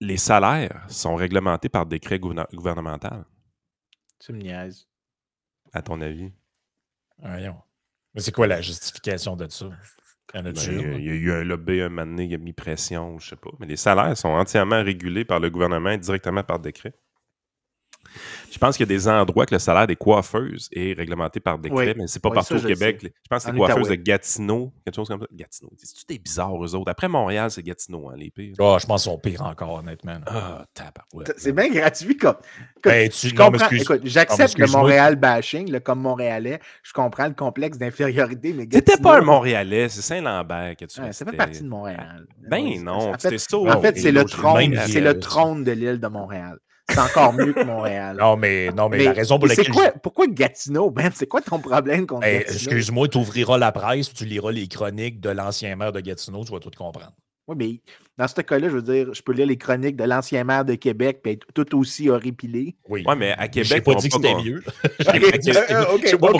les 0.00 0.16
salaires 0.16 0.84
sont 0.88 1.14
réglementés 1.14 1.68
par 1.68 1.86
décret 1.86 2.18
gouvernemental. 2.18 3.24
Tu 4.24 4.32
me 4.32 4.38
niaises. 4.38 4.88
À 5.72 5.82
ton 5.82 6.00
avis? 6.00 6.32
Voyons. 7.18 7.56
Mais 8.14 8.20
c'est 8.20 8.32
quoi 8.32 8.46
la 8.46 8.60
justification 8.60 9.34
de 9.36 9.48
ça? 9.48 9.68
Ben, 10.32 10.46
il 10.46 11.04
y, 11.04 11.10
a 11.10 11.14
eu 11.14 11.32
un 11.32 11.44
lobby 11.44 11.80
un 11.80 11.90
moment 11.90 12.06
donné, 12.06 12.24
il 12.24 12.34
a 12.34 12.38
mis 12.38 12.54
pression, 12.54 13.18
je 13.18 13.30
sais 13.30 13.36
pas. 13.36 13.50
Mais 13.58 13.66
les 13.66 13.76
salaires 13.76 14.16
sont 14.16 14.28
entièrement 14.28 14.82
régulés 14.82 15.24
par 15.24 15.40
le 15.40 15.50
gouvernement 15.50 15.94
directement 15.96 16.42
par 16.42 16.58
décret. 16.58 16.94
Je 18.50 18.58
pense 18.58 18.76
qu'il 18.76 18.86
y 18.86 18.92
a 18.92 18.94
des 18.94 19.08
endroits 19.08 19.46
que 19.46 19.54
le 19.54 19.58
salaire 19.58 19.86
des 19.86 19.96
coiffeuses 19.96 20.68
est 20.72 20.92
réglementé 20.96 21.40
par 21.40 21.58
décret, 21.58 21.94
mais 21.96 22.06
c'est 22.06 22.20
pas 22.20 22.30
partout 22.30 22.56
au 22.56 22.60
Québec. 22.60 22.98
Je 23.02 23.08
pense 23.28 23.44
que 23.44 23.50
les 23.50 23.58
coiffeuses 23.58 23.88
de 23.88 23.94
Gatineau, 23.94 24.72
quelque 24.84 24.94
chose 24.94 25.08
comme 25.08 25.20
ça. 25.20 25.26
Gatineau. 25.32 25.70
C'est-tu 25.78 26.04
des 26.06 26.18
bizarres, 26.18 26.62
eux 26.62 26.74
autres? 26.74 26.90
Après 26.90 27.08
Montréal, 27.08 27.50
c'est 27.50 27.62
Gatineau, 27.62 28.10
hein, 28.10 28.14
les 28.16 28.30
pires. 28.30 28.54
Oh, 28.58 28.76
je 28.80 28.86
pense 28.86 29.04
qu'ils 29.04 29.12
sont 29.12 29.18
pires 29.18 29.42
encore, 29.42 29.74
honnêtement. 29.74 30.18
Ah, 30.26 30.64
C'est 31.36 31.52
bien 31.52 31.70
gratuit 31.70 32.16
comme. 32.16 32.36
Ben, 32.84 33.08
tu... 33.08 33.34
comprends... 33.34 33.68
j'accepte 34.04 34.58
le 34.58 34.66
Montréal 34.66 35.16
bashing, 35.16 35.80
comme 35.80 36.00
Montréalais. 36.00 36.60
Je 36.82 36.92
comprends 36.92 37.26
le 37.26 37.34
complexe 37.34 37.78
d'infériorité, 37.78 38.52
mais 38.52 38.66
Gatineau... 38.66 38.80
T'étais 38.84 39.02
pas 39.02 39.18
un 39.18 39.22
Montréalais, 39.22 39.88
c'est 39.88 40.02
Saint-Lambert 40.02 40.76
que 40.76 40.84
tu 40.84 41.00
ouais, 41.00 41.12
Ça 41.12 41.24
fait 41.24 41.36
partie 41.36 41.62
de 41.62 41.68
Montréal. 41.68 42.26
Ben 42.48 42.82
non, 42.82 43.12
c'était 43.18 43.38
ça. 43.38 43.56
En 43.56 43.80
fait, 43.80 43.98
c'est 43.98 44.12
le 44.12 44.24
trône, 44.24 44.78
c'est 44.86 45.00
le 45.00 45.18
trône 45.18 45.64
de 45.64 45.72
l'île 45.72 46.00
de 46.00 46.08
Montréal. 46.08 46.58
C'est 46.92 47.00
encore 47.00 47.32
mieux 47.32 47.52
que 47.52 47.64
Montréal. 47.64 48.16
Non, 48.18 48.36
mais, 48.36 48.70
non, 48.72 48.88
mais, 48.88 49.04
la 49.04 49.12
raison 49.12 49.38
pour 49.38 49.48
laquelle. 49.48 49.70
Quoi, 49.70 49.90
Pourquoi 50.02 50.26
Gatineau, 50.26 50.90
Ben? 50.90 51.10
C'est 51.14 51.26
quoi 51.26 51.40
ton 51.40 51.58
problème 51.58 52.06
contre 52.06 52.22
ben? 52.22 52.42
Excuse-moi, 52.42 53.08
tu 53.08 53.18
ouvriras 53.18 53.58
la 53.58 53.72
presse, 53.72 54.12
tu 54.12 54.24
liras 54.24 54.52
les 54.52 54.68
chroniques 54.68 55.20
de 55.20 55.30
l'ancien 55.30 55.74
maire 55.76 55.92
de 55.92 56.00
Gatineau, 56.00 56.44
tu 56.44 56.52
vas 56.52 56.60
tout 56.60 56.70
comprendre. 56.76 57.12
Oui, 57.52 57.82
mais 57.86 57.94
dans 58.18 58.28
ce 58.28 58.40
cas-là, 58.40 58.68
je 58.68 58.74
veux 58.74 58.82
dire, 58.82 59.14
je 59.14 59.22
peux 59.22 59.32
lire 59.32 59.46
les 59.46 59.56
chroniques 59.56 59.96
de 59.96 60.04
l'ancien 60.04 60.44
maire 60.44 60.64
de 60.64 60.74
Québec 60.74 61.20
et 61.24 61.32
être 61.32 61.46
tout 61.54 61.78
aussi 61.78 62.08
horripilé. 62.08 62.76
Oui, 62.88 63.04
ouais, 63.06 63.16
mais 63.16 63.32
à 63.32 63.48
Québec. 63.48 63.72
J'ai 63.72 63.80
pas 63.92 63.94
dit 63.94 64.08
que 64.08 64.14
c'était 64.14 64.34
mieux. 64.34 64.62
ok, 64.62 66.06
c'est 66.06 66.18
bon, 66.18 66.32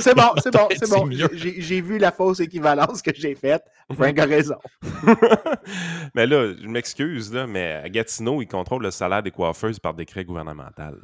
c'est 0.00 0.50
bon, 0.50 0.68
c'est 0.70 0.90
bon. 0.90 1.10
J'ai 1.34 1.80
vu 1.80 1.98
la 1.98 2.10
fausse 2.10 2.40
équivalence 2.40 3.02
que 3.02 3.10
j'ai 3.14 3.34
faite. 3.34 3.62
Frank 3.92 4.18
a 4.18 4.24
raison. 4.24 4.56
mais 6.14 6.26
là, 6.26 6.54
je 6.60 6.66
m'excuse, 6.66 7.32
là, 7.32 7.46
mais 7.46 7.72
à 7.84 7.88
Gatineau, 7.88 8.40
ils 8.40 8.48
contrôlent 8.48 8.82
le 8.82 8.90
salaire 8.90 9.22
des 9.22 9.30
coiffeuses 9.30 9.78
par 9.78 9.94
décret 9.94 10.24
gouvernemental. 10.24 10.96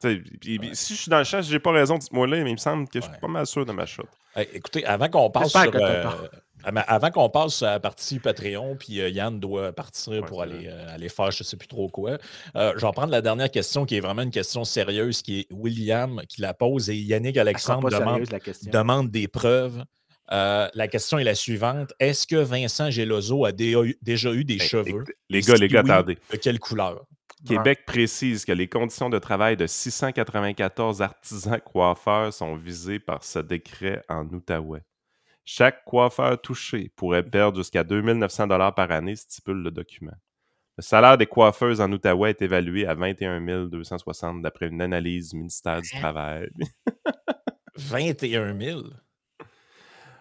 Si 0.00 0.94
je 0.94 0.94
suis 0.94 1.10
dans 1.10 1.18
le 1.18 1.24
chat, 1.24 1.42
j'ai 1.42 1.58
pas 1.58 1.72
raison, 1.72 1.98
dites-moi 1.98 2.26
là, 2.28 2.42
mais 2.42 2.50
il 2.50 2.54
me 2.54 2.58
semble 2.58 2.88
que 2.88 3.00
je 3.00 3.04
suis 3.04 3.20
pas 3.20 3.28
mal 3.28 3.46
sûr 3.46 3.66
de 3.66 3.72
ma 3.72 3.84
chute. 3.84 4.06
écoutez, 4.36 4.86
avant 4.86 5.08
qu'on 5.08 5.30
passe 5.30 5.50
sur, 5.50 5.70
avant 6.64 7.10
qu'on 7.10 7.30
passe 7.30 7.62
à 7.62 7.72
la 7.72 7.80
partie 7.80 8.18
Patreon, 8.18 8.76
puis 8.76 9.00
euh, 9.00 9.08
Yann 9.08 9.38
doit 9.38 9.72
partir 9.72 10.24
pour 10.24 10.42
aller, 10.42 10.66
euh, 10.66 10.94
aller 10.94 11.08
faire 11.08 11.30
je 11.30 11.42
ne 11.42 11.44
sais 11.44 11.56
plus 11.56 11.68
trop 11.68 11.88
quoi, 11.88 12.18
euh, 12.56 12.72
je 12.76 12.84
vais 12.84 12.92
prendre 12.92 13.12
la 13.12 13.22
dernière 13.22 13.50
question 13.50 13.84
qui 13.84 13.96
est 13.96 14.00
vraiment 14.00 14.22
une 14.22 14.30
question 14.30 14.64
sérieuse, 14.64 15.22
qui 15.22 15.40
est 15.40 15.46
William 15.50 16.22
qui 16.28 16.40
la 16.40 16.54
pose 16.54 16.90
et 16.90 16.96
Yannick 16.96 17.36
Alexandre 17.36 17.90
demande, 18.72 19.10
des 19.10 19.28
preuves. 19.28 19.84
la 20.30 20.88
question 20.88 21.18
est 21.18 21.24
la 21.24 21.34
suivante. 21.34 21.92
Est-ce 21.98 22.26
que 22.26 22.36
Vincent 22.36 22.90
Gelozo 22.90 23.44
a 23.44 23.52
déjà 23.52 24.32
eu 24.32 24.44
des 24.44 24.56
ben, 24.56 24.66
cheveux? 24.66 25.04
Les 25.28 25.40
gars, 25.40 25.54
les 25.54 25.68
gars, 25.68 25.80
attendez. 25.80 26.18
De 26.32 26.36
quelle 26.36 26.58
couleur? 26.58 27.04
Québec 27.46 27.84
précise 27.86 28.44
que 28.44 28.52
les 28.52 28.68
conditions 28.68 29.10
de 29.10 29.18
travail 29.18 29.56
de 29.56 29.66
694 29.66 31.02
artisans 31.02 31.60
coiffeurs 31.60 32.32
sont 32.32 32.56
visées 32.56 32.98
par 32.98 33.22
ce 33.22 33.38
décret 33.38 34.02
en 34.08 34.26
Outaouais. 34.26 34.82
Chaque 35.50 35.82
coiffeur 35.86 36.38
touché 36.38 36.92
pourrait 36.94 37.22
perdre 37.22 37.56
jusqu'à 37.56 37.82
2900 37.82 38.48
par 38.48 38.90
année, 38.90 39.16
stipule 39.16 39.62
le 39.62 39.70
document. 39.70 40.12
Le 40.76 40.82
salaire 40.82 41.16
des 41.16 41.24
coiffeuses 41.24 41.80
en 41.80 41.90
Outaouais 41.90 42.28
est 42.28 42.42
évalué 42.42 42.86
à 42.86 42.92
21 42.92 43.64
260 43.64 44.42
d'après 44.42 44.68
une 44.68 44.82
analyse 44.82 45.30
du 45.30 45.38
ministère 45.38 45.80
du 45.80 45.88
hein? 45.94 46.00
Travail. 46.00 46.50
21 47.76 48.60
000? 48.60 48.82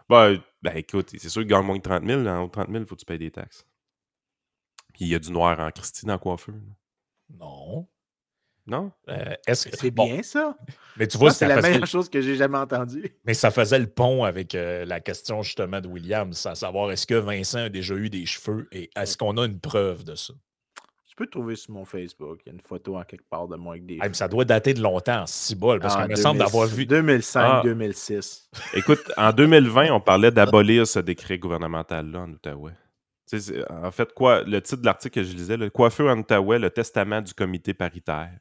Ben, 0.07 0.41
ben 0.61 0.77
écoute, 0.77 1.09
c'est 1.17 1.27
sûr 1.27 1.41
qu'ils 1.41 1.51
gagnent 1.51 1.65
moins 1.65 1.75
de 1.75 1.81
30 1.81 2.05
000. 2.05 2.25
En 2.25 2.43
haut 2.43 2.47
de 2.47 2.51
30 2.51 2.69
000, 2.69 2.83
il 2.83 2.87
faut 2.87 2.95
que 2.95 3.01
tu 3.01 3.05
payes 3.05 3.19
des 3.19 3.31
taxes. 3.31 3.67
Puis 4.93 5.03
il 5.03 5.09
y 5.09 5.15
a 5.15 5.19
du 5.19 5.33
noir 5.33 5.59
en 5.59 5.69
Christine 5.71 6.09
en 6.09 6.17
coiffeur. 6.17 6.55
Non. 7.31 7.85
Non? 8.67 8.91
Euh, 9.07 9.33
c'est 9.53 9.91
bien 9.91 10.21
ça? 10.23 10.57
Mais 10.97 11.07
tu 11.07 11.17
vois, 11.17 11.31
c'est 11.31 11.47
la 11.47 11.61
meilleure 11.61 11.87
chose 11.87 12.09
que 12.09 12.19
j'ai 12.19 12.35
jamais 12.35 12.57
entendue. 12.57 13.15
Mais 13.25 13.33
ça 13.33 13.49
faisait 13.49 13.79
le 13.79 13.87
pont 13.87 14.25
avec 14.25 14.55
euh, 14.55 14.83
la 14.85 14.99
question 14.99 15.41
justement 15.41 15.79
de 15.79 15.87
Williams, 15.87 16.45
à 16.45 16.53
savoir 16.53 16.91
est-ce 16.91 17.07
que 17.07 17.15
Vincent 17.15 17.59
a 17.59 17.69
déjà 17.69 17.95
eu 17.95 18.09
des 18.09 18.25
cheveux 18.25 18.67
et 18.73 18.89
est-ce 18.95 19.17
qu'on 19.17 19.37
a 19.37 19.45
une 19.45 19.59
preuve 19.59 20.03
de 20.03 20.15
ça? 20.15 20.33
Tu 21.05 21.15
peux 21.15 21.27
trouver 21.27 21.55
sur 21.55 21.71
mon 21.71 21.85
Facebook, 21.85 22.41
il 22.45 22.49
y 22.49 22.51
a 22.51 22.53
une 22.53 22.61
photo 22.61 22.97
en 22.97 23.03
quelque 23.03 23.27
part 23.29 23.47
de 23.47 23.55
moi 23.55 23.73
avec 23.73 23.85
des. 23.85 23.97
Ah, 24.01 24.11
ça 24.11 24.27
doit 24.27 24.45
dater 24.45 24.73
de 24.73 24.81
longtemps, 24.81 25.23
si 25.25 25.55
bol, 25.55 25.79
parce 25.79 25.95
ah, 25.97 26.01
qu'il 26.01 26.11
me 26.11 26.15
semble 26.15 26.39
d'avoir 26.39 26.67
vu. 26.67 26.83
2005-2006. 26.85 28.49
Ah. 28.53 28.59
Écoute, 28.73 29.11
en 29.15 29.31
2020, 29.31 29.91
on 29.91 30.01
parlait 30.01 30.29
d'abolir 30.29 30.85
ce 30.85 30.99
décret 30.99 31.39
gouvernemental-là 31.39 32.19
en 32.19 32.31
Outaouais. 32.31 32.73
En 33.69 33.91
fait, 33.91 34.13
quoi, 34.13 34.43
le 34.43 34.61
titre 34.61 34.81
de 34.81 34.85
l'article 34.85 35.21
que 35.21 35.23
je 35.23 35.33
lisais, 35.33 35.57
le 35.57 35.69
coiffeur 35.69 36.15
en 36.15 36.19
Outaouais, 36.19 36.59
le 36.59 36.69
testament 36.69 37.21
du 37.21 37.33
comité 37.33 37.73
paritaire. 37.73 38.31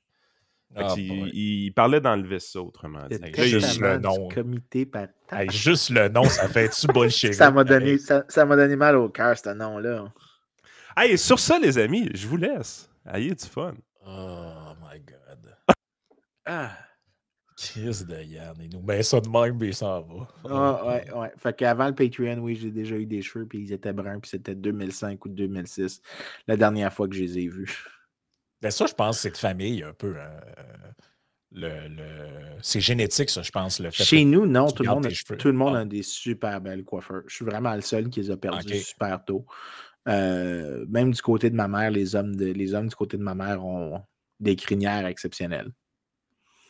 Ah, 0.75 0.95
il, 0.97 1.73
parlait 1.73 2.01
d'enlever 2.01 2.39
ça 2.39 2.61
autrement 2.61 3.07
dit. 3.09 3.19
Juste 3.49 3.81
le 3.81 3.99
nom. 3.99 4.29
Comité 4.29 4.87
juste 5.49 5.91
le 5.91 6.09
nom, 6.09 6.25
ça 6.25 6.49
fait-tu 6.49 6.87
bullshit? 6.93 7.35
ça 7.35 7.51
m'a 7.51 7.65
donné, 7.65 7.99
ça, 7.99 8.23
donné 8.45 8.77
mal 8.77 8.97
au 8.97 9.09
cœur, 9.09 9.39
ce 9.39 9.51
nom-là. 9.51 10.13
Hey, 10.97 11.17
sur 11.17 11.39
ça, 11.39 11.59
les 11.59 11.79
amis, 11.79 12.11
je 12.15 12.27
vous 12.27 12.37
laisse. 12.37 12.91
Ayez 13.07 13.35
du 13.35 13.47
fun. 13.47 13.75
Oh 14.07 14.73
my 14.83 15.01
God. 15.01 15.57
ah. 16.47 16.71
Chris 17.57 18.05
de 18.07 18.23
Yann, 18.23 18.55
il 18.61 18.69
nous 18.71 18.83
met 18.83 19.03
ça 19.03 19.19
de 19.19 19.29
même, 19.31 19.57
mais 19.59 19.73
ça 19.73 20.01
va. 20.01 20.29
Ah, 20.45 20.87
ouais, 20.87 21.11
ouais. 21.15 21.33
Fait 21.39 21.57
qu'avant 21.57 21.87
le 21.87 21.95
Patreon, 21.95 22.39
oui, 22.41 22.55
j'ai 22.55 22.71
déjà 22.71 22.97
eu 22.97 23.07
des 23.07 23.23
cheveux, 23.23 23.47
puis 23.47 23.61
ils 23.61 23.73
étaient 23.73 23.95
bruns, 23.95 24.21
puis 24.21 24.29
c'était 24.29 24.55
2005 24.55 25.25
ou 25.25 25.31
2006, 25.31 26.03
la 26.49 26.59
dernière 26.59 26.93
fois 26.93 27.09
que 27.09 27.15
je 27.15 27.23
les 27.23 27.39
ai 27.39 27.49
vus. 27.49 27.87
Ben 28.63 28.71
ça, 28.71 28.87
je 28.87 28.95
pense, 28.95 29.21
c'est 29.21 29.31
de 29.31 29.37
famille 29.37 29.83
un 29.83 29.93
peu. 29.93 30.17
Hein, 30.19 30.31
le, 31.53 31.89
C'est 32.61 32.81
génétique, 32.81 33.31
ça, 33.31 33.43
je 33.43 33.51
pense. 33.51 33.81
Le 33.81 33.91
fait 33.91 34.05
Chez 34.05 34.25
nous, 34.25 34.47
non. 34.47 34.71
Tout 34.71 34.83
le, 34.83 34.91
monde, 34.91 35.07
a, 35.07 35.37
tout 35.37 35.49
le 35.49 35.55
monde 35.55 35.77
a 35.77 35.85
des 35.85 36.03
super 36.03 36.61
belles 36.61 36.85
coiffeurs. 36.85 37.23
Je 37.27 37.35
suis 37.35 37.45
vraiment 37.45 37.75
le 37.75 37.81
seul 37.81 38.09
qui 38.09 38.21
les 38.21 38.31
a 38.31 38.37
perdus 38.37 38.79
super 38.81 39.25
tôt. 39.25 39.47
Euh, 40.09 40.85
même 40.89 41.13
du 41.13 41.21
côté 41.21 41.51
de 41.51 41.57
ma 41.57 41.69
mère, 41.69 41.91
les 41.91 42.15
hommes, 42.15 42.37
de, 42.37 42.47
les 42.47 42.75
hommes 42.75 42.89
du 42.89 42.95
côté 42.95 43.17
de 43.17 43.23
ma 43.23 43.35
mère 43.35 43.65
ont 43.65 44.03
des 44.39 44.55
crinières 44.55 45.07
exceptionnelles. 45.07 45.71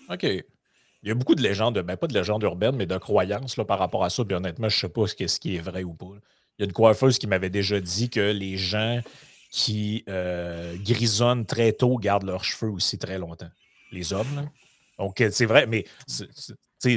OK. 0.09 0.23
Il 0.23 1.09
y 1.09 1.13
a 1.13 1.15
beaucoup 1.15 1.35
de 1.35 1.43
légendes, 1.43 1.79
ben 1.79 1.97
pas 1.97 2.07
de 2.07 2.15
légendes 2.15 2.43
urbaines, 2.43 2.77
mais 2.77 2.87
de 2.87 2.97
croyances 2.97 3.57
là, 3.57 3.65
par 3.65 3.79
rapport 3.79 4.05
à 4.05 4.11
ça. 4.11 4.25
Puis 4.25 4.35
honnêtement, 4.35 4.69
je 4.69 4.77
ne 4.77 4.81
sais 4.81 4.89
pas 4.89 5.07
ce 5.07 5.39
qui 5.39 5.57
est 5.57 5.61
vrai 5.61 5.85
ou 5.85 5.95
pas. 5.95 6.07
Il 6.59 6.63
y 6.63 6.65
a 6.65 6.67
une 6.67 6.73
coiffeuse 6.73 7.19
qui 7.19 7.27
m'avait 7.27 7.51
déjà 7.51 7.81
dit 7.81 8.09
que 8.09 8.33
les 8.33 8.57
gens 8.57 9.01
qui 9.57 10.05
euh, 10.11 10.77
grisonnent 10.85 11.47
très 11.47 11.73
tôt 11.73 11.97
gardent 11.97 12.27
leurs 12.27 12.45
cheveux 12.45 12.71
aussi 12.71 12.99
très 12.99 13.17
longtemps. 13.19 13.49
Les 13.91 14.13
hommes, 14.13 14.51
Donc, 14.99 15.25
c'est 15.31 15.47
vrai, 15.47 15.67
mais 15.67 15.87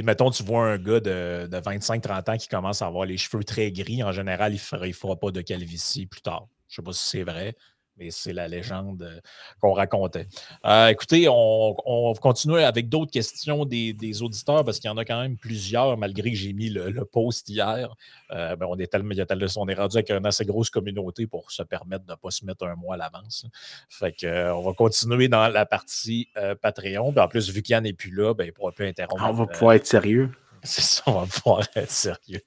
mettons, 0.04 0.30
tu 0.30 0.42
vois 0.42 0.72
un 0.72 0.76
gars 0.76 1.00
de, 1.00 1.48
25-30 1.50 2.30
ans 2.30 2.36
qui 2.36 2.48
commence 2.48 2.82
à 2.82 2.86
avoir 2.86 3.06
les 3.06 3.16
cheveux 3.16 3.44
très 3.44 3.72
gris. 3.72 4.02
En 4.02 4.12
général, 4.12 4.52
il 4.52 4.60
ne 4.78 4.92
fera, 4.92 5.16
pas 5.16 5.30
de 5.30 5.40
calvitie 5.40 6.04
plus 6.04 6.20
tard. 6.20 6.48
Je 6.68 6.74
ne 6.74 6.76
sais 6.76 6.86
pas 6.86 6.92
si 6.92 7.06
c'est 7.06 7.22
vrai, 7.22 7.56
mais 8.00 8.10
c'est 8.10 8.32
la 8.32 8.48
légende 8.48 9.02
euh, 9.02 9.20
qu'on 9.60 9.72
racontait. 9.72 10.26
Euh, 10.64 10.88
écoutez, 10.88 11.28
on, 11.28 11.76
on, 11.84 12.14
continue 12.14 12.58
avec 12.58 12.88
d'autres 12.88 13.12
questions 13.12 13.64
des, 13.66 14.22
auditeurs 14.22 14.64
parce 14.64 14.80
qu'il 14.80 14.88
y 14.88 14.92
en 14.92 14.96
a 14.96 15.04
quand 15.04 15.20
même 15.20 15.36
plusieurs, 15.36 15.96
malgré 15.98 16.30
que 16.30 16.36
j'ai 16.36 16.52
mis 16.52 16.70
le, 16.70 17.04
post 17.04 17.48
hier. 17.48 17.94
Euh, 18.30 18.56
ben, 18.56 18.66
on, 18.68 18.78
est 18.78 18.86
tellement, 18.86 19.14
on 19.56 19.68
est 19.68 19.74
rendu 19.74 19.96
avec 19.96 20.10
une 20.10 20.26
assez 20.26 20.44
grosse 20.44 20.70
communauté 20.70 21.26
pour 21.26 21.50
se 21.50 21.62
permettre 21.62 22.04
de 22.06 22.12
ne 22.12 22.16
pas 22.16 22.30
se 22.30 22.44
mettre 22.44 22.66
un 22.66 22.74
mois 22.74 22.94
à 22.94 22.98
l'avance. 22.98 23.46
Fait 23.88 24.12
que, 24.12 24.50
on 24.52 24.62
va 24.62 24.72
continuer 24.72 25.28
dans 25.28 25.48
la 25.48 25.66
partie 25.66 26.28
Patreon. 26.62 27.14
en 27.16 27.28
plus, 27.28 27.50
vu 27.50 27.62
qu'il 27.62 27.76
n'est 27.78 27.92
plus 27.92 28.10
là, 28.10 28.34
ben, 28.34 28.44
il 28.44 28.48
ne 28.48 28.52
pourra 28.52 28.72
plus 28.72 28.86
interrompre. 28.86 29.24
On 29.28 29.32
va 29.32 29.46
pouvoir 29.46 29.74
être 29.74 29.86
sérieux. 29.86 30.30
C'est 30.62 30.82
ça, 30.82 31.02
on 31.06 31.20
va 31.20 31.26
pouvoir 31.26 31.66
être 31.74 31.90
sérieux. 31.90 32.42